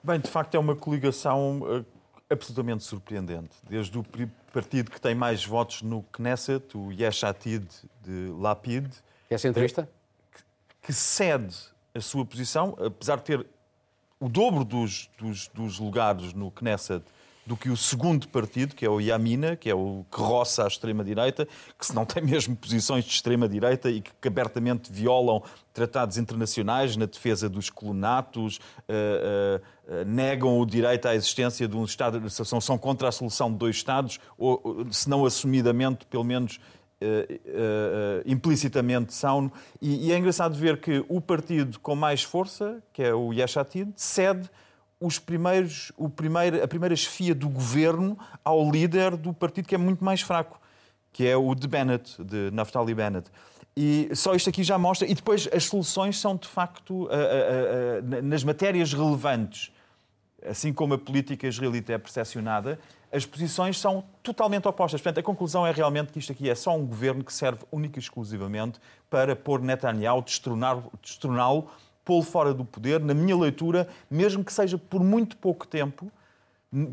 Bem, 0.04 0.20
de 0.20 0.30
facto 0.30 0.56
é 0.56 0.60
uma 0.60 0.76
coligação 0.76 1.62
uh, 1.62 1.86
absolutamente 2.30 2.84
surpreendente. 2.84 3.56
Desde 3.70 3.98
o 3.98 4.06
partido 4.52 4.92
que 4.92 5.00
tem 5.00 5.16
mais 5.16 5.46
votos 5.46 5.82
no 5.82 6.04
Knesset, 6.12 6.78
o 6.78 6.92
Yesh 6.92 7.24
Atid 7.24 7.66
de 8.02 8.28
Lapid. 8.38 8.92
É 9.30 9.38
centrista? 9.38 9.90
Que, 10.32 10.88
que 10.88 10.94
cede 10.94 11.56
a 11.96 12.02
sua 12.02 12.26
posição, 12.26 12.76
apesar 12.86 13.18
de 13.18 13.24
ter 13.24 13.46
o 14.20 14.28
dobro 14.28 14.66
dos, 14.66 15.10
dos, 15.18 15.48
dos 15.48 15.80
lugares 15.80 16.34
no 16.34 16.52
Knesset 16.52 17.06
do 17.46 17.58
que 17.58 17.70
o 17.70 17.76
segundo 17.76 18.28
partido, 18.28 18.74
que 18.74 18.86
é 18.86 18.90
o 18.90 19.00
Yamina, 19.00 19.56
que 19.56 19.70
é 19.70 19.76
o 19.76 20.06
que 20.10 20.20
roça 20.20 20.64
à 20.64 20.68
extrema-direita, 20.68 21.48
que 21.78 21.86
se 21.86 21.94
não 21.94 22.06
tem 22.06 22.24
mesmo 22.24 22.56
posições 22.56 23.04
de 23.04 23.12
extrema-direita 23.12 23.90
e 23.90 24.02
que 24.02 24.28
abertamente 24.28 24.92
violam 24.92 25.44
tratados 25.74 26.18
internacionais 26.18 26.96
na 26.96 27.06
defesa 27.06 27.50
dos 27.50 27.70
colonatos, 27.70 28.58
uh, 28.58 29.60
uh, 29.60 30.06
negam 30.06 30.60
o 30.60 30.66
direito 30.66 31.08
à 31.08 31.16
existência 31.16 31.68
de 31.68 31.76
um 31.76 31.84
Estado, 31.84 32.30
são, 32.30 32.62
são 32.62 32.78
contra 32.78 33.10
a 33.10 33.12
solução 33.12 33.52
de 33.52 33.58
dois 33.58 33.76
Estados, 33.76 34.20
ou, 34.38 34.86
se 34.92 35.10
não 35.10 35.26
assumidamente, 35.26 36.06
pelo 36.06 36.24
menos 36.24 36.60
Uh, 37.02 37.34
uh, 37.34 38.24
implicitamente 38.26 39.14
são. 39.14 39.52
E, 39.82 40.08
e, 40.08 40.14
é 40.14 40.18
engraçado 40.18 40.56
ver 40.56 40.80
que 40.80 41.04
o 41.10 41.20
partido 41.20 41.78
com 41.82 41.98
mais 41.98 42.24
força, 42.24 42.82
que 42.94 43.04
é 43.04 43.14
o 43.14 43.34
Yeshatid, 43.34 43.92
cede 43.98 44.50
os 45.04 45.20
primeiros, 45.20 45.92
o 45.98 46.10
primeiro, 46.10 46.64
a 46.64 46.68
primeira 46.68 46.96
chefia 46.96 47.36
do 47.36 47.50
governo 47.50 48.18
ao 48.44 48.72
líder 48.72 49.18
do 49.18 49.34
partido 49.34 49.68
que 49.68 49.76
é 49.76 49.78
muito 49.78 50.04
mais 50.04 50.22
fraco, 50.22 50.60
que 51.12 51.28
é 51.28 51.36
o 51.36 51.54
de 51.54 51.68
Bennett, 51.68 52.24
de 52.24 52.50
Naftali 52.52 52.94
Bennett. 52.96 53.30
E 53.76 54.10
só 54.14 54.34
isto 54.34 54.50
aqui 54.50 54.64
já 54.64 54.78
mostra. 54.78 55.08
E 55.08 55.14
depois 55.14 55.50
as 55.52 55.66
soluções 55.66 56.20
são, 56.20 56.38
de 56.38 56.48
facto, 56.48 57.04
uh, 57.04 57.08
uh, 57.08 57.10
uh, 57.10 58.22
nas 58.22 58.44
matérias 58.44 58.94
relevantes, 58.94 59.72
assim 60.48 60.72
como 60.72 60.94
a 60.94 60.98
política 60.98 61.48
israelita 61.48 61.94
é 61.94 61.98
percepcionada, 61.98 62.80
as 63.12 63.26
posições 63.26 63.80
são 63.80 64.04
totalmente 64.22 64.68
opostas. 64.68 65.02
Portanto, 65.02 65.20
a 65.20 65.24
conclusão 65.24 65.66
é 65.68 65.72
realmente 65.72 66.12
que 66.12 66.20
isto 66.20 66.32
aqui 66.32 66.50
é 66.50 66.56
só 66.56 66.76
um 66.76 66.86
governo 66.86 67.24
que 67.24 67.34
serve 67.34 67.62
única 67.72 68.00
e 68.00 68.02
exclusivamente 68.02 68.80
para 69.10 69.36
pôr 69.36 69.62
Netanyahu, 69.62 70.24
destroná-lo 70.24 71.70
pô-lo 72.04 72.24
fora 72.24 72.54
do 72.54 72.66
poder, 72.66 73.00
na 73.00 73.14
minha 73.14 73.36
leitura, 73.36 73.88
mesmo 74.10 74.44
que 74.44 74.52
seja 74.52 74.78
por 74.78 75.04
muito 75.04 75.38
pouco 75.38 75.68
tempo, 75.68 76.12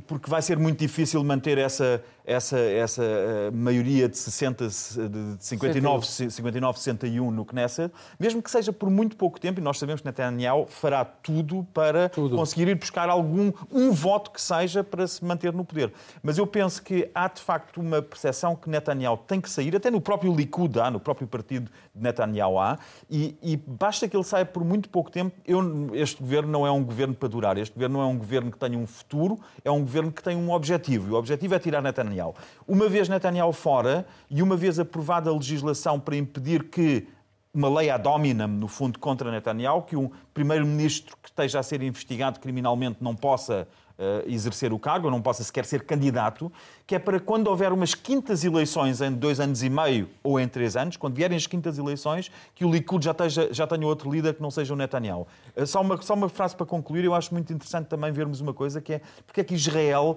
porque 0.06 0.28
vai 0.28 0.42
ser 0.42 0.58
muito 0.58 0.78
difícil 0.78 1.22
manter 1.24 1.58
essa, 1.58 2.02
essa, 2.30 2.58
essa 2.58 3.02
uh, 3.02 3.52
maioria 3.52 4.08
de, 4.08 4.16
60, 4.16 4.68
de 4.68 5.36
59, 5.40 6.06
59, 6.06 6.78
61 6.78 7.30
no 7.32 7.44
Knesset, 7.44 7.92
mesmo 8.20 8.40
que 8.40 8.48
seja 8.48 8.72
por 8.72 8.88
muito 8.88 9.16
pouco 9.16 9.40
tempo, 9.40 9.58
e 9.58 9.62
nós 9.62 9.80
sabemos 9.80 10.00
que 10.00 10.06
Netanyahu 10.06 10.66
fará 10.68 11.04
tudo 11.04 11.66
para 11.74 12.08
tudo. 12.08 12.36
conseguir 12.36 12.68
ir 12.68 12.76
buscar 12.76 13.08
algum 13.08 13.52
um 13.72 13.90
voto 13.90 14.30
que 14.30 14.40
seja 14.40 14.84
para 14.84 15.08
se 15.08 15.24
manter 15.24 15.52
no 15.52 15.64
poder. 15.64 15.92
Mas 16.22 16.38
eu 16.38 16.46
penso 16.46 16.80
que 16.84 17.10
há 17.12 17.26
de 17.26 17.40
facto 17.40 17.80
uma 17.80 18.00
percepção 18.00 18.54
que 18.54 18.70
Netanyahu 18.70 19.16
tem 19.16 19.40
que 19.40 19.50
sair, 19.50 19.74
até 19.74 19.90
no 19.90 20.00
próprio 20.00 20.32
Likud 20.32 20.78
há, 20.78 20.88
no 20.88 21.00
próprio 21.00 21.26
partido 21.26 21.68
de 21.92 22.00
Netanyahu 22.00 22.60
há, 22.60 22.78
e, 23.10 23.36
e 23.42 23.56
basta 23.56 24.08
que 24.08 24.16
ele 24.16 24.24
saia 24.24 24.44
por 24.44 24.62
muito 24.62 24.88
pouco 24.88 25.10
tempo. 25.10 25.34
Eu, 25.44 25.90
este 25.94 26.22
governo 26.22 26.52
não 26.52 26.64
é 26.64 26.70
um 26.70 26.84
governo 26.84 27.14
para 27.14 27.28
durar, 27.28 27.58
este 27.58 27.74
governo 27.74 27.98
não 27.98 28.04
é 28.04 28.06
um 28.06 28.16
governo 28.16 28.52
que 28.52 28.58
tenha 28.58 28.78
um 28.78 28.86
futuro, 28.86 29.40
é 29.64 29.70
um 29.70 29.80
governo 29.80 30.12
que 30.12 30.22
tem 30.22 30.36
um 30.36 30.52
objetivo, 30.52 31.08
e 31.08 31.12
o 31.12 31.16
objetivo 31.16 31.56
é 31.56 31.58
tirar 31.58 31.82
Netanyahu. 32.20 32.34
Uma 32.66 32.88
vez 32.88 33.08
Netanyahu 33.08 33.52
fora 33.52 34.06
e 34.30 34.42
uma 34.42 34.56
vez 34.56 34.78
aprovada 34.78 35.30
a 35.30 35.32
legislação 35.32 35.98
para 35.98 36.16
impedir 36.16 36.64
que 36.64 37.06
uma 37.52 37.68
lei 37.68 37.90
ad 37.90 38.06
hominem, 38.06 38.46
no 38.46 38.68
fundo, 38.68 38.98
contra 38.98 39.30
Netanyahu, 39.30 39.82
que 39.82 39.96
um 39.96 40.08
primeiro-ministro 40.32 41.16
que 41.20 41.28
esteja 41.28 41.58
a 41.58 41.62
ser 41.62 41.82
investigado 41.82 42.38
criminalmente 42.38 42.98
não 43.00 43.16
possa 43.16 43.66
uh, 43.98 44.30
exercer 44.30 44.72
o 44.72 44.78
cargo, 44.78 45.10
não 45.10 45.20
possa 45.20 45.42
sequer 45.42 45.64
ser 45.64 45.82
candidato, 45.82 46.52
que 46.86 46.94
é 46.94 46.98
para 47.00 47.18
quando 47.18 47.48
houver 47.48 47.72
umas 47.72 47.92
quintas 47.92 48.44
eleições 48.44 49.00
em 49.00 49.10
dois 49.10 49.40
anos 49.40 49.64
e 49.64 49.68
meio 49.68 50.08
ou 50.22 50.38
em 50.38 50.46
três 50.46 50.76
anos, 50.76 50.96
quando 50.96 51.16
vierem 51.16 51.36
as 51.36 51.48
quintas 51.48 51.76
eleições, 51.76 52.30
que 52.54 52.64
o 52.64 52.70
Likud 52.70 53.04
já, 53.04 53.10
esteja, 53.10 53.52
já 53.52 53.66
tenha 53.66 53.84
outro 53.84 54.08
líder 54.08 54.34
que 54.34 54.42
não 54.42 54.50
seja 54.52 54.72
o 54.72 54.76
Netanyahu. 54.76 55.26
Uh, 55.56 55.66
só, 55.66 55.80
uma, 55.80 56.00
só 56.00 56.14
uma 56.14 56.28
frase 56.28 56.54
para 56.54 56.66
concluir, 56.66 57.04
eu 57.04 57.14
acho 57.16 57.34
muito 57.34 57.52
interessante 57.52 57.88
também 57.88 58.12
vermos 58.12 58.40
uma 58.40 58.54
coisa, 58.54 58.80
que 58.80 58.92
é 58.92 59.00
porque 59.26 59.40
é 59.40 59.44
que 59.44 59.54
Israel 59.54 60.16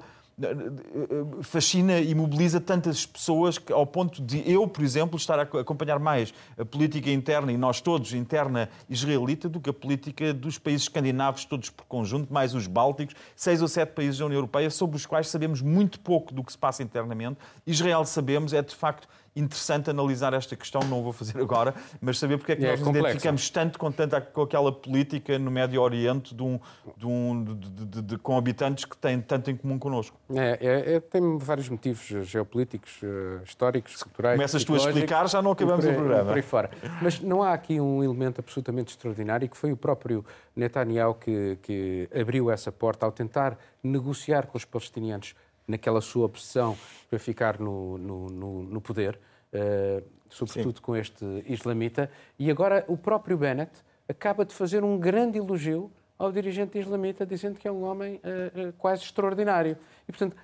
fascina 1.41 1.99
e 1.99 2.13
mobiliza 2.15 2.59
tantas 2.59 3.05
pessoas 3.05 3.57
que, 3.57 3.71
ao 3.71 3.85
ponto 3.85 4.21
de 4.21 4.49
eu, 4.49 4.67
por 4.67 4.83
exemplo, 4.83 5.15
estar 5.15 5.39
a 5.39 5.43
acompanhar 5.43 5.99
mais 5.99 6.33
a 6.57 6.65
política 6.65 7.11
interna 7.11 7.51
e 7.51 7.57
nós 7.57 7.81
todos 7.81 8.13
interna 8.13 8.69
israelita 8.89 9.47
do 9.47 9.59
que 9.59 9.69
a 9.69 9.73
política 9.73 10.33
dos 10.33 10.57
países 10.57 10.83
escandinavos 10.83 11.45
todos 11.45 11.69
por 11.69 11.85
conjunto, 11.85 12.33
mais 12.33 12.55
os 12.55 12.65
bálticos, 12.65 13.15
seis 13.35 13.61
ou 13.61 13.67
sete 13.67 13.91
países 13.91 14.17
da 14.17 14.25
União 14.25 14.37
Europeia 14.37 14.69
sobre 14.69 14.97
os 14.97 15.05
quais 15.05 15.27
sabemos 15.27 15.61
muito 15.61 15.99
pouco 15.99 16.33
do 16.33 16.43
que 16.43 16.51
se 16.51 16.57
passa 16.57 16.81
internamente. 16.81 17.37
Israel 17.65 18.03
sabemos 18.05 18.53
é 18.53 18.61
de 18.61 18.75
facto 18.75 19.07
interessante 19.35 19.89
analisar 19.89 20.33
esta 20.33 20.55
questão, 20.55 20.81
não 20.83 20.99
o 20.99 21.03
vou 21.03 21.13
fazer 21.13 21.37
agora, 21.41 21.73
mas 21.99 22.19
saber 22.19 22.37
porque 22.37 22.53
é 22.53 22.55
que 22.55 22.65
é 22.65 22.71
nós 22.71 22.79
nos 22.79 22.89
identificamos 22.89 23.49
tanto 23.49 23.79
com, 23.79 23.91
tanta, 23.91 24.21
com 24.21 24.41
aquela 24.41 24.71
política 24.71 25.37
no 25.39 25.49
Médio 25.49 25.81
Oriente 25.81 26.35
de 26.35 26.43
um, 26.43 26.59
de 26.95 27.05
um, 27.05 27.43
de, 27.43 28.01
de, 28.01 28.17
com 28.17 28.37
habitantes 28.37 28.85
que 28.85 28.97
têm 28.97 29.19
tanto 29.19 29.49
em 29.49 29.55
comum 29.55 29.79
connosco. 29.79 30.17
É, 30.35 30.59
é, 30.61 30.95
é 30.95 30.99
tem 30.99 31.37
vários 31.37 31.69
motivos 31.69 32.05
geopolíticos, 32.27 33.01
uh, 33.01 33.43
históricos, 33.43 34.01
culturais. 34.03 34.35
Começas 34.35 34.63
tu 34.63 34.73
a 34.73 34.77
explicar, 34.77 35.27
já 35.27 35.41
não 35.41 35.51
acabamos 35.51 35.85
por, 35.85 35.91
o 35.91 35.95
programa. 35.95 36.25
Por 36.25 36.35
aí 36.35 36.41
fora. 36.41 36.69
Mas 37.01 37.19
não 37.19 37.41
há 37.41 37.53
aqui 37.53 37.79
um 37.79 38.03
elemento 38.03 38.39
absolutamente 38.39 38.91
extraordinário 38.91 39.49
que 39.49 39.57
foi 39.57 39.71
o 39.71 39.77
próprio 39.77 40.25
Netanyahu 40.55 41.15
que, 41.15 41.57
que 41.61 42.09
abriu 42.13 42.51
essa 42.51 42.71
porta 42.71 43.05
ao 43.05 43.11
tentar 43.11 43.57
negociar 43.83 44.47
com 44.47 44.57
os 44.57 44.65
palestinianos 44.65 45.35
naquela 45.67 46.01
sua 46.01 46.25
obsessão 46.25 46.77
para 47.09 47.19
ficar 47.19 47.59
no, 47.59 47.97
no, 47.97 48.27
no, 48.27 48.63
no 48.63 48.81
poder, 48.81 49.19
uh, 49.53 50.03
sobretudo 50.29 50.77
Sim. 50.77 50.83
com 50.83 50.95
este 50.95 51.25
islamita. 51.47 52.09
E 52.37 52.49
agora 52.49 52.83
o 52.87 52.97
próprio 52.97 53.37
Bennett 53.37 53.71
acaba 54.07 54.45
de 54.45 54.53
fazer 54.53 54.83
um 54.83 54.97
grande 54.97 55.37
elogio 55.37 55.91
ao 56.17 56.31
dirigente 56.31 56.77
islamita, 56.77 57.25
dizendo 57.25 57.57
que 57.57 57.67
é 57.67 57.71
um 57.71 57.83
homem 57.83 58.15
uh, 58.15 58.73
quase 58.77 59.03
extraordinário. 59.03 59.77
E, 60.07 60.11
portanto, 60.11 60.35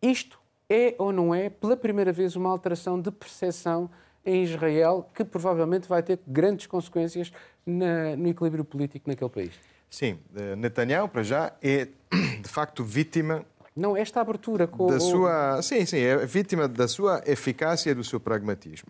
isto 0.00 0.38
é 0.68 0.94
ou 0.98 1.12
não 1.12 1.34
é, 1.34 1.48
pela 1.48 1.76
primeira 1.76 2.12
vez, 2.12 2.36
uma 2.36 2.50
alteração 2.50 3.00
de 3.00 3.10
percepção 3.10 3.90
em 4.24 4.42
Israel 4.42 5.08
que 5.14 5.24
provavelmente 5.24 5.88
vai 5.88 6.02
ter 6.02 6.18
grandes 6.26 6.66
consequências 6.66 7.32
na, 7.64 8.14
no 8.16 8.28
equilíbrio 8.28 8.64
político 8.64 9.08
naquele 9.08 9.30
país. 9.30 9.52
Sim, 9.88 10.18
Netanyahu, 10.58 11.08
para 11.08 11.22
já, 11.22 11.52
é 11.62 11.88
de 12.42 12.48
facto 12.48 12.84
vítima 12.84 13.44
não, 13.78 13.96
esta 13.96 14.20
abertura 14.20 14.66
com 14.66 14.88
da 14.88 14.98
sua, 14.98 15.62
sim, 15.62 15.86
sim, 15.86 15.98
é 15.98 16.26
vítima 16.26 16.66
da 16.66 16.88
sua 16.88 17.22
eficácia 17.24 17.90
e 17.90 17.94
do 17.94 18.02
seu 18.02 18.18
pragmatismo. 18.18 18.88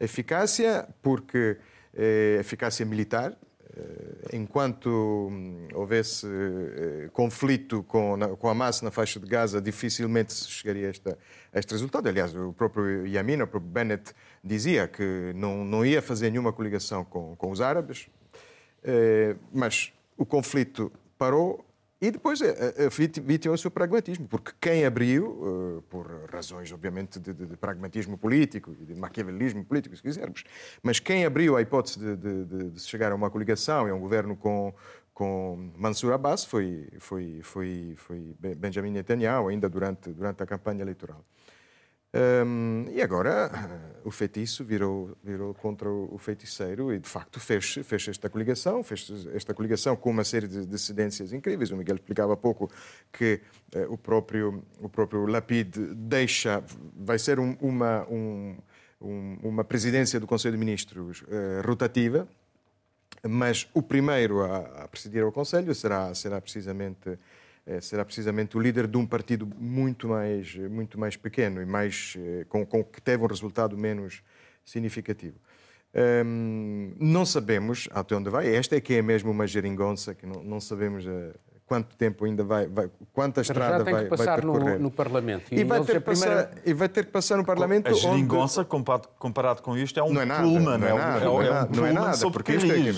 Eficácia 0.00 0.88
porque 1.02 1.58
é 1.94 2.38
eficácia 2.40 2.86
militar, 2.86 3.36
eh, 3.76 4.36
enquanto 4.36 4.88
hum, 5.30 5.68
houvesse 5.74 6.26
eh, 6.26 7.10
conflito 7.12 7.82
com, 7.82 8.18
com 8.38 8.48
Hamas 8.48 8.80
na 8.80 8.90
faixa 8.90 9.20
de 9.20 9.26
Gaza, 9.26 9.60
dificilmente 9.60 10.32
se 10.32 10.48
chegaria 10.48 10.86
a, 10.86 10.90
esta, 10.90 11.18
a 11.52 11.58
este 11.58 11.70
resultado. 11.72 12.08
Aliás, 12.08 12.34
o 12.34 12.54
próprio 12.54 13.06
Yamin, 13.06 13.42
o 13.42 13.46
próprio 13.46 13.70
Bennett, 13.70 14.14
dizia 14.42 14.88
que 14.88 15.32
não, 15.34 15.62
não 15.62 15.84
ia 15.84 16.00
fazer 16.00 16.30
nenhuma 16.30 16.54
coligação 16.54 17.04
com, 17.04 17.36
com 17.36 17.50
os 17.50 17.60
árabes, 17.60 18.08
eh, 18.82 19.36
mas 19.52 19.92
o 20.16 20.24
conflito 20.24 20.90
parou 21.18 21.64
e 22.02 22.10
depois 22.10 22.42
a, 22.42 22.46
a 22.86 22.88
vítima 22.88 23.54
o 23.54 23.56
seu 23.56 23.70
pragmatismo, 23.70 24.26
porque 24.26 24.50
quem 24.60 24.84
abriu, 24.84 25.24
uh, 25.24 25.82
por 25.82 26.04
razões, 26.32 26.72
obviamente, 26.72 27.20
de, 27.20 27.32
de, 27.32 27.46
de, 27.46 27.56
pragmatismo 27.56 28.18
político 28.18 28.74
e 28.80 28.84
de 28.84 28.96
maquiavelismo 28.96 29.64
político, 29.64 29.94
se 29.94 30.02
quisermos, 30.02 30.42
mas 30.82 30.98
quem 30.98 31.24
abriu 31.24 31.56
a 31.56 31.62
hipótese 31.62 32.00
de, 32.00 32.44
de, 32.44 32.80
chegar 32.80 33.12
a 33.12 33.14
uma 33.14 33.30
coligação 33.30 33.86
e 33.86 33.92
a 33.92 33.94
um 33.94 34.00
governo 34.00 34.34
com, 34.34 34.74
com 35.14 35.70
Mansur 35.78 36.12
Abbas 36.12 36.44
foi, 36.44 36.88
foi, 36.98 37.38
foi, 37.44 37.94
foi 37.96 38.34
Benjamin 38.56 38.90
Netanyahu, 38.90 39.46
ainda 39.46 39.68
durante, 39.68 40.10
durante 40.10 40.42
a 40.42 40.46
campanha 40.46 40.82
eleitoral. 40.82 41.24
Um, 42.14 42.84
e 42.90 43.00
agora 43.00 43.50
uh, 44.04 44.08
o 44.08 44.10
feitiço 44.10 44.62
virou, 44.62 45.16
virou 45.24 45.54
contra 45.54 45.88
o, 45.88 46.18
feiticeiro 46.18 46.92
e, 46.92 46.98
de 46.98 47.08
facto, 47.08 47.40
fez, 47.40 47.78
fez 47.82 48.08
esta 48.08 48.28
coligação, 48.28 48.82
fez 48.82 49.26
esta 49.32 49.54
coligação 49.54 49.96
com 49.96 50.10
uma 50.10 50.22
série 50.22 50.46
de 50.46 50.66
dissidências 50.66 51.32
incríveis. 51.32 51.70
O 51.70 51.76
Miguel 51.76 51.96
explicava 51.96 52.34
há 52.34 52.36
pouco 52.36 52.70
que 53.10 53.40
uh, 53.74 53.92
o, 53.92 53.96
próprio, 53.96 54.62
o 54.80 54.90
próprio 54.90 55.24
Lapid 55.24 55.74
deixa, 55.94 56.62
vai 56.94 57.18
ser 57.18 57.40
um, 57.40 57.56
uma, 57.62 58.06
um, 58.10 58.56
uma 59.42 59.64
presidência 59.64 60.20
do 60.20 60.26
Conselho 60.26 60.52
de 60.52 60.58
Ministros 60.58 61.22
uh, 61.22 61.66
rotativa, 61.66 62.28
mas 63.26 63.68
o 63.72 63.82
primeiro 63.82 64.42
a, 64.42 64.84
a 64.84 64.88
presidir 64.88 65.24
o 65.24 65.32
Conselho 65.32 65.74
será, 65.74 66.14
será 66.14 66.40
precisamente 66.40 67.08
eh, 67.08 67.18
será 67.80 68.04
precisamente 68.04 68.56
o 68.56 68.60
líder 68.60 68.86
de 68.86 68.96
um 68.96 69.06
partido 69.06 69.46
muito 69.46 70.08
mais, 70.08 70.54
muito 70.56 70.98
mais 70.98 71.16
pequeno 71.16 71.62
e 71.62 71.66
mais, 71.66 72.14
eh, 72.18 72.44
com, 72.48 72.66
com 72.66 72.82
que 72.82 73.00
teve 73.00 73.22
um 73.22 73.26
resultado 73.26 73.78
menos 73.78 74.22
significativo. 74.64 75.38
Um, 75.94 76.94
não 76.98 77.24
sabemos 77.26 77.88
até 77.92 78.16
onde 78.16 78.30
vai. 78.30 78.52
Esta 78.54 78.76
é 78.76 78.80
que 78.80 78.94
é 78.94 79.02
mesmo 79.02 79.30
uma 79.30 79.46
geringonça, 79.46 80.14
que 80.14 80.26
não, 80.26 80.42
não 80.42 80.60
sabemos 80.60 81.04
uh, 81.06 81.34
quanto 81.72 81.96
tempo 81.96 82.26
ainda 82.26 82.44
vai, 82.44 82.66
vai 82.66 82.90
quanta 83.14 83.40
estrada 83.40 83.82
vai, 83.82 84.04
que 84.04 84.10
passar 84.10 84.42
vai 84.42 84.52
percorrer. 84.52 84.76
No, 84.76 84.82
no 84.82 84.90
Parlamento. 84.90 85.44
E, 85.50 85.60
e 85.60 85.64
vai 85.64 85.82
ter 85.82 86.02
primeira... 86.02 86.44
passar, 86.44 86.62
e 86.66 86.74
vai 86.74 86.88
ter 86.88 87.06
que 87.06 87.10
passar 87.10 87.36
no 87.38 87.44
Parlamento. 87.46 87.88
A 87.88 87.94
geringonça, 87.94 88.60
onde... 88.60 88.68
comparado, 88.68 89.08
comparado 89.18 89.62
com 89.62 89.74
isto, 89.74 89.98
é 89.98 90.02
um 90.02 90.12
não 90.12 90.20
é 90.20 90.26
nada, 90.26 90.42
pullman. 90.42 90.76
Não 90.76 90.86
é, 90.86 90.92
nada, 90.92 91.18
é, 91.18 91.24
não 91.24 91.42
é, 91.42 91.46
é 91.46 91.50
nada, 91.50 91.70
não 91.74 91.86
é 91.86 91.92
nada 91.92 92.30
porque 92.30 92.52
isto 92.52 92.70
é 92.70 92.74
que, 92.74 92.92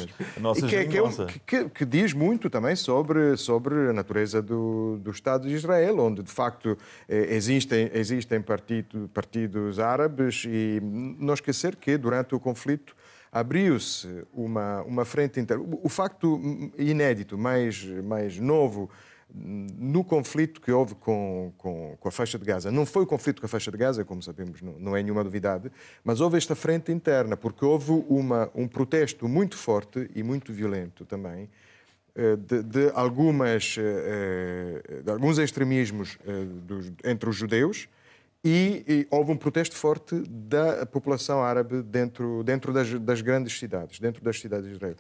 que, 0.54 0.66
que, 0.66 1.56
é 1.56 1.64
que, 1.64 1.68
que, 1.70 1.84
diz 1.84 2.12
muito 2.12 2.50
também 2.50 2.74
sobre, 2.74 3.36
sobre 3.36 3.90
a 3.90 3.92
natureza 3.92 4.42
do, 4.42 4.98
do 4.98 5.12
Estado 5.12 5.46
de 5.46 5.54
Israel, 5.54 6.00
onde 6.00 6.22
de 6.22 6.32
facto 6.32 6.76
eh, 7.08 7.28
existem, 7.36 7.90
existem 7.94 8.40
partido, 8.42 9.08
partidos 9.14 9.78
árabes 9.78 10.44
e 10.46 10.80
não 10.82 11.34
esquecer 11.34 11.76
que 11.76 11.96
durante 11.96 12.34
o 12.34 12.40
conflito 12.40 12.96
abriu-se 13.34 14.24
uma, 14.32 14.82
uma 14.82 15.04
frente 15.04 15.40
interna. 15.40 15.64
O 15.82 15.88
facto 15.88 16.40
inédito, 16.78 17.36
mais, 17.36 17.84
mais 17.84 18.38
novo, 18.38 18.88
no 19.34 20.04
conflito 20.04 20.60
que 20.60 20.70
houve 20.70 20.94
com, 20.94 21.52
com, 21.58 21.96
com, 21.98 22.08
a 22.08 22.12
faixa 22.12 22.38
de 22.38 22.44
Gaza. 22.44 22.70
Não 22.70 22.86
foi 22.86 23.02
o 23.02 23.06
conflito 23.06 23.40
com 23.40 23.46
a 23.46 23.48
faixa 23.48 23.72
de 23.72 23.76
Gaza, 23.76 24.04
como 24.04 24.22
sabemos, 24.22 24.62
não, 24.62 24.78
não 24.78 24.96
é 24.96 25.02
nenhuma 25.02 25.24
novidade, 25.24 25.72
mas 26.04 26.20
houve 26.20 26.36
esta 26.36 26.54
frente 26.54 26.92
interna, 26.92 27.36
porque 27.36 27.64
houve 27.64 27.90
uma, 28.08 28.48
um 28.54 28.68
protesto 28.68 29.26
muito 29.26 29.56
forte 29.56 30.08
e 30.14 30.22
muito 30.22 30.52
violento 30.52 31.04
também 31.04 31.50
eh, 32.14 32.36
de, 32.36 32.62
de 32.62 32.92
algumas, 32.94 33.74
eh, 33.76 34.80
eh, 34.88 35.02
de 35.02 35.10
alguns 35.10 35.38
extremismos 35.38 36.16
entre 37.02 37.28
os 37.28 37.34
judeus 37.34 37.88
e, 38.44 38.84
e, 38.86 39.06
houve 39.10 39.32
um 39.32 39.36
protesto 39.36 39.74
forte 39.74 40.22
da 40.28 40.84
população 40.84 41.42
árabe 41.42 41.82
dentro, 41.82 42.44
dentro 42.44 42.72
das, 42.72 42.92
das 43.00 43.22
grandes 43.22 43.58
cidades, 43.58 43.98
dentro 43.98 44.22
das 44.22 44.38
cidades 44.38 44.68
de 44.68 44.74
Israel. 44.74 44.96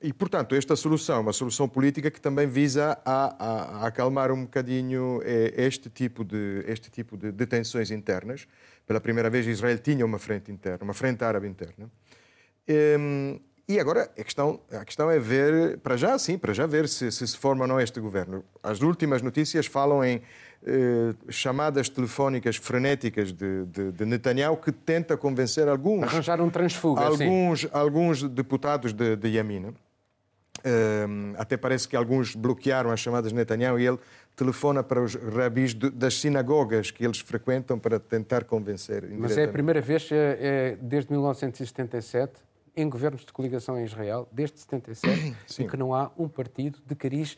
E, 0.00 0.12
portanto, 0.12 0.54
esta 0.54 0.76
solução 0.76 1.16
é 1.16 1.20
uma 1.20 1.32
solução 1.32 1.68
política 1.68 2.10
que 2.10 2.20
também 2.20 2.46
visa 2.46 2.96
a, 3.04 3.24
a, 3.38 3.62
a 3.82 3.86
acalmar 3.88 4.30
um 4.30 4.44
bocadinho 4.44 5.20
eh, 5.24 5.52
este 5.56 5.90
tipo, 5.90 6.24
de, 6.24 6.64
este 6.68 6.90
tipo 6.90 7.16
de, 7.16 7.32
de 7.32 7.44
tensões 7.44 7.90
internas. 7.90 8.46
Pela 8.86 9.00
primeira 9.00 9.28
vez, 9.28 9.46
Israel 9.46 9.78
tinha 9.78 10.06
uma 10.06 10.18
frente 10.18 10.52
interna, 10.52 10.78
uma 10.82 10.94
frente 10.94 11.24
árabe 11.24 11.48
interna. 11.48 11.90
Ehm, 12.68 13.36
e 13.66 13.80
agora 13.80 14.12
a 14.16 14.22
questão, 14.22 14.60
a 14.70 14.84
questão 14.84 15.10
é 15.10 15.18
ver, 15.18 15.78
para 15.78 15.96
já 15.96 16.18
sim, 16.18 16.38
para 16.38 16.52
já 16.52 16.66
ver 16.66 16.88
se, 16.88 17.10
se 17.10 17.26
se 17.26 17.36
forma 17.36 17.64
ou 17.64 17.68
não 17.68 17.80
este 17.80 17.98
governo. 17.98 18.44
As 18.62 18.80
últimas 18.80 19.22
notícias 19.22 19.66
falam 19.66 20.04
em 20.04 20.22
eh, 20.66 21.14
chamadas 21.28 21.88
telefónicas 21.88 22.56
frenéticas 22.56 23.32
de, 23.32 23.66
de, 23.66 23.92
de, 23.92 24.04
Netanyahu 24.06 24.56
que 24.56 24.72
tenta 24.72 25.16
convencer 25.16 25.68
alguns... 25.68 26.04
Arranjar 26.04 26.40
um 26.40 26.48
transfuga, 26.48 27.02
alguns, 27.02 27.60
sim. 27.60 27.68
alguns 27.72 28.22
deputados 28.22 28.92
de, 28.92 29.14
de 29.16 29.28
Yamina. 29.28 29.74
Eh, 30.64 31.06
até 31.36 31.58
parece 31.58 31.86
que 31.86 31.94
alguns 31.94 32.34
bloquearam 32.34 32.90
as 32.90 33.00
chamadas 33.00 33.30
de 33.30 33.36
Netanyahu 33.36 33.78
e 33.78 33.86
ele 33.86 33.98
telefona 34.34 34.82
para 34.82 35.02
os 35.02 35.14
rabis 35.14 35.74
das 35.74 36.14
sinagogas 36.18 36.90
que 36.90 37.04
eles 37.04 37.20
frequentam 37.20 37.78
para 37.78 38.00
tentar 38.00 38.44
convencer. 38.44 39.06
Mas 39.10 39.36
é 39.36 39.44
a 39.44 39.48
primeira 39.48 39.80
vez, 39.80 40.10
é, 40.10 40.38
é, 40.40 40.78
desde 40.80 41.12
1977, 41.12 42.32
em 42.76 42.88
governos 42.88 43.24
de 43.24 43.32
coligação 43.32 43.78
em 43.78 43.84
Israel, 43.84 44.28
desde 44.32 44.58
77, 44.60 45.36
em 45.60 45.68
que 45.68 45.76
não 45.76 45.94
há 45.94 46.10
um 46.18 46.26
partido 46.26 46.78
de 46.84 46.94
cariz 46.94 47.36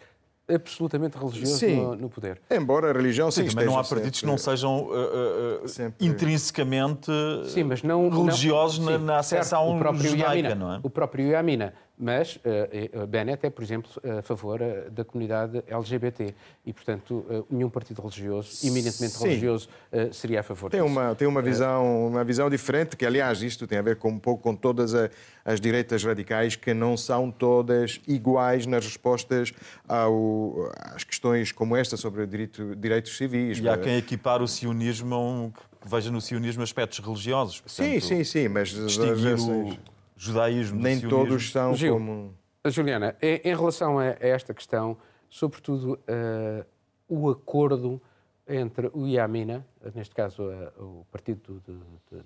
absolutamente 0.48 1.18
religioso 1.18 1.66
no, 1.66 1.96
no, 1.96 2.08
poder. 2.08 2.40
Embora 2.50 2.90
a 2.90 2.92
religião 2.92 3.30
sim, 3.30 3.48
sim 3.48 3.56
não 3.56 3.78
há 3.78 3.84
partidos 3.84 4.20
que 4.20 4.26
não 4.26 4.38
sejam 4.38 4.84
uh, 4.84 5.64
uh, 5.64 5.68
sempre... 5.68 6.06
intrinsecamente 6.06 7.10
sim, 7.46 7.64
mas 7.64 7.82
não, 7.82 8.08
religiosos 8.08 8.78
não, 8.78 8.86
sim, 8.86 8.92
na, 8.92 8.98
na 8.98 9.18
acessão 9.18 9.78
judaica, 9.94 10.16
Yamina, 10.16 10.54
não 10.54 10.72
é? 10.74 10.80
O 10.82 10.90
próprio 10.90 11.26
Yamina. 11.28 11.74
Mas 11.98 12.36
uh, 12.36 13.06
Bennett 13.06 13.46
é, 13.46 13.50
por 13.50 13.62
exemplo, 13.62 13.90
a 14.18 14.22
favor 14.22 14.60
da 14.90 15.04
comunidade 15.04 15.62
LGBT 15.66 16.34
e, 16.64 16.72
portanto, 16.72 17.46
nenhum 17.50 17.70
partido 17.70 18.02
religioso, 18.02 18.66
eminentemente 18.66 19.14
Sim. 19.14 19.28
religioso, 19.28 19.68
seria 20.12 20.40
a 20.40 20.42
favor 20.42 20.70
tem 20.70 20.82
disso. 20.82 20.92
Uma, 20.92 21.14
tem 21.14 21.26
uma 21.26 21.40
visão, 21.40 22.08
uma 22.08 22.24
visão 22.24 22.50
diferente, 22.50 22.96
que, 22.96 23.06
aliás, 23.06 23.42
isto 23.42 23.66
tem 23.66 23.78
a 23.78 23.82
ver 23.82 23.96
com, 23.96 24.10
um 24.10 24.18
pouco 24.18 24.42
com 24.42 24.54
todas 24.54 24.94
a, 24.94 25.08
as 25.44 25.60
direitas 25.60 26.04
radicais, 26.04 26.56
que 26.56 26.74
não 26.74 26.96
são 26.96 27.30
todas 27.30 28.00
iguais 28.06 28.66
nas 28.66 28.84
respostas 28.84 29.52
ao, 29.88 30.70
às 30.94 31.04
questões 31.04 31.52
como 31.52 31.76
esta 31.76 31.96
sobre 31.96 32.26
direito, 32.26 32.74
direitos 32.76 33.16
civis. 33.16 33.58
E 33.58 33.68
há 33.68 33.78
quem 33.78 33.96
equipar 33.96 34.42
o 34.42 34.48
sionismo, 34.48 35.52
que 35.80 35.88
veja 35.88 36.10
no 36.10 36.20
sionismo 36.20 36.62
aspectos 36.62 36.98
religiosos. 36.98 37.60
Portanto, 37.60 37.86
sim, 37.86 38.00
sim, 38.00 38.24
sim, 38.24 38.48
mas... 38.48 38.68
Distinguir 38.68 39.34
o 39.34 39.95
judaísmo. 40.16 40.80
Nem 40.80 41.00
todos 41.00 41.52
são 41.52 41.74
Gil, 41.74 41.94
como. 41.94 42.34
Juliana, 42.64 43.16
em, 43.22 43.54
relação 43.54 43.98
a, 43.98 44.06
esta 44.18 44.52
questão, 44.52 44.96
sobretudo 45.28 45.94
uh, 45.94 46.66
o 47.08 47.30
acordo 47.30 48.00
entre 48.48 48.90
o 48.92 49.06
Iamina, 49.06 49.64
neste 49.94 50.14
caso 50.14 50.42
uh, 50.42 51.00
o 51.00 51.06
partido 51.10 51.62
de, 51.66 51.72
de, 52.16 52.22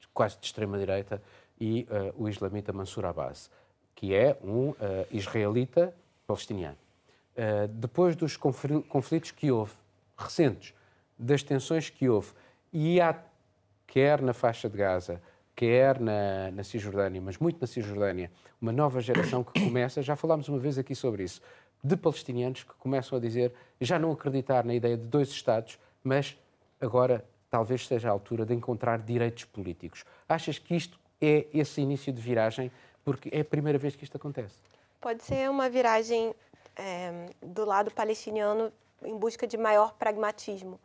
de, 0.00 0.08
quase 0.12 0.38
de 0.38 0.46
extrema-direita, 0.46 1.22
e 1.60 1.86
uh, 1.90 2.22
o 2.24 2.28
islamita 2.28 2.72
Mansur 2.72 3.04
Abbas, 3.04 3.50
que 3.94 4.14
é 4.14 4.36
um 4.42 4.74
israelita 5.12 5.94
palestiniano. 6.26 6.76
depois 7.70 8.16
dos 8.16 8.36
conflitos 8.36 9.30
que 9.30 9.52
houve, 9.52 9.72
recentes, 10.16 10.74
das 11.16 11.44
tensões 11.44 11.90
que 11.90 12.08
houve, 12.08 12.32
e 12.72 13.00
há, 13.00 13.16
quer 13.86 14.20
na 14.20 14.32
faixa 14.32 14.68
de 14.68 14.76
Gaza, 14.76 15.22
quer 15.54 16.00
na, 16.00 16.50
na 16.50 16.64
Cisjordânia, 16.64 17.20
mas 17.20 17.38
muito 17.38 17.60
na 17.60 17.66
Cisjordânia, 17.66 18.30
uma 18.60 18.72
nova 18.72 19.00
geração 19.00 19.44
que 19.44 19.64
começa, 19.64 20.02
já 20.02 20.16
falámos 20.16 20.48
uma 20.48 20.58
vez 20.58 20.78
aqui 20.78 20.94
sobre 20.94 21.24
isso, 21.24 21.40
de 21.82 21.96
palestinianos 21.96 22.64
que 22.64 22.74
começam 22.74 23.18
a 23.18 23.20
dizer, 23.20 23.52
já 23.80 23.98
não 23.98 24.12
acreditar 24.12 24.64
na 24.64 24.74
ideia 24.74 24.96
de 24.96 25.06
dois 25.06 25.28
Estados, 25.28 25.78
mas 26.02 26.36
agora 26.80 27.24
talvez 27.50 27.86
seja 27.86 28.08
a 28.08 28.12
altura 28.12 28.44
de 28.44 28.54
encontrar 28.54 28.98
direitos 28.98 29.44
políticos. 29.44 30.04
Achas 30.28 30.58
que 30.58 30.74
isto 30.74 30.98
é 31.20 31.46
esse 31.52 31.80
início 31.80 32.12
de 32.12 32.20
viragem? 32.20 32.70
Porque 33.04 33.28
é 33.32 33.40
a 33.40 33.44
primeira 33.44 33.78
vez 33.78 33.94
que 33.94 34.02
isto 34.02 34.16
acontece. 34.16 34.56
Pode 35.00 35.22
ser 35.22 35.48
uma 35.50 35.68
viragem 35.68 36.34
é, 36.74 37.26
do 37.42 37.64
lado 37.64 37.90
palestiniano 37.90 38.72
em 39.04 39.16
busca 39.16 39.46
de 39.46 39.56
maior 39.56 39.92
pragmatismo, 39.94 40.80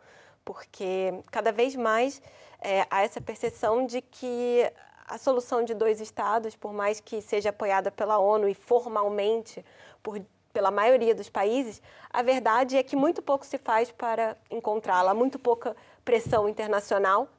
porque 0.50 1.14
cada 1.30 1.52
vez 1.52 1.76
mais 1.76 2.20
é, 2.60 2.84
há 2.90 3.04
essa 3.04 3.22
percepção 3.22 3.86
de 3.86 4.02
que 4.02 4.68
a 5.08 5.16
solução 5.16 5.64
de 5.64 5.76
dois 5.76 6.02
estados, 6.02 6.56
por 6.56 6.74
mais 6.74 7.00
que 7.00 7.22
seja 7.22 7.50
apoiada 7.52 7.92
pela 7.92 8.18
ONU 8.18 8.50
e 8.50 8.56
formalmente 8.56 9.64
por, 10.02 10.20
pela 10.52 10.72
maioria 10.72 11.14
dos 11.14 11.30
países, 11.30 11.80
a 12.10 12.24
verdade 12.24 12.78
é 12.78 12.82
que 12.82 12.96
muito 12.96 13.22
pouco 13.22 13.46
se 13.46 13.60
faz 13.60 13.92
para 13.92 14.36
encontrá-la, 14.50 15.14
muito 15.14 15.38
pouca 15.38 15.76
pressão 16.04 16.50
internacional 16.50 17.30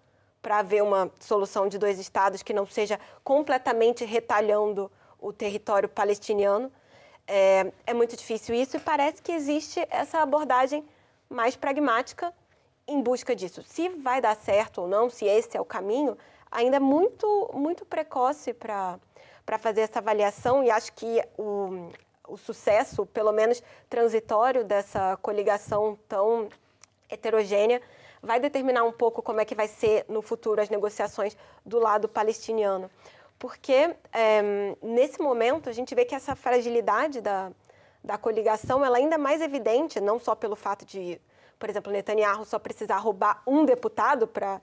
para 0.41 0.59
haver 0.59 0.81
uma 0.81 1.11
solução 1.19 1.67
de 1.67 1.79
dois 1.79 1.99
estados 1.99 2.45
que 2.45 2.53
não 2.53 2.65
seja 2.65 3.01
completamente 3.25 4.05
retalhando 4.05 4.89
o 5.19 5.33
território 5.33 5.89
palestiniano. 5.89 6.71
É, 7.27 7.73
é 7.89 7.93
muito 7.93 8.17
difícil 8.17 8.55
isso 8.55 8.77
e 8.77 8.81
parece 8.81 9.21
que 9.21 9.33
existe 9.33 9.85
essa 9.91 10.21
abordagem 10.21 10.89
mais 11.29 11.57
pragmática 11.57 12.33
em 12.87 13.01
busca 13.01 13.35
disso. 13.35 13.63
Se 13.63 13.89
vai 13.89 14.21
dar 14.21 14.37
certo 14.37 14.83
ou 14.83 14.89
não, 14.89 15.09
se 15.09 15.25
esse 15.25 15.57
é 15.57 15.61
o 15.61 15.65
caminho, 15.65 16.17
ainda 16.51 16.77
é 16.77 16.81
muito, 16.81 17.51
muito 17.55 17.85
precoce 17.85 18.53
para 18.53 18.99
fazer 19.59 19.83
essa 19.83 19.99
avaliação 19.99 20.63
e 20.65 20.71
acho 20.71 20.93
que 20.93 21.23
o, 21.39 21.91
o 22.29 22.37
sucesso, 22.37 23.07
pelo 23.07 23.33
menos 23.33 23.63
transitório, 23.89 24.65
dessa 24.65 25.17
coligação 25.19 25.99
tão 26.09 26.49
heterogênea 27.09 27.81
vai 28.23 28.39
determinar 28.39 28.85
um 28.85 28.93
pouco 28.93 29.23
como 29.23 29.41
é 29.41 29.45
que 29.45 29.55
vai 29.55 29.67
ser 29.67 30.05
no 30.09 30.21
futuro 30.21 30.61
as 30.61 30.69
negociações 30.69 31.37
do 31.65 31.79
lado 31.79 32.09
palestiniano. 32.09 32.91
Porque 33.39 33.97
é, 34.13 34.43
nesse 34.83 35.21
momento 35.21 35.69
a 35.71 35.73
gente 35.73 35.95
vê 35.95 36.05
que 36.05 36.15
essa 36.15 36.37
fragilidade 36.37 37.23
da, 37.23 37.51
da 38.05 38.19
coligação 38.19 38.85
ela 38.85 38.99
é 38.99 39.01
ainda 39.01 39.17
mais 39.17 39.41
evidente, 39.41 39.99
não 39.99 40.19
só 40.19 40.35
pelo 40.35 40.55
fato 40.55 40.85
de 40.85 41.19
por 41.61 41.69
exemplo, 41.69 41.93
Netanyahu 41.93 42.45
só 42.47 42.59
precisar 42.59 42.97
roubar 42.97 43.43
um 43.47 43.67
deputado 43.67 44.27
para 44.27 44.63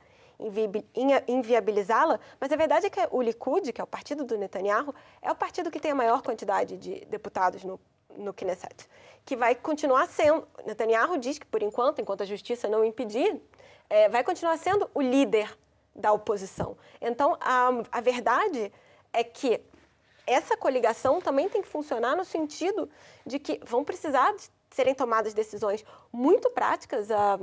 inviabilizá-la, 1.28 2.20
mas 2.40 2.52
a 2.52 2.56
verdade 2.56 2.88
é 2.88 2.90
que 2.90 3.00
o 3.12 3.22
Likud, 3.22 3.72
que 3.72 3.80
é 3.80 3.84
o 3.84 3.88
partido 3.88 4.24
do 4.24 4.36
Netanyahu, 4.36 4.94
é 5.22 5.32
o 5.32 5.36
partido 5.36 5.70
que 5.70 5.80
tem 5.80 5.92
a 5.92 5.96
maior 5.96 6.24
quantidade 6.24 6.76
de 6.76 7.06
deputados 7.06 7.64
no, 7.64 7.80
no 8.16 8.34
Knesset, 8.34 8.90
que 9.24 9.36
vai 9.36 9.54
continuar 9.54 10.08
sendo. 10.08 10.48
Netanyahu 10.66 11.20
diz 11.20 11.38
que, 11.38 11.46
por 11.46 11.62
enquanto, 11.62 12.02
enquanto 12.02 12.24
a 12.24 12.26
justiça 12.26 12.68
não 12.68 12.84
impedir, 12.84 13.40
é, 13.90 14.10
vai 14.10 14.24
continuar 14.24 14.58
sendo 14.58 14.90
o 14.94 15.02
líder 15.02 15.56
da 15.96 16.12
oposição. 16.12 16.78
Então, 17.00 17.38
a, 17.40 17.70
a 17.92 18.02
verdade 18.02 18.72
é 19.14 19.24
que 19.24 19.62
essa 20.26 20.58
coligação 20.58 21.22
também 21.22 21.48
tem 21.48 21.62
que 21.62 21.68
funcionar 21.68 22.16
no 22.16 22.26
sentido 22.26 22.90
de 23.26 23.38
que 23.40 23.60
vão 23.64 23.84
precisar 23.84 24.34
de 24.34 24.57
serem 24.78 24.94
tomadas 24.94 25.34
decisões 25.34 25.84
muito 26.14 26.50
práticas. 26.52 27.10
A, 27.10 27.40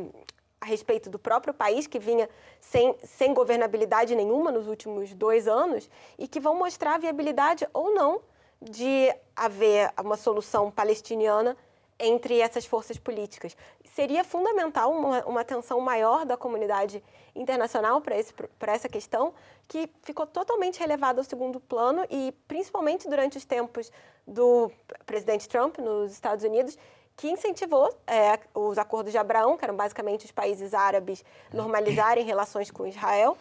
a 0.61 0.67
respeito 0.67 1.11
do 1.11 1.19
próprio 1.19 1.53
país, 1.53 1.87
que 1.87 1.99
vinha 1.99 2.27
sem, 2.59 2.97
sem 3.05 3.35
governabilidade 3.35 4.17
nenhuma 4.17 4.51
nos 4.51 4.67
últimos 4.67 5.13
dois 5.13 5.47
anos, 5.47 5.91
e 6.19 6.27
que 6.27 6.41
vão 6.41 6.55
mostrar 6.57 6.95
a 6.95 6.99
viabilidade 6.99 7.69
ou 7.75 7.93
não 7.93 8.23
de 8.63 9.15
haver 9.37 9.93
uma 10.03 10.17
solução 10.17 10.71
palestiniana 10.71 11.55
entre 11.99 12.41
essas 12.41 12.65
forças 12.65 12.97
políticas. 12.97 13.55
Seria 13.95 14.25
fundamental 14.25 14.91
uma, 14.91 15.23
uma 15.27 15.41
atenção 15.43 15.81
maior 15.81 16.25
da 16.25 16.37
comunidade 16.37 17.05
internacional 17.35 18.01
para 18.01 18.73
essa 18.73 18.89
questão, 18.89 19.35
que 19.69 19.91
ficou 20.03 20.27
totalmente 20.27 20.81
relevada 20.81 21.21
ao 21.21 21.25
segundo 21.25 21.61
plano 21.61 22.07
e, 22.09 22.33
principalmente 22.49 23.07
durante 23.07 23.37
os 23.37 23.45
tempos 23.45 23.93
do 24.27 24.71
presidente 25.05 25.47
Trump 25.47 25.79
nos 25.79 26.13
Estados 26.13 26.43
Unidos, 26.43 26.79
que 27.17 27.29
incentivou 27.29 27.95
é, 28.07 28.39
os 28.55 28.79
acordos 28.79 29.13
de 29.13 29.19
Abraão, 29.19 29.57
que 29.57 29.65
eram 29.65 29.77
basicamente 29.77 30.25
os 30.25 30.33
países 30.33 30.75
árabes 30.75 31.25
normalizarem 31.53 32.25
relações 32.25 32.71
com 32.71 32.87
Israel, 32.87 33.37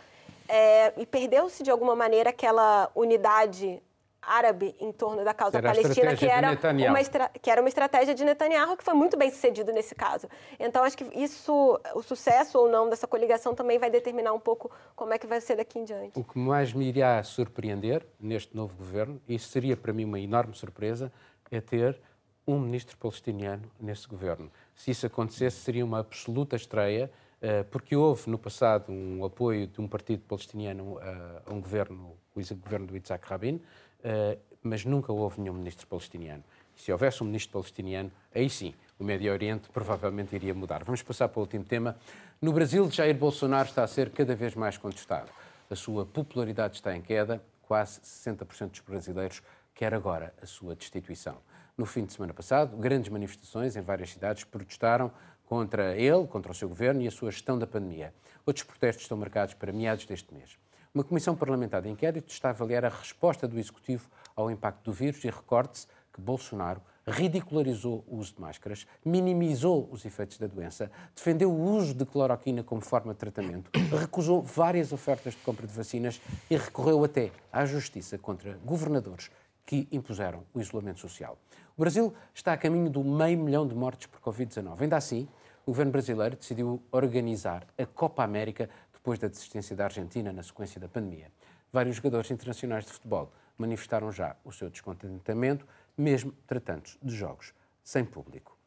é, 0.48 0.94
e 0.98 1.06
perdeu-se 1.06 1.64
de 1.64 1.72
alguma 1.72 1.96
maneira 1.96 2.30
aquela 2.30 2.90
unidade 2.96 3.82
árabe 4.26 4.76
em 4.80 4.92
torno 4.92 5.24
da 5.24 5.34
causa 5.34 5.58
era 5.58 5.70
palestina, 5.74 6.16
que 6.16 6.26
era, 6.26 6.52
uma 6.90 7.30
que 7.42 7.50
era 7.50 7.62
uma 7.62 7.68
estratégia 7.68 8.16
de 8.16 8.24
Netanyahu, 8.24 8.78
que 8.78 8.84
foi 8.84 8.94
muito 8.94 9.18
bem 9.18 9.30
sucedido 9.30 9.72
nesse 9.72 9.94
caso. 9.94 10.28
Então, 10.60 10.84
acho 10.84 10.98
que 10.98 11.04
isso, 11.14 11.80
o 11.94 12.02
sucesso 12.02 12.58
ou 12.58 12.70
não 12.70 12.90
dessa 12.90 13.08
coligação 13.08 13.54
também 13.54 13.78
vai 13.78 13.90
determinar 13.90 14.34
um 14.34 14.40
pouco 14.40 14.72
como 14.96 15.14
é 15.14 15.18
que 15.18 15.28
vai 15.28 15.42
ser 15.42 15.58
daqui 15.58 15.80
em 15.80 15.84
diante. 15.84 16.18
O 16.18 16.24
que 16.24 16.38
mais 16.38 16.74
me 16.74 16.86
iria 16.88 17.22
surpreender 17.24 18.06
neste 18.20 18.56
novo 18.56 18.76
governo, 18.76 19.22
e 19.28 19.36
isso 19.36 19.50
seria 19.50 19.76
para 19.76 19.92
mim 19.94 20.06
uma 20.06 20.20
enorme 20.20 20.56
surpresa, 20.56 21.12
é 21.52 21.62
ter 21.62 22.00
um 22.46 22.60
ministro 22.60 22.98
palestiniano 22.98 23.64
nesse 23.80 24.08
governo. 24.08 24.52
Se 24.76 24.92
isso 24.92 25.06
acontecesse, 25.06 25.58
seria 25.58 25.86
uma 25.86 26.00
absoluta 26.00 26.56
estreia, 26.56 27.12
eh, 27.42 27.64
porque 27.64 27.96
houve 27.96 28.30
no 28.30 28.38
passado 28.38 28.92
um 28.92 29.24
apoio 29.24 29.68
de 29.68 29.80
um 29.80 29.88
partido 29.88 30.22
palestiniano 30.28 30.98
a 31.46 31.54
um 31.54 31.62
governo, 31.62 32.16
o 32.36 32.56
governo 32.56 32.88
do 32.88 32.98
Isaac 32.98 33.28
Rabin, 33.28 33.62
eh, 34.04 34.38
mas 34.62 34.86
nunca 34.86 35.12
houve 35.12 35.42
nenhum 35.42 35.54
ministro 35.54 35.86
palestiniano. 35.88 36.44
Se 36.76 36.92
houvesse 36.92 37.22
um 37.22 37.26
ministro 37.26 37.54
palestiniano, 37.54 38.12
aí 38.34 38.50
sim, 38.50 38.74
o 38.98 39.04
Médio 39.04 39.32
Oriente 39.32 39.70
provavelmente 39.70 40.36
iria 40.36 40.54
mudar. 40.54 40.84
Vamos 40.84 41.02
passar 41.02 41.28
para 41.28 41.40
o 41.40 41.44
último 41.44 41.64
tema. 41.64 41.98
No 42.42 42.52
Brasil, 42.52 42.90
Jair 42.90 43.16
Bolsonaro 43.16 43.70
está 43.70 43.84
a 43.84 43.88
ser 43.88 44.10
cada 44.10 44.36
vez 44.36 44.56
mais 44.56 44.78
contestado. 44.78 45.30
A 45.70 45.76
sua 45.76 46.06
popularidade 46.06 46.76
está 46.76 46.96
em 46.96 47.02
queda, 47.02 47.44
quase 47.62 48.02
60% 48.02 48.72
dos 48.72 48.80
brasileiros 48.82 49.42
quer 49.74 49.94
agora 49.94 50.34
a 50.42 50.46
sua 50.46 50.76
destituição. 50.76 51.38
No 51.76 51.88
fim 51.88 52.06
de 52.06 52.14
semana 52.14 52.36
passado, 52.36 52.78
grandes 52.78 53.10
manifestações 53.10 53.76
em 53.76 53.82
várias 53.82 54.12
cidades 54.12 54.44
protestaram 54.44 55.12
contra 55.44 55.96
ele, 55.96 56.28
contra 56.28 56.52
o 56.52 56.56
seu 56.56 56.70
governo 56.70 57.02
e 57.02 57.08
a 57.08 57.12
sua 57.12 57.32
gestão 57.32 57.58
da 57.58 57.66
pandemia. 57.66 58.14
Outros 58.46 58.64
protestos 58.64 59.06
estão 59.06 59.18
marcados 59.18 59.56
para 59.56 59.72
meados 59.72 60.06
deste 60.06 60.32
mês. 60.32 60.56
Uma 60.94 61.04
comissão 61.04 61.36
parlamentar 61.36 61.82
de 61.82 61.90
inquérito 61.90 62.32
está 62.32 62.50
a 62.50 62.52
avaliar 62.52 62.86
a 62.86 62.90
resposta 62.90 63.48
do 63.48 63.58
Executivo 63.58 64.08
ao 64.36 64.52
impacto 64.52 64.84
do 64.84 64.94
vírus 64.94 65.24
e 65.24 65.32
recorde-se 65.32 65.88
que 66.14 66.22
Bolsonaro 66.22 66.80
ridicularizou 67.08 68.06
o 68.08 68.18
uso 68.18 68.36
de 68.36 68.42
máscaras, 68.42 68.86
minimizou 69.04 69.90
os 69.92 70.06
efeitos 70.06 70.38
da 70.38 70.46
doença, 70.46 70.92
defendeu 71.16 71.52
o 71.52 71.76
uso 71.76 71.96
de 71.96 72.06
cloroquina 72.06 72.64
como 72.64 72.82
forma 72.82 73.14
de 73.14 73.20
tratamento, 73.20 73.72
recusou 74.00 74.44
várias 74.44 74.94
ofertas 74.94 75.34
de 75.34 75.40
compra 75.40 75.66
de 75.66 75.74
vacinas 75.74 76.22
e 76.52 76.56
recorreu 76.56 77.04
até 77.04 77.32
à 77.52 77.66
justiça 77.66 78.16
contra 78.20 78.60
governadores 78.64 79.32
que 79.66 79.88
impuseram 79.92 80.44
o 80.54 80.60
isolamento 80.60 81.00
social. 81.00 81.38
O 81.76 81.82
Brasil 81.82 82.14
está 82.34 82.54
a 82.54 82.58
caminho 82.58 82.90
do 82.90 83.04
meio 83.04 83.38
milhão 83.38 83.68
de 83.68 83.74
mortes 83.74 84.08
por 84.08 84.20
Covid-19. 84.20 84.82
Ainda 84.82 84.98
assim, 84.98 85.28
o 85.66 85.72
governo 85.72 85.92
brasileiro 85.92 86.36
decidiu 86.36 86.82
organizar 86.92 87.66
a 87.78 87.86
Copa 87.86 88.24
América 88.24 88.70
depois 88.92 89.18
da 89.18 89.28
desistência 89.28 89.76
da 89.76 89.86
Argentina 89.86 90.32
na 90.32 90.44
sequência 90.44 90.80
da 90.80 90.88
pandemia. 90.88 91.32
Vários 91.72 91.96
jogadores 91.96 92.30
internacionais 92.30 92.86
de 92.86 92.92
futebol 92.92 93.32
manifestaram 93.58 94.12
já 94.12 94.36
o 94.44 94.52
seu 94.52 94.70
descontentamento, 94.70 95.66
mesmo 95.98 96.32
tratando 96.46 96.90
de 97.02 97.16
jogos 97.16 97.54
sem 97.84 98.06
público. 98.06 98.58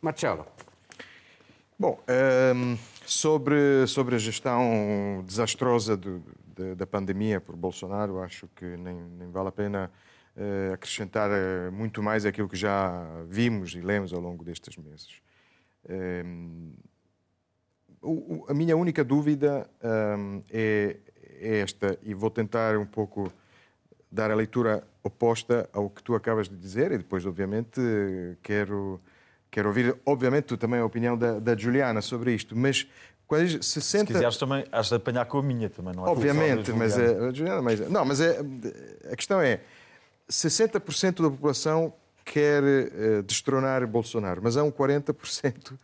Marcelo. 0.00 0.46
Bom, 1.78 1.98
um, 2.08 2.12
ehm, 2.12 2.78
sobre, 3.06 3.86
sobre 3.86 4.14
a 4.14 4.18
gestão 4.18 5.22
desastrosa 5.26 5.96
do, 5.96 6.22
de, 6.54 6.74
da 6.74 6.86
pandemia 6.86 7.40
por 7.40 7.56
Bolsonaro, 7.56 8.20
acho 8.20 8.48
que 8.54 8.76
nem, 8.76 8.94
nem 8.94 9.30
vale 9.30 9.48
a 9.48 9.52
pena 9.52 9.90
acrescentar 10.72 11.30
uh, 11.30 11.72
muito 11.72 12.02
mais 12.02 12.24
aquilo 12.24 12.48
que 12.48 12.56
já 12.56 13.04
vimos 13.28 13.74
e 13.74 13.80
lemos 13.80 14.12
ao 14.12 14.20
longo 14.20 14.44
destes 14.44 14.76
meses. 14.76 15.20
O, 18.00 18.44
a 18.48 18.54
minha 18.54 18.76
única 18.76 19.04
dúvida 19.04 19.68
é, 20.50 20.96
é, 21.40 21.58
esta, 21.58 21.98
e 22.02 22.14
vou 22.14 22.30
tentar 22.30 22.76
um 22.76 22.86
pouco 22.86 23.32
dar 24.10 24.30
a 24.30 24.34
leitura 24.34 24.86
oposta 25.02 25.68
ao 25.72 25.88
que 25.88 26.02
tu 26.02 26.14
acabas 26.14 26.48
de 26.48 26.56
dizer, 26.56 26.92
e 26.92 26.98
depois, 26.98 27.24
obviamente, 27.26 27.80
quero, 28.42 29.00
quero 29.50 29.68
ouvir, 29.68 29.96
obviamente, 30.04 30.56
também 30.56 30.80
a 30.80 30.84
opinião 30.84 31.16
da, 31.16 31.38
da 31.38 31.56
Juliana 31.56 32.00
sobre 32.00 32.34
isto, 32.34 32.56
mas 32.56 32.88
quando 33.26 33.62
60... 33.62 34.06
Se 34.06 34.12
quiseres 34.12 34.36
também, 34.36 34.64
has 34.72 34.88
de 34.88 34.94
apanhar 34.94 35.24
com 35.26 35.38
a 35.38 35.42
minha 35.42 35.70
também, 35.70 35.94
não 35.94 36.06
é? 36.06 36.10
Obviamente, 36.10 36.72
mas, 36.72 36.98
é, 36.98 37.32
Juliana, 37.32 37.62
mas 37.62 37.88
não, 37.88 38.04
mas 38.04 38.20
a 38.20 39.16
questão 39.16 39.40
é 39.40 39.60
60% 40.32 41.22
da 41.22 41.30
população 41.30 41.92
quer 42.24 42.62
uh, 42.62 43.22
destronar 43.22 43.86
Bolsonaro, 43.86 44.40
mas 44.42 44.56
há 44.56 44.64
um 44.64 44.72
40% 44.72 45.78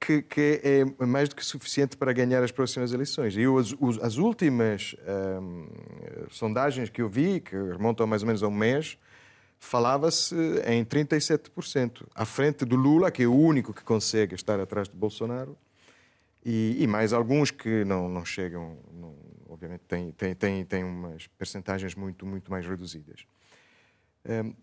que, 0.00 0.22
que, 0.22 0.60
é 0.62 1.04
mais 1.04 1.28
do 1.28 1.36
que 1.36 1.44
suficiente 1.44 1.96
para 1.96 2.12
ganhar 2.12 2.42
as 2.42 2.50
próximas 2.50 2.92
eleições. 2.92 3.36
E 3.36 3.44
as, 3.44 4.02
as 4.02 4.16
últimas 4.16 4.94
um, 5.40 5.68
sondagens 6.30 6.90
que 6.90 7.00
eu 7.00 7.08
vi, 7.08 7.40
que 7.40 7.56
remontam 7.56 8.06
mais 8.06 8.22
ou 8.22 8.26
menos 8.26 8.42
a 8.42 8.48
um 8.48 8.50
mês, 8.50 8.98
falava-se 9.58 10.34
em 10.66 10.84
37%, 10.84 12.06
à 12.14 12.24
frente 12.24 12.64
do 12.64 12.76
Lula, 12.76 13.10
que 13.10 13.22
é 13.22 13.26
o 13.26 13.34
único 13.34 13.72
que 13.72 13.82
consegue 13.82 14.34
estar 14.34 14.60
atrás 14.60 14.88
de 14.88 14.94
Bolsonaro, 14.94 15.56
e, 16.44 16.76
e 16.82 16.86
mais 16.86 17.14
alguns 17.14 17.50
que 17.50 17.84
não, 17.84 18.06
não 18.06 18.24
chegam, 18.24 18.76
não, 18.92 19.14
obviamente, 19.48 19.82
têm, 20.38 20.64
têm 20.64 20.84
umas 20.84 21.26
percentagens 21.26 21.94
muito, 21.94 22.26
muito 22.26 22.50
mais 22.50 22.66
reduzidas. 22.66 23.24
Um, 24.28 24.54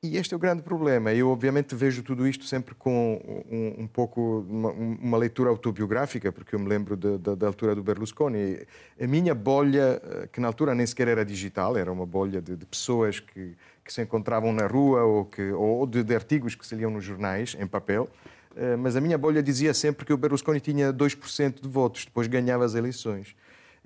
e 0.00 0.16
este 0.16 0.32
é 0.32 0.36
o 0.36 0.38
grande 0.38 0.62
problema. 0.62 1.12
Eu, 1.12 1.28
obviamente, 1.28 1.74
vejo 1.74 2.04
tudo 2.04 2.26
isto 2.28 2.44
sempre 2.44 2.72
com 2.72 3.20
um, 3.50 3.82
um 3.82 3.86
pouco 3.88 4.46
uma, 4.48 4.70
uma, 4.70 5.18
leitura 5.18 5.50
autobiográfica, 5.50 6.30
porque 6.30 6.54
eu 6.54 6.60
me 6.60 6.68
lembro 6.68 6.96
de, 6.96 7.18
de, 7.18 7.34
da 7.34 7.48
altura 7.48 7.74
do 7.74 7.82
Berlusconi. 7.82 8.60
A 9.00 9.06
minha 9.08 9.34
bolha, 9.34 10.00
eh, 10.04 10.28
que 10.32 10.40
na 10.40 10.46
altura 10.46 10.72
nem 10.72 10.86
sequer 10.86 11.08
era 11.08 11.24
digital, 11.24 11.76
era 11.76 11.90
uma 11.90 12.06
bolha 12.06 12.40
de, 12.40 12.54
de 12.54 12.64
pessoas 12.64 13.18
que, 13.18 13.56
que, 13.84 13.92
se 13.92 14.00
encontravam 14.00 14.52
na 14.52 14.68
rua 14.68 15.02
ou, 15.02 15.24
que, 15.24 15.50
ou 15.50 15.84
de, 15.84 16.04
de, 16.04 16.14
artigos 16.14 16.54
que 16.54 16.64
se 16.64 16.76
liam 16.76 16.92
nos 16.92 17.02
jornais, 17.02 17.56
em 17.58 17.66
papel. 17.66 18.08
Eh, 18.54 18.76
mas 18.76 18.94
a 18.94 19.00
minha 19.00 19.18
bolha 19.18 19.42
dizia 19.42 19.74
sempre 19.74 20.06
que 20.06 20.12
o 20.12 20.16
Berlusconi 20.16 20.60
tinha 20.60 20.92
2% 20.92 21.60
de 21.60 21.68
votos, 21.68 22.04
depois 22.04 22.28
ganhava 22.28 22.64
as 22.64 22.76
eleições. 22.76 23.34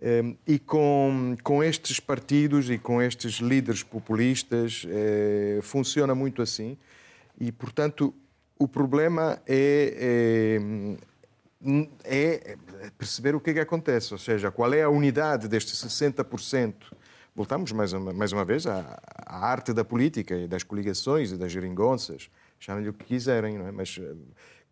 Ehm, 0.04 0.34
e 0.44 0.58
com, 0.58 1.36
com 1.44 1.62
estes 1.62 2.00
partidos 2.00 2.68
e 2.68 2.76
com 2.76 3.00
estes 3.00 3.34
líderes 3.34 3.84
populistas 3.84 4.84
eh, 4.88 5.60
funciona 5.62 6.12
muito 6.12 6.42
assim. 6.42 6.76
E, 7.38 7.52
portanto, 7.52 8.12
o 8.58 8.66
problema 8.66 9.40
é, 9.46 10.58
é, 12.04 12.56
é, 12.56 12.56
perceber 12.98 13.36
o 13.36 13.40
que 13.40 13.50
é 13.50 13.54
que 13.54 13.60
acontece, 13.60 14.12
ou 14.12 14.18
seja, 14.18 14.50
qual 14.50 14.74
é 14.74 14.82
a 14.82 14.88
unidade 14.88 15.46
destes 15.46 15.80
60%. 15.80 16.74
Voltamos 17.34 17.70
mais 17.70 17.92
uma, 17.92 18.12
mais 18.12 18.32
uma 18.32 18.44
vez 18.44 18.66
à, 18.66 19.00
à 19.24 19.46
arte 19.46 19.72
da 19.72 19.84
política 19.84 20.34
e 20.34 20.48
das 20.48 20.64
coligações 20.64 21.30
e 21.30 21.36
das 21.36 21.52
geringonças, 21.52 22.28
chamem-lhe 22.58 22.90
o 22.90 22.92
que 22.92 23.04
quiserem, 23.04 23.56
não 23.56 23.68
é? 23.68 23.70
mas 23.70 24.00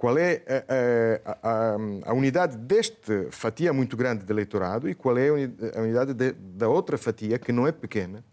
qual 0.00 0.16
é 0.16 0.42
a, 0.48 1.42
a, 1.42 2.10
a, 2.10 2.14
unidade 2.14 2.56
desta 2.56 3.26
fatia 3.30 3.70
muito 3.70 3.98
grande 3.98 4.24
de 4.24 4.32
eleitorado 4.32 4.88
e 4.88 4.94
qual 4.94 5.18
é 5.18 5.28
a 5.28 5.82
unidade 5.82 6.14
de, 6.14 6.32
da 6.32 6.70
outra 6.70 6.96
fatia, 6.96 7.38
que 7.38 7.52
não 7.52 7.66
é 7.66 7.72
pequena, 7.72 8.24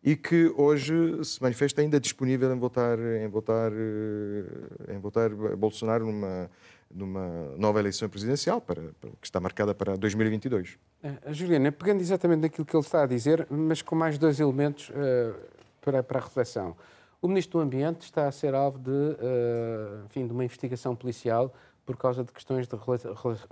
e 0.00 0.14
que 0.14 0.54
hoje 0.56 0.94
se 1.24 1.42
manifesta 1.42 1.80
ainda 1.80 1.98
disponível 1.98 2.54
em 2.54 2.56
votar, 2.56 2.96
em 3.00 3.26
votar, 3.26 3.72
eh, 3.72 4.94
em 4.94 4.98
votar 5.00 5.30
Bolsonaro 5.56 6.06
numa, 6.06 6.48
numa 6.88 7.56
nova 7.56 7.80
eleição 7.80 8.08
presidencial, 8.08 8.60
para, 8.60 8.80
para, 9.00 9.10
que 9.20 9.26
está 9.26 9.40
marcada 9.40 9.74
para 9.74 9.96
2022. 9.96 10.78
Uh, 11.02 11.34
Juliana, 11.34 11.72
pegando 11.72 12.00
exatamente 12.00 12.42
naquilo 12.42 12.64
que 12.64 12.76
ele 12.76 12.84
está 12.84 13.02
a 13.02 13.06
dizer, 13.06 13.44
mas 13.50 13.82
com 13.82 13.96
mais 13.96 14.18
dois 14.18 14.38
elementos 14.38 14.88
uh, 14.90 15.34
para, 15.80 16.00
para 16.00 16.20
a 16.20 16.22
reflexão. 16.22 16.76
O 17.20 17.28
Ministro 17.28 17.58
do 17.58 17.64
Ambiente 17.64 18.02
está 18.02 18.28
a 18.28 18.32
ser 18.32 18.54
alvo 18.54 18.78
de, 18.78 18.90
uh, 18.90 20.04
enfim, 20.06 20.26
de 20.26 20.32
uma 20.32 20.44
investigação 20.44 20.94
policial 20.94 21.52
por 21.84 21.96
causa 21.96 22.22
de 22.22 22.32
questões 22.32 22.68
de, 22.68 22.76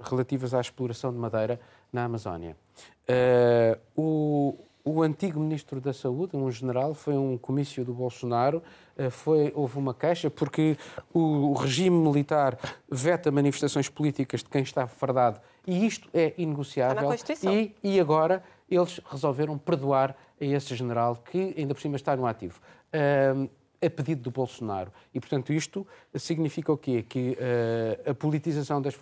relativas 0.03 0.55
à 0.55 0.61
exploração 0.61 1.13
de 1.13 1.19
madeira 1.19 1.59
na 1.93 2.05
Amazónia. 2.05 2.57
Uh, 3.09 3.79
o, 3.97 4.59
o 4.87 5.03
antigo 5.03 5.41
ministro 5.41 5.81
da 5.81 5.93
Saúde, 5.93 6.37
um 6.37 6.49
general, 6.49 6.95
foi 6.95 7.15
um 7.15 7.37
comício 7.37 7.85
do 7.85 7.93
Bolsonaro, 7.93 8.63
eh, 8.97 9.11
foi, 9.11 9.53
houve 9.53 9.79
uma 9.79 9.93
queixa 9.93 10.31
porque 10.31 10.77
o, 11.13 11.55
regime 11.55 11.99
militar 11.99 12.57
veta 12.89 13.33
manifestações 13.33 13.89
políticas 13.89 14.45
de 14.45 14.49
quem 14.49 14.63
está 14.63 14.87
fardado 14.87 15.41
e 15.67 15.85
isto 15.85 16.09
é 16.15 16.35
inegociável. 16.39 17.11
E, 17.53 17.75
e 17.83 17.99
agora 17.99 18.45
eles 18.69 19.01
resolveram 19.11 19.57
perdoar 19.59 20.17
a 20.41 20.45
esse 20.45 20.75
general 20.75 21.17
que 21.17 21.55
ainda 21.57 21.75
por 21.75 21.81
cima 21.81 21.97
está 21.97 22.17
no 22.17 22.27
ativo. 22.27 22.61
A 23.81 23.91
pedido 23.91 24.23
do 24.23 24.31
Bolsonaro. 24.31 24.91
E, 25.15 25.21
portanto, 25.21 25.53
isto 25.53 25.87
significa 26.15 26.73
o 26.73 26.79
quê? 26.79 27.03
Que 27.03 27.37
uh, 27.37 28.11
a 28.11 28.15
politização 28.15 28.81
das, 28.81 28.95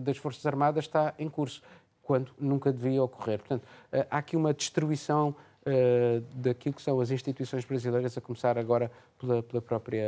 das 0.00 0.16
Forças 0.16 0.44
Armadas 0.44 0.84
está 0.84 1.14
em 1.18 1.28
curso 1.28 1.62
quando 2.02 2.32
nunca 2.38 2.72
devia 2.72 3.02
ocorrer. 3.02 3.38
Portanto, 3.38 3.66
eh, 3.92 4.06
há 4.10 4.18
aqui 4.18 4.36
uma 4.36 4.52
destruição 4.52 5.34
uh, 5.64 6.20
daquilo 6.34 6.74
que 6.74 6.82
são 6.82 7.00
as 7.00 7.12
instituições 7.12 7.64
brasileiras, 7.64 8.18
a 8.18 8.20
começar 8.20 8.58
agora 8.58 8.90
pela, 9.18 9.42
pela 9.42 9.62
própria 9.62 10.04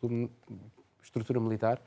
pela 0.00 0.28
estrutura 1.02 1.38
militar. 1.38 1.80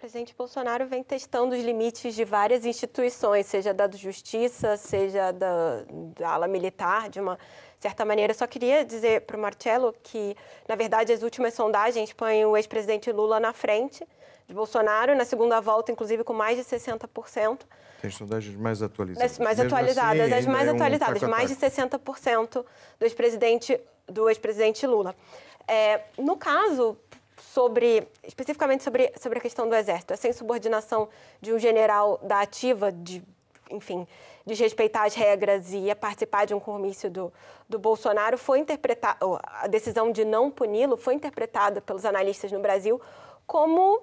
Presidente 0.00 0.34
Bolsonaro 0.34 0.86
vem 0.86 1.02
testando 1.02 1.54
os 1.54 1.62
limites 1.62 2.14
de 2.14 2.24
várias 2.24 2.64
instituições, 2.64 3.44
seja 3.44 3.74
da 3.74 3.86
justiça, 3.90 4.74
seja 4.78 5.30
da, 5.30 5.84
da 6.16 6.30
ala 6.30 6.48
militar, 6.48 7.10
de 7.10 7.20
uma 7.20 7.38
certa 7.78 8.02
maneira. 8.02 8.32
Só 8.32 8.46
queria 8.46 8.82
dizer 8.82 9.20
para 9.26 9.36
o 9.36 9.40
Marcelo 9.40 9.94
que, 10.02 10.34
na 10.66 10.74
verdade, 10.74 11.12
as 11.12 11.22
últimas 11.22 11.52
sondagens 11.52 12.14
põem 12.14 12.46
o 12.46 12.56
ex-presidente 12.56 13.12
Lula 13.12 13.38
na 13.38 13.52
frente 13.52 14.02
de 14.46 14.54
Bolsonaro, 14.54 15.14
na 15.14 15.26
segunda 15.26 15.60
volta, 15.60 15.92
inclusive, 15.92 16.24
com 16.24 16.32
mais 16.32 16.56
de 16.56 16.64
60%. 16.64 17.60
Tem 18.00 18.10
sondagens 18.10 18.56
mais 18.56 18.82
atualizadas. 18.82 19.38
mais 19.38 19.58
Mesmo 19.58 19.66
atualizadas, 19.66 20.32
assim, 20.32 20.34
as 20.34 20.46
mais 20.46 20.66
é 20.66 20.70
atualizadas, 20.70 21.22
um 21.22 21.28
mais 21.28 21.50
de 21.50 21.56
60% 21.56 22.64
do 22.98 23.04
ex-presidente 23.04 23.78
do 24.06 24.30
ex-presidente 24.30 24.86
Lula. 24.86 25.14
É, 25.68 26.00
no 26.16 26.38
caso 26.38 26.96
sobre 27.52 28.06
especificamente 28.22 28.84
sobre, 28.84 29.12
sobre 29.20 29.38
a 29.38 29.42
questão 29.42 29.68
do 29.68 29.74
exército, 29.74 30.12
essa 30.12 30.28
insubordinação 30.28 31.08
de 31.40 31.52
um 31.52 31.58
general 31.58 32.18
da 32.22 32.40
ativa 32.40 32.92
de 32.92 33.22
enfim, 33.70 34.06
desrespeitar 34.44 35.04
as 35.04 35.14
regras 35.14 35.72
e 35.72 35.94
participar 35.94 36.44
de 36.44 36.52
um 36.54 36.58
comício 36.58 37.08
do, 37.08 37.32
do 37.68 37.78
Bolsonaro 37.78 38.36
foi 38.36 38.58
interpretada, 38.58 39.16
a 39.44 39.68
decisão 39.68 40.10
de 40.10 40.24
não 40.24 40.50
puni-lo 40.50 40.96
foi 40.96 41.14
interpretada 41.14 41.80
pelos 41.80 42.04
analistas 42.04 42.50
no 42.50 42.58
Brasil 42.58 43.00
como 43.46 44.02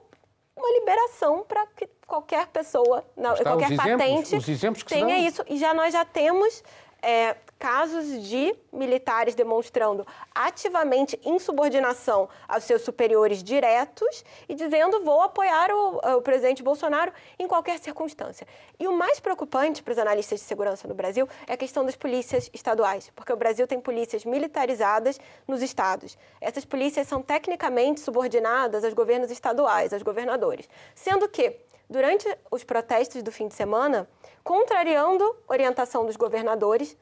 uma 0.55 0.71
liberação 0.79 1.43
para 1.43 1.65
que 1.67 1.87
qualquer 2.05 2.47
pessoa, 2.47 3.03
Está, 3.15 3.43
qualquer 3.43 3.71
os 3.71 3.77
patente 3.77 4.01
exemplos, 4.01 4.43
os 4.43 4.49
exemplos 4.49 4.83
tenha 4.83 5.17
isso. 5.19 5.43
E 5.47 5.57
já 5.57 5.73
nós 5.73 5.93
já 5.93 6.03
temos 6.03 6.63
é, 7.01 7.35
casos 7.59 8.23
de 8.23 8.55
militares 8.71 9.33
demonstrando 9.33 10.05
ativamente 10.33 11.19
insubordinação 11.25 12.29
aos 12.47 12.63
seus 12.63 12.83
superiores 12.83 13.43
diretos 13.43 14.23
e 14.47 14.53
dizendo 14.53 15.03
vou 15.03 15.21
apoiar 15.21 15.71
o, 15.71 16.17
o, 16.17 16.21
presidente 16.21 16.61
Bolsonaro 16.61 17.11
em 17.39 17.47
qualquer 17.47 17.79
circunstância. 17.79 18.47
E 18.79 18.87
o 18.87 18.93
mais 18.93 19.19
preocupante 19.19 19.81
para 19.81 19.91
os 19.91 19.97
analistas 19.97 20.39
de 20.39 20.45
segurança 20.45 20.87
no 20.87 20.93
Brasil 20.93 21.27
é 21.47 21.53
a 21.53 21.57
questão 21.57 21.83
das 21.83 21.95
polícias 21.95 22.49
estaduais, 22.53 23.11
porque 23.15 23.33
o 23.33 23.37
Brasil 23.37 23.65
tem 23.65 23.79
polícias 23.79 24.23
militarizadas 24.23 25.19
nos 25.47 25.61
estados. 25.61 26.17
Essas 26.39 26.65
polícias 26.65 27.07
são 27.07 27.21
tecnicamente 27.21 27.99
subordinadas 27.99 28.83
aos 28.83 28.93
governos 28.93 29.31
estaduais, 29.31 29.93
aos 29.93 30.03
governadores, 30.03 30.69
sendo 30.93 31.27
que 31.27 31.55
durante 31.89 32.27
os 32.51 32.63
protestos 32.63 33.23
do 33.23 33.31
fim 33.31 33.47
de 33.47 33.55
semana, 33.55 34.07
contrariando 34.43 35.35
orientação 35.47 36.05
dos 36.05 36.15
governadores, 36.15 36.97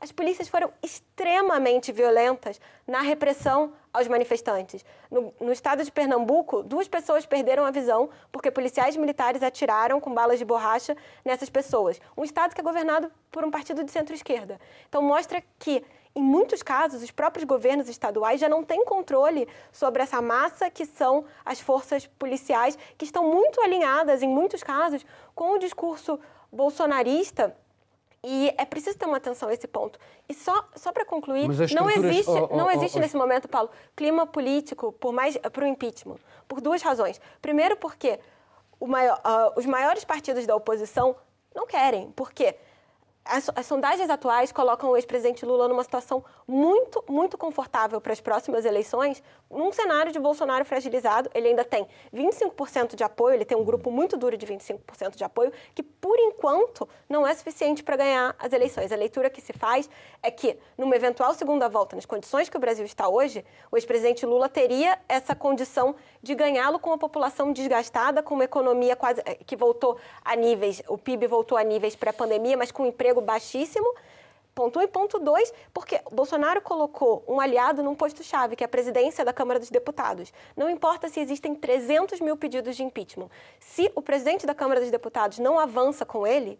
as 0.00 0.10
polícias 0.10 0.48
foram 0.48 0.72
extremamente 0.82 1.92
violentas 1.92 2.58
na 2.86 3.02
repressão 3.02 3.74
aos 3.92 4.08
manifestantes. 4.08 4.82
No, 5.10 5.34
no, 5.38 5.52
estado 5.52 5.84
de 5.84 5.92
Pernambuco, 5.92 6.62
duas 6.62 6.88
pessoas 6.88 7.26
perderam 7.26 7.66
a 7.66 7.70
visão 7.70 8.08
porque 8.32 8.50
policiais 8.50 8.96
militares 8.96 9.42
atiraram 9.42 10.00
com 10.00 10.14
balas 10.14 10.38
de 10.38 10.44
borracha 10.44 10.96
nessas 11.22 11.50
pessoas. 11.50 12.00
Um 12.16 12.24
estado 12.24 12.54
que 12.54 12.60
é 12.62 12.64
governado 12.64 13.12
por 13.30 13.44
um 13.44 13.50
partido 13.50 13.84
de 13.84 13.90
centro-esquerda. 13.90 14.58
Então, 14.88 15.02
mostra 15.02 15.42
que, 15.58 15.84
em 16.14 16.22
muitos 16.22 16.62
casos, 16.62 17.02
os 17.02 17.10
próprios 17.10 17.44
governos 17.44 17.88
estaduais 17.88 18.40
já 18.40 18.48
não 18.48 18.64
têm 18.64 18.84
controle 18.84 19.46
sobre 19.72 20.02
essa 20.02 20.20
massa 20.20 20.70
que 20.70 20.84
são 20.84 21.24
as 21.44 21.60
forças 21.60 22.06
policiais, 22.06 22.76
que 22.98 23.04
estão 23.04 23.24
muito 23.30 23.60
alinhadas, 23.60 24.22
em 24.22 24.28
muitos 24.28 24.62
casos, 24.62 25.04
com 25.34 25.52
o 25.52 25.58
discurso 25.58 26.18
bolsonarista 26.52 27.56
e 28.22 28.52
é 28.58 28.64
preciso 28.66 28.98
ter 28.98 29.06
uma 29.06 29.16
atenção 29.16 29.48
a 29.48 29.54
esse 29.54 29.66
ponto. 29.66 29.98
E 30.28 30.34
só, 30.34 30.68
só 30.74 30.92
para 30.92 31.04
concluir, 31.04 31.48
não 31.72 31.88
existe, 31.88 32.30
oh, 32.30 32.48
oh, 32.50 32.56
não 32.56 32.70
existe 32.70 32.98
oh, 32.98 33.00
nesse 33.00 33.16
momento, 33.16 33.48
Paulo, 33.48 33.70
clima 33.96 34.26
político 34.26 34.92
por 34.92 35.12
mais 35.12 35.36
para 35.38 35.64
o 35.64 35.66
impeachment, 35.66 36.18
por 36.46 36.60
duas 36.60 36.82
razões. 36.82 37.20
Primeiro, 37.40 37.76
porque 37.76 38.20
maior, 38.80 39.18
uh, 39.18 39.58
os 39.58 39.64
maiores 39.64 40.04
partidos 40.04 40.46
da 40.46 40.54
oposição 40.54 41.16
não 41.54 41.66
querem. 41.66 42.10
Por 42.10 42.32
quê? 42.32 42.56
As, 43.24 43.50
as, 43.54 43.66
sondagens 43.66 44.08
atuais 44.08 44.50
colocam 44.50 44.90
o 44.90 44.96
ex-presidente 44.96 45.44
Lula 45.44 45.68
numa 45.68 45.84
situação 45.84 46.24
muito, 46.48 47.04
muito 47.08 47.36
confortável 47.36 48.00
para 48.00 48.12
as 48.12 48.20
próximas 48.20 48.64
eleições, 48.64 49.22
num 49.50 49.70
cenário 49.70 50.10
de 50.10 50.18
Bolsonaro 50.18 50.64
fragilizado. 50.64 51.30
Ele 51.34 51.48
ainda 51.48 51.64
tem 51.64 51.86
25% 52.14 52.96
de 52.96 53.04
apoio, 53.04 53.34
ele 53.34 53.44
tem 53.44 53.56
um 53.56 53.64
grupo 53.64 53.90
muito 53.90 54.16
duro 54.16 54.36
de 54.36 54.46
25% 54.46 55.16
de 55.16 55.22
apoio, 55.22 55.52
que 55.74 55.82
por 55.82 56.18
enquanto 56.18 56.88
não 57.08 57.26
é 57.26 57.34
suficiente 57.34 57.82
para 57.82 57.96
ganhar 57.96 58.34
as 58.38 58.52
eleições. 58.52 58.90
A 58.90 58.96
leitura 58.96 59.28
que 59.28 59.40
se 59.40 59.52
faz 59.52 59.88
é 60.22 60.30
que, 60.30 60.58
numa 60.76 60.96
eventual 60.96 61.34
segunda 61.34 61.68
volta, 61.68 61.96
nas 61.96 62.06
condições 62.06 62.48
que 62.48 62.56
o 62.56 62.60
Brasil 62.60 62.84
está 62.84 63.08
hoje, 63.08 63.44
o 63.70 63.76
ex-presidente 63.76 64.24
Lula 64.24 64.48
teria 64.48 64.98
essa 65.08 65.34
condição 65.34 65.94
de 66.22 66.34
ganhá-lo 66.34 66.78
com 66.78 66.90
uma 66.90 66.98
população 66.98 67.52
desgastada, 67.52 68.22
com 68.22 68.34
uma 68.34 68.44
economia 68.44 68.96
quase 68.96 69.22
eh, 69.24 69.36
que 69.46 69.56
voltou 69.56 69.98
a 70.24 70.34
níveis, 70.36 70.82
o 70.88 70.98
PIB 70.98 71.26
voltou 71.26 71.56
a 71.56 71.62
níveis 71.62 71.96
pré-pandemia, 71.96 72.56
mas 72.56 72.70
com 72.70 72.88
um 72.88 72.92
emprego 73.10 73.20
baixíssimo. 73.20 73.94
Ponto 74.52 74.78
1 74.78 74.82
um, 74.82 74.84
e 74.84 74.88
ponto 74.88 75.18
2, 75.18 75.52
porque 75.72 76.00
Bolsonaro 76.10 76.60
colocou 76.60 77.24
um 77.26 77.40
aliado 77.40 77.82
num 77.82 77.94
posto-chave, 77.94 78.56
que 78.56 78.64
é 78.64 78.66
a 78.66 78.68
presidência 78.68 79.24
da 79.24 79.32
Câmara 79.32 79.60
dos 79.60 79.70
Deputados. 79.70 80.32
Não 80.56 80.68
importa 80.68 81.08
se 81.08 81.20
existem 81.20 81.54
300 81.54 82.20
mil 82.20 82.36
pedidos 82.36 82.76
de 82.76 82.82
impeachment. 82.82 83.28
Se 83.60 83.90
o 83.94 84.02
presidente 84.02 84.46
da 84.46 84.54
Câmara 84.54 84.80
dos 84.80 84.90
Deputados 84.90 85.38
não 85.38 85.58
avança 85.58 86.04
com 86.04 86.26
eles, 86.26 86.58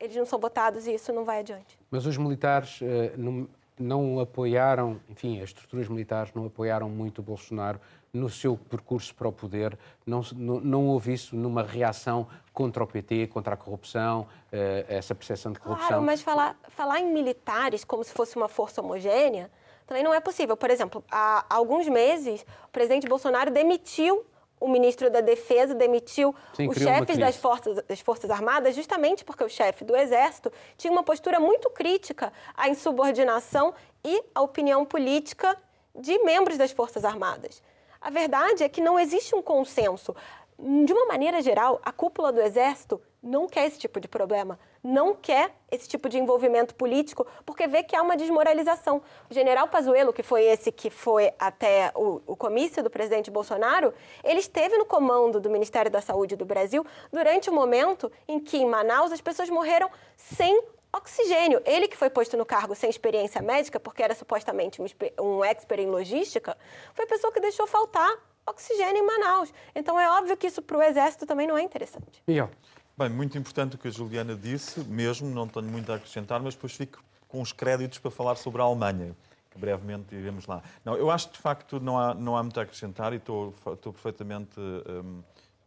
eles 0.00 0.16
não 0.16 0.24
são 0.24 0.38
votados 0.38 0.86
e 0.86 0.94
isso 0.94 1.12
não 1.12 1.24
vai 1.24 1.40
adiante. 1.40 1.78
Mas 1.90 2.06
os 2.06 2.16
militares 2.16 2.80
eh, 2.82 3.12
não, 3.16 3.46
não 3.78 4.18
apoiaram, 4.18 4.98
enfim, 5.08 5.36
as 5.42 5.50
estruturas 5.50 5.88
militares 5.88 6.32
não 6.34 6.46
apoiaram 6.46 6.88
muito 6.88 7.18
o 7.18 7.22
Bolsonaro 7.22 7.78
no 8.16 8.28
seu 8.28 8.56
percurso 8.56 9.14
para 9.14 9.28
o 9.28 9.32
poder, 9.32 9.78
não, 10.06 10.22
não, 10.34 10.88
houve 10.88 11.12
isso 11.12 11.36
numa 11.36 11.62
reação 11.62 12.26
contra 12.52 12.82
o 12.82 12.86
PT, 12.86 13.28
contra 13.28 13.54
a 13.54 13.56
corrupção, 13.56 14.26
eh, 14.50 14.84
essa 14.88 15.14
percepção 15.14 15.52
de 15.52 15.60
corrupção. 15.60 15.88
Claro, 15.88 16.02
mas 16.02 16.22
falar, 16.22 16.56
falar 16.68 17.00
em 17.00 17.12
militares 17.12 17.84
como 17.84 18.02
se 18.02 18.12
fosse 18.12 18.36
uma 18.36 18.48
força 18.48 18.80
homogênea 18.80 19.50
também 19.86 20.02
não 20.02 20.12
é 20.12 20.18
possível. 20.18 20.56
Por 20.56 20.68
exemplo, 20.70 21.04
há 21.10 21.46
alguns 21.48 21.86
meses, 21.88 22.44
o 22.64 22.72
presidente 22.72 23.06
Bolsonaro 23.06 23.50
demitiu 23.50 24.26
o 24.58 24.68
ministro 24.68 25.10
da 25.10 25.20
Defesa 25.20 25.74
demitiu 25.74 26.34
Sim, 26.54 26.68
os 26.68 26.76
chefes 26.76 27.18
das 27.18 27.36
forças, 27.36 27.82
das 27.86 28.00
forças 28.00 28.30
Armadas, 28.30 28.74
justamente 28.74 29.24
porque 29.24 29.44
o 29.44 29.48
chefe 29.48 29.84
do 29.84 29.94
Exército 29.94 30.50
tinha 30.76 30.90
uma 30.90 31.02
postura 31.02 31.38
muito 31.38 31.68
crítica 31.70 32.32
à 32.56 32.68
insubordinação 32.68 33.74
e 34.02 34.24
à 34.34 34.40
opinião 34.40 34.84
política 34.84 35.56
de 35.94 36.18
membros 36.20 36.56
das 36.56 36.72
Forças 36.72 37.04
Armadas. 37.04 37.62
A 38.00 38.10
verdade 38.10 38.62
é 38.62 38.68
que 38.68 38.80
não 38.80 38.98
existe 38.98 39.34
um 39.34 39.42
consenso. 39.42 40.14
De 40.58 40.92
uma 40.92 41.06
maneira 41.06 41.42
geral, 41.42 41.80
a 41.84 41.92
cúpula 41.92 42.32
do 42.32 42.40
Exército 42.40 43.00
não 43.22 43.46
quer 43.46 43.66
esse 43.66 43.78
tipo 43.78 44.00
de 44.00 44.08
problema, 44.08 44.58
não 44.82 45.14
quer 45.14 45.54
esse 45.70 45.86
tipo 45.88 46.08
de 46.08 46.16
envolvimento 46.18 46.74
político, 46.74 47.26
porque 47.44 47.66
vê 47.66 47.82
que 47.82 47.94
há 47.94 48.00
uma 48.00 48.16
desmoralização. 48.16 49.02
O 49.28 49.34
general 49.34 49.68
Pazuello, 49.68 50.12
que 50.12 50.22
foi 50.22 50.44
esse 50.44 50.72
que 50.72 50.88
foi 50.88 51.32
até 51.38 51.92
o, 51.94 52.22
o 52.26 52.36
comício 52.36 52.82
do 52.82 52.88
presidente 52.88 53.30
Bolsonaro, 53.30 53.92
ele 54.24 54.40
esteve 54.40 54.78
no 54.78 54.86
comando 54.86 55.40
do 55.40 55.50
Ministério 55.50 55.90
da 55.90 56.00
Saúde 56.00 56.36
do 56.36 56.44
Brasil 56.44 56.86
durante 57.12 57.50
o 57.50 57.52
momento 57.52 58.10
em 58.26 58.38
que, 58.38 58.56
em 58.56 58.66
Manaus, 58.66 59.12
as 59.12 59.20
pessoas 59.20 59.50
morreram 59.50 59.90
sem 60.16 60.62
Oxigênio, 60.96 61.60
ele 61.66 61.88
que 61.88 61.96
foi 61.96 62.08
posto 62.08 62.36
no 62.36 62.46
cargo 62.46 62.74
sem 62.74 62.88
experiência 62.88 63.42
médica, 63.42 63.78
porque 63.78 64.02
era 64.02 64.14
supostamente 64.14 64.80
um, 64.80 64.86
um 65.22 65.44
expert 65.44 65.82
em 65.82 65.86
logística, 65.86 66.56
foi 66.94 67.04
a 67.04 67.08
pessoa 67.08 67.32
que 67.32 67.38
deixou 67.38 67.66
faltar 67.66 68.10
oxigênio 68.46 69.02
em 69.02 69.06
Manaus. 69.06 69.52
Então 69.74 69.98
é 70.00 70.08
óbvio 70.08 70.36
que 70.36 70.46
isso 70.46 70.62
para 70.62 70.78
o 70.78 70.82
Exército 70.82 71.26
também 71.26 71.46
não 71.46 71.58
é 71.58 71.62
interessante. 71.62 72.22
Miguel. 72.26 72.50
Bem, 72.96 73.10
muito 73.10 73.36
importante 73.36 73.76
o 73.76 73.78
que 73.78 73.88
a 73.88 73.90
Juliana 73.90 74.34
disse, 74.34 74.80
mesmo, 74.80 75.28
não 75.28 75.46
tenho 75.46 75.66
muito 75.66 75.92
a 75.92 75.96
acrescentar, 75.96 76.40
mas 76.40 76.54
depois 76.54 76.72
fico 76.72 77.04
com 77.28 77.42
os 77.42 77.52
créditos 77.52 77.98
para 77.98 78.10
falar 78.10 78.36
sobre 78.36 78.62
a 78.62 78.64
Alemanha, 78.64 79.14
que 79.50 79.58
brevemente 79.58 80.14
iremos 80.14 80.46
lá. 80.46 80.62
Não, 80.82 80.96
eu 80.96 81.10
acho 81.10 81.28
que 81.28 81.34
de 81.34 81.40
facto 81.40 81.78
não 81.78 81.98
há, 81.98 82.14
não 82.14 82.34
há 82.34 82.42
muito 82.42 82.58
a 82.58 82.62
acrescentar 82.62 83.12
e 83.12 83.16
estou, 83.16 83.52
estou 83.70 83.92
perfeitamente 83.92 84.58
hum, 84.58 85.22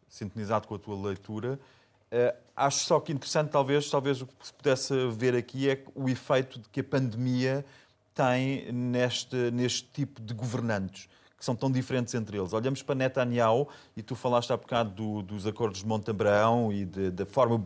sintonizado 0.08 0.68
com 0.68 0.74
a 0.74 0.80
tua 0.80 1.00
leitura. 1.00 1.60
Uh, 2.12 2.36
acho 2.56 2.80
só 2.80 3.00
que 3.00 3.12
interessante, 3.12 3.50
talvez, 3.50 3.90
talvez 3.90 4.22
o 4.22 4.26
que 4.26 4.34
se 4.42 4.54
pudesse 4.54 4.94
ver 5.12 5.36
aqui 5.36 5.70
é 5.70 5.84
o 5.96 6.10
efeito 6.10 6.60
que 6.72 6.80
a 6.80 6.84
pandemia 6.84 7.64
tem 8.14 8.72
neste, 8.72 9.36
neste 9.52 9.88
tipo 9.94 10.22
de 10.22 10.34
governantes, 10.34 11.08
que 11.38 11.46
são 11.46 11.56
tão 11.56 11.72
diferentes 11.72 12.14
entre 12.16 12.38
eles. 12.38 12.52
Olhamos 12.52 12.82
para 12.82 12.96
Netanyahu, 12.96 13.68
e 13.96 14.02
tu 14.02 14.16
falaste 14.16 14.52
há 14.52 14.58
bocado 14.58 14.90
do, 14.90 15.22
dos 15.22 15.48
acordos 15.48 15.82
de 15.82 15.88
Montabrão 15.88 16.74
e 16.74 16.84
de, 16.84 17.12
da 17.12 17.26
forma 17.26 17.66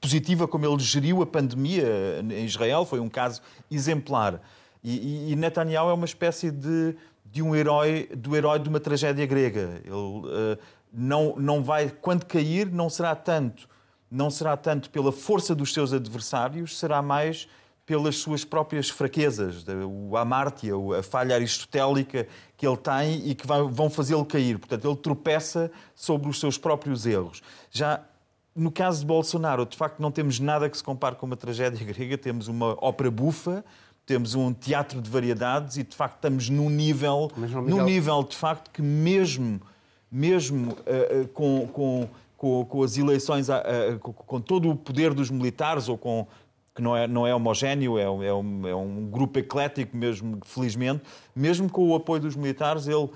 positiva 0.00 0.46
como 0.46 0.66
ele 0.66 0.78
geriu 0.78 1.22
a 1.22 1.26
pandemia 1.26 2.20
em 2.20 2.44
Israel, 2.44 2.84
foi 2.84 3.00
um 3.00 3.08
caso 3.08 3.40
exemplar. 3.70 4.42
E, 4.82 5.32
e 5.32 5.36
Netanyahu 5.36 5.88
é 5.88 5.94
uma 5.94 6.04
espécie 6.04 6.50
de, 6.50 6.94
de 7.24 7.40
um 7.40 7.56
herói, 7.56 8.10
do 8.14 8.36
herói 8.36 8.58
de 8.58 8.68
uma 8.68 8.78
tragédia 8.78 9.24
grega. 9.24 9.80
Ele 9.82 9.92
uh, 9.94 10.58
não, 10.92 11.34
não 11.36 11.64
vai, 11.64 11.88
quando 11.88 12.26
cair, 12.26 12.70
não 12.70 12.90
será 12.90 13.16
tanto, 13.16 13.66
não 14.10 14.30
será 14.30 14.56
tanto 14.56 14.90
pela 14.90 15.12
força 15.12 15.54
dos 15.54 15.72
seus 15.72 15.92
adversários, 15.92 16.78
será 16.78 17.02
mais 17.02 17.48
pelas 17.86 18.16
suas 18.16 18.44
próprias 18.44 18.88
fraquezas, 18.88 19.64
o 19.86 20.16
amártia, 20.16 20.72
a 20.98 21.02
falha 21.02 21.34
aristotélica 21.34 22.26
que 22.56 22.66
ele 22.66 22.76
tem 22.78 23.28
e 23.28 23.34
que 23.34 23.46
vão 23.46 23.90
fazê-lo 23.90 24.24
cair. 24.24 24.58
Portanto, 24.58 24.88
ele 24.88 24.96
tropeça 24.96 25.70
sobre 25.94 26.28
os 26.30 26.40
seus 26.40 26.56
próprios 26.56 27.04
erros. 27.04 27.42
Já 27.70 28.00
no 28.54 28.70
caso 28.70 29.00
de 29.00 29.06
Bolsonaro, 29.06 29.66
de 29.66 29.76
facto, 29.76 30.00
não 30.00 30.10
temos 30.10 30.38
nada 30.38 30.70
que 30.70 30.76
se 30.76 30.84
compare 30.84 31.16
com 31.16 31.26
uma 31.26 31.36
tragédia 31.36 31.84
grega, 31.84 32.16
temos 32.16 32.48
uma 32.48 32.76
ópera 32.82 33.10
bufa, 33.10 33.64
temos 34.06 34.34
um 34.34 34.52
teatro 34.52 35.00
de 35.00 35.10
variedades 35.10 35.76
e, 35.76 35.82
de 35.82 35.96
facto, 35.96 36.16
estamos 36.16 36.48
num 36.48 36.70
nível, 36.70 37.30
num 37.66 37.84
nível 37.84 38.22
de 38.22 38.36
facto, 38.36 38.70
que 38.70 38.82
mesmo, 38.82 39.60
mesmo 40.10 40.72
uh, 40.72 41.28
com, 41.28 41.66
com, 41.68 42.08
com, 42.44 42.62
com, 42.66 42.82
as 42.82 42.98
eleições, 42.98 43.46
com, 44.00 44.12
com 44.12 44.38
todo 44.38 44.68
o 44.68 44.76
poder 44.76 45.14
dos 45.14 45.30
militares 45.30 45.88
ou 45.88 45.96
com 45.96 46.26
que 46.74 46.82
não 46.82 46.94
é, 46.94 47.06
não 47.06 47.26
é 47.26 47.34
homogéneo, 47.34 47.96
é, 47.98 48.02
é, 48.02 48.34
um, 48.34 48.68
é 48.68 48.74
um 48.74 49.06
grupo 49.06 49.38
eclético 49.38 49.96
mesmo, 49.96 50.40
felizmente, 50.44 51.02
mesmo 51.34 51.70
com 51.70 51.88
o 51.88 51.94
apoio 51.94 52.20
dos 52.20 52.36
militares, 52.36 52.86
ele 52.86 53.08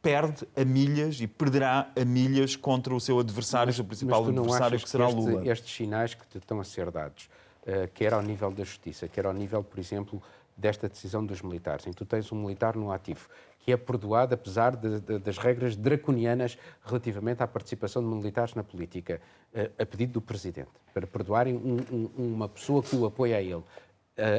perde 0.00 0.46
a 0.54 0.64
milhas 0.64 1.20
e 1.20 1.26
perderá 1.26 1.90
a 2.00 2.04
milhas 2.04 2.54
contra 2.54 2.94
o 2.94 3.00
seu 3.00 3.18
adversário, 3.18 3.68
mas, 3.70 3.78
o 3.80 3.84
principal 3.84 4.24
adversário, 4.24 4.78
que 4.78 4.88
será 4.88 5.08
este, 5.08 5.16
Lula. 5.16 5.48
Estes 5.48 5.74
sinais 5.74 6.14
que 6.14 6.24
te 6.28 6.38
estão 6.38 6.60
a 6.60 6.64
ser 6.64 6.88
dados, 6.92 7.28
uh, 7.62 7.88
quer 7.92 8.14
ao 8.14 8.22
nível 8.22 8.52
da 8.52 8.62
justiça, 8.62 9.08
quer 9.08 9.26
ao 9.26 9.32
nível, 9.32 9.64
por 9.64 9.80
exemplo, 9.80 10.22
desta 10.56 10.88
decisão 10.88 11.24
dos 11.24 11.42
militares, 11.42 11.86
em 11.86 11.90
que 11.90 11.96
tu 11.96 12.06
tens 12.06 12.30
um 12.32 12.36
militar 12.36 12.76
no 12.76 12.90
ativo 12.90 13.28
que 13.66 13.72
é 13.72 13.76
perdoado 13.76 14.32
apesar 14.32 14.76
de, 14.76 15.00
de, 15.00 15.18
das 15.18 15.38
regras 15.38 15.74
draconianas 15.74 16.56
relativamente 16.84 17.42
à 17.42 17.48
participação 17.48 18.00
de 18.00 18.08
militares 18.08 18.54
na 18.54 18.62
política, 18.62 19.20
uh, 19.52 19.82
a 19.82 19.84
pedido 19.84 20.12
do 20.12 20.20
Presidente, 20.22 20.70
para 20.94 21.04
perdoarem 21.04 21.56
um, 21.56 21.78
um, 21.92 22.10
uma 22.16 22.48
pessoa 22.48 22.80
que 22.80 22.94
o 22.94 23.04
apoia 23.04 23.38
a 23.38 23.42
ele, 23.42 23.54
uh, 23.54 23.64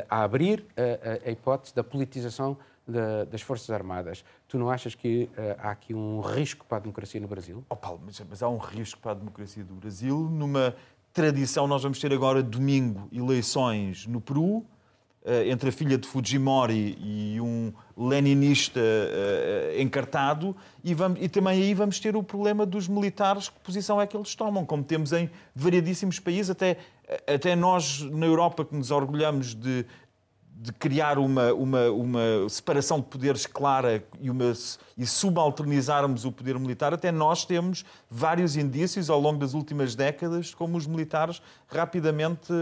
a 0.10 0.24
abrir 0.24 0.66
a, 0.78 1.28
a 1.28 1.32
hipótese 1.32 1.76
da 1.76 1.84
politização 1.84 2.58
da, 2.88 3.26
das 3.26 3.42
Forças 3.42 3.70
Armadas. 3.70 4.24
Tu 4.48 4.58
não 4.58 4.70
achas 4.70 4.96
que 4.96 5.30
há 5.60 5.72
aqui 5.72 5.94
um 5.94 6.22
risco 6.22 6.66
para 6.66 6.78
a 6.78 6.80
democracia 6.80 7.20
no 7.20 7.28
Brasil? 7.28 7.66
Oh, 7.70 7.76
Paulo, 7.76 8.00
mas, 8.06 8.22
mas, 8.30 8.42
há 8.42 8.48
um 8.48 8.58
risco 8.58 9.02
para 9.02 9.12
a 9.12 9.16
democracia 9.16 9.62
do 9.62 9.74
Brasil. 9.74 10.18
Numa 10.32 10.74
tradição, 11.12 11.68
nós 11.68 11.84
vamos 11.84 12.00
ter 12.00 12.14
agora 12.14 12.42
domingo 12.42 13.10
eleições 13.12 14.08
no 14.08 14.22
Peru, 14.22 14.66
entre 15.46 15.70
a 15.70 15.72
filha 15.72 15.98
de 15.98 16.08
Fujimori 16.08 16.98
e 17.02 17.42
um 17.42 17.74
leninista 17.98 18.80
uh, 18.80 19.82
encartado, 19.82 20.56
e, 20.84 20.94
vamos, 20.94 21.20
e 21.22 21.28
também 21.28 21.62
aí 21.62 21.74
vamos 21.74 22.00
ter 22.00 22.16
o 22.16 22.24
problema 22.24 22.66
dos 22.66 22.88
militares, 22.88 23.50
que 23.50 23.60
posição 23.60 24.00
é 24.00 24.08
que 24.08 24.16
eles 24.16 24.36
tomam, 24.36 24.66
como 24.66 24.84
temos 24.84 25.12
em 25.12 25.30
variadíssimos 25.54 26.20
países, 26.20 26.52
até, 26.52 26.78
até 27.28 27.56
nós 27.56 28.02
na 28.02 28.26
Europa 28.26 28.64
que 28.64 28.74
nos 28.74 28.90
orgulhamos 28.90 29.54
de, 29.54 29.86
de 30.60 30.72
criar 30.72 31.20
uma, 31.20 31.54
uma, 31.54 31.90
uma 31.92 32.50
separação 32.50 33.00
de 33.00 33.08
poderes 33.08 33.46
clara 33.46 34.04
e, 34.22 34.30
uma, 34.30 34.54
e 34.98 35.06
subalternizarmos 35.06 36.24
o 36.24 36.32
poder 36.32 36.58
militar, 36.58 36.94
até 36.94 37.12
nós 37.12 37.44
temos 37.44 37.84
vários 38.10 38.56
indícios 38.56 39.10
ao 39.10 39.20
longo 39.20 39.40
das 39.40 39.54
últimas 39.54 39.94
décadas 39.94 40.54
como 40.54 40.78
os 40.78 40.88
militares 40.88 41.42
rapidamente 41.68 42.54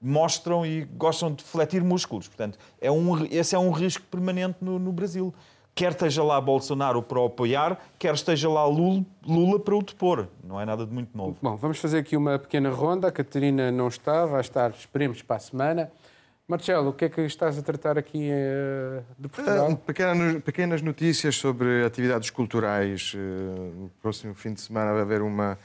mostram 0.00 0.64
e 0.64 0.84
gostam 0.84 1.32
de 1.32 1.42
fletir 1.42 1.82
músculos. 1.82 2.28
Portanto, 2.28 2.58
é 2.80 2.90
um, 2.90 3.24
esse 3.26 3.54
é 3.54 3.58
um 3.58 3.70
risco 3.70 4.04
permanente 4.10 4.58
no, 4.60 4.78
no 4.78 4.92
Brasil. 4.92 5.34
Quer 5.74 5.92
esteja 5.92 6.22
lá 6.22 6.40
Bolsonaro 6.40 7.02
para 7.02 7.20
o 7.20 7.26
apoiar, 7.26 7.78
quer 7.98 8.14
esteja 8.14 8.48
lá 8.48 8.64
Lula, 8.64 9.04
Lula 9.26 9.60
para 9.60 9.76
o 9.76 9.82
depor. 9.82 10.26
Não 10.42 10.58
é 10.58 10.64
nada 10.64 10.86
de 10.86 10.92
muito 10.92 11.14
novo. 11.14 11.36
Bom, 11.42 11.54
vamos 11.56 11.78
fazer 11.78 11.98
aqui 11.98 12.16
uma 12.16 12.38
pequena 12.38 12.70
ronda. 12.70 13.08
A 13.08 13.12
Catarina 13.12 13.70
não 13.70 13.88
está, 13.88 14.24
vai 14.24 14.40
estar, 14.40 14.70
esperemos, 14.70 15.20
para 15.20 15.36
a 15.36 15.38
semana. 15.38 15.92
Marcelo, 16.48 16.90
o 16.90 16.92
que 16.92 17.06
é 17.06 17.08
que 17.08 17.20
estás 17.22 17.58
a 17.58 17.62
tratar 17.62 17.98
aqui 17.98 18.30
uh, 18.30 19.02
de 19.18 19.28
Portugal? 19.28 19.72
Uh, 19.72 19.76
pequenas, 19.76 20.42
pequenas 20.44 20.80
notícias 20.80 21.34
sobre 21.34 21.84
atividades 21.84 22.30
culturais. 22.30 23.12
Uh, 23.14 23.18
no 23.18 23.90
próximo 24.00 24.32
fim 24.32 24.54
de 24.54 24.60
semana 24.60 24.92
vai 24.92 25.02
haver 25.02 25.22
uma, 25.22 25.58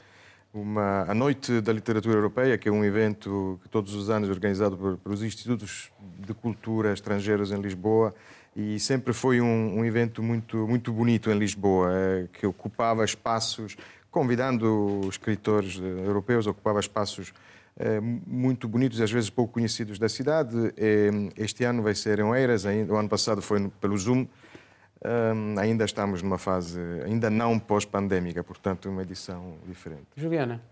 uma, 0.52 1.02
a 1.08 1.14
Noite 1.14 1.60
da 1.60 1.72
Literatura 1.72 2.14
Europeia, 2.14 2.58
que 2.58 2.68
é 2.68 2.72
um 2.72 2.84
evento 2.84 3.58
que 3.62 3.68
todos 3.68 3.94
os 3.94 4.10
anos 4.10 4.28
é 4.28 4.32
organizado 4.32 4.76
por, 4.76 4.96
por 4.98 5.12
os 5.12 5.22
Institutos 5.22 5.90
de 6.18 6.34
Cultura 6.34 6.92
Estrangeiros 6.92 7.50
em 7.50 7.60
Lisboa 7.60 8.14
e 8.54 8.78
sempre 8.78 9.14
foi 9.14 9.40
um, 9.40 9.78
um 9.78 9.84
evento 9.84 10.22
muito, 10.22 10.68
muito 10.68 10.92
bonito 10.92 11.30
em 11.30 11.38
Lisboa, 11.38 11.90
que 12.34 12.46
ocupava 12.46 13.02
espaços, 13.02 13.76
convidando 14.10 15.00
escritores 15.08 15.78
europeus, 15.78 16.46
ocupava 16.46 16.78
espaços 16.78 17.32
eh, 17.78 17.98
muito 18.00 18.68
bonitos 18.68 18.98
e 18.98 19.02
às 19.02 19.10
vezes 19.10 19.30
pouco 19.30 19.54
conhecidos 19.54 19.98
da 19.98 20.08
cidade. 20.08 20.54
Eh, 20.76 21.10
este 21.38 21.64
ano 21.64 21.82
vai 21.82 21.94
ser 21.94 22.18
em 22.18 22.24
Oeiras, 22.24 22.64
o 22.64 22.96
ano 22.96 23.08
passado 23.08 23.40
foi 23.40 23.70
pelo 23.80 23.96
Zoom. 23.96 24.26
Eh, 25.04 25.60
ainda 25.60 25.84
estamos 25.84 26.22
numa 26.22 26.38
fase, 26.38 26.80
ainda 27.04 27.28
não 27.28 27.58
pós-pandémica, 27.58 28.42
portanto, 28.44 28.88
uma 28.88 29.02
edição 29.02 29.56
diferente. 29.66 30.06
Juliana. 30.16 30.62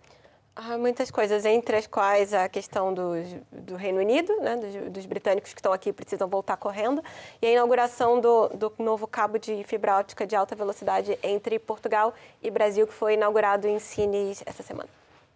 Há 0.55 0.77
muitas 0.77 1.11
coisas, 1.11 1.45
entre 1.45 1.77
as 1.77 1.87
quais 1.87 2.35
a 2.35 2.49
questão 2.49 2.93
do, 2.93 3.13
do 3.51 3.77
Reino 3.77 3.99
Unido, 3.99 4.37
né, 4.41 4.57
dos, 4.57 4.93
dos, 4.93 5.07
britânicos 5.07 5.55
que 5.55 5.59
estão 5.59 5.73
aqui 5.73 5.93
precisam 5.93 6.29
voltar 6.29 6.57
correndo, 6.57 7.03
e 7.41 7.47
a 7.47 7.53
inauguração 7.53 8.21
do, 8.21 8.49
do, 8.49 8.73
novo 8.79 9.07
cabo 9.07 9.39
de 9.39 9.65
fibra 9.65 9.99
óptica 9.99 10.27
de 10.27 10.37
alta 10.37 10.55
velocidade 10.55 11.19
entre 11.23 11.59
Portugal 11.59 12.13
e 12.43 12.51
Brasil, 12.51 12.87
que 12.87 12.93
foi 12.93 13.15
inaugurado 13.15 13.67
em 13.67 13.79
Sines 13.79 14.43
essa 14.45 14.63
semana. 14.63 14.89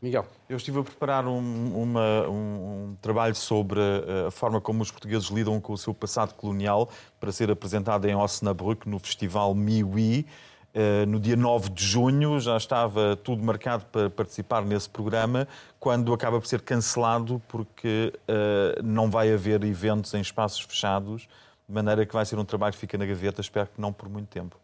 Miguel. 0.05 0.27
Eu 0.49 0.59
estive 0.59 0.81
a 0.81 0.83
preparar 0.83 1.27
um, 1.27 1.39
uma, 1.39 2.29
um, 2.29 2.35
um, 2.35 2.74
trabalho 3.05 3.35
sobre 3.35 3.79
a 4.27 4.31
forma 4.31 4.63
como 4.63 4.83
os 4.83 4.91
portugueses 4.91 5.29
lidam 5.29 5.61
com 5.61 5.75
o 5.75 5.79
seu 5.79 5.93
passado 5.93 6.33
colonial 6.35 6.89
para 7.21 7.31
ser 7.31 7.51
apresentado 7.51 8.07
em 8.07 8.17
Osnabrück 8.17 8.89
no 8.89 8.99
Festival 8.99 9.55
Miwi. 9.55 10.27
Uh, 10.75 11.07
no 11.07 11.21
dia 11.21 11.37
9 11.37 11.69
de 11.69 11.85
junho 11.85 12.41
já 12.41 12.57
estava 12.57 13.15
tudo 13.15 13.45
marcado 13.45 13.85
para 13.93 14.11
participar 14.11 14.65
nesse 14.65 14.91
programa, 14.91 15.47
quando 15.79 16.13
acaba 16.13 16.41
por 16.41 16.49
ser 16.49 16.63
cancelado 16.63 17.41
porque 17.47 18.13
uh, 18.29 18.83
não 18.83 19.09
vai 19.09 19.33
haver 19.33 19.63
eventos 19.63 20.13
em 20.15 20.21
espaços 20.21 20.63
fechados, 20.63 21.29
de 21.69 21.73
maneira 21.73 22.05
que 22.05 22.13
vai 22.13 22.25
ser 22.25 22.37
um 22.41 22.45
trabalho 22.45 22.73
que 22.73 22.81
fica 22.81 22.99
na 22.99 23.07
gaveta, 23.07 23.41
espero 23.41 23.69
que 23.69 23.81
não 23.81 23.93
por 23.93 24.09
muito 24.09 24.27
tempo. 24.27 24.57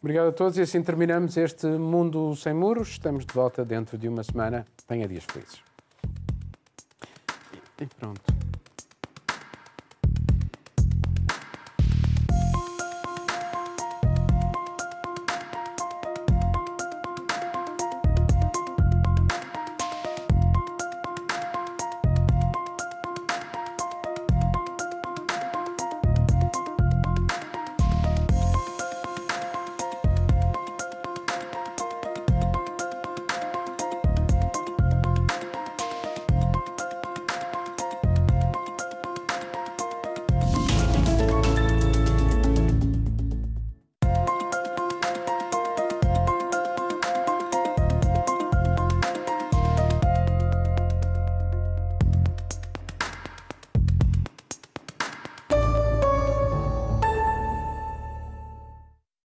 Obrigado 0.00 0.28
a 0.28 0.32
todos 0.32 0.58
e 0.58 0.60
assim 0.60 0.80
terminamos 0.82 1.36
este 1.36 1.66
Mundo 1.66 2.36
Sem 2.36 2.54
Muros. 2.54 2.90
Estamos 2.90 3.24
de 3.26 3.32
volta 3.34 3.64
dentro 3.64 3.98
de 3.98 4.08
uma 4.08 4.22
semana. 4.22 4.64
Tenha 4.86 5.08
dias 5.08 5.24
felizes. 5.24 5.71
E 7.82 7.86
pronto. 7.86 8.41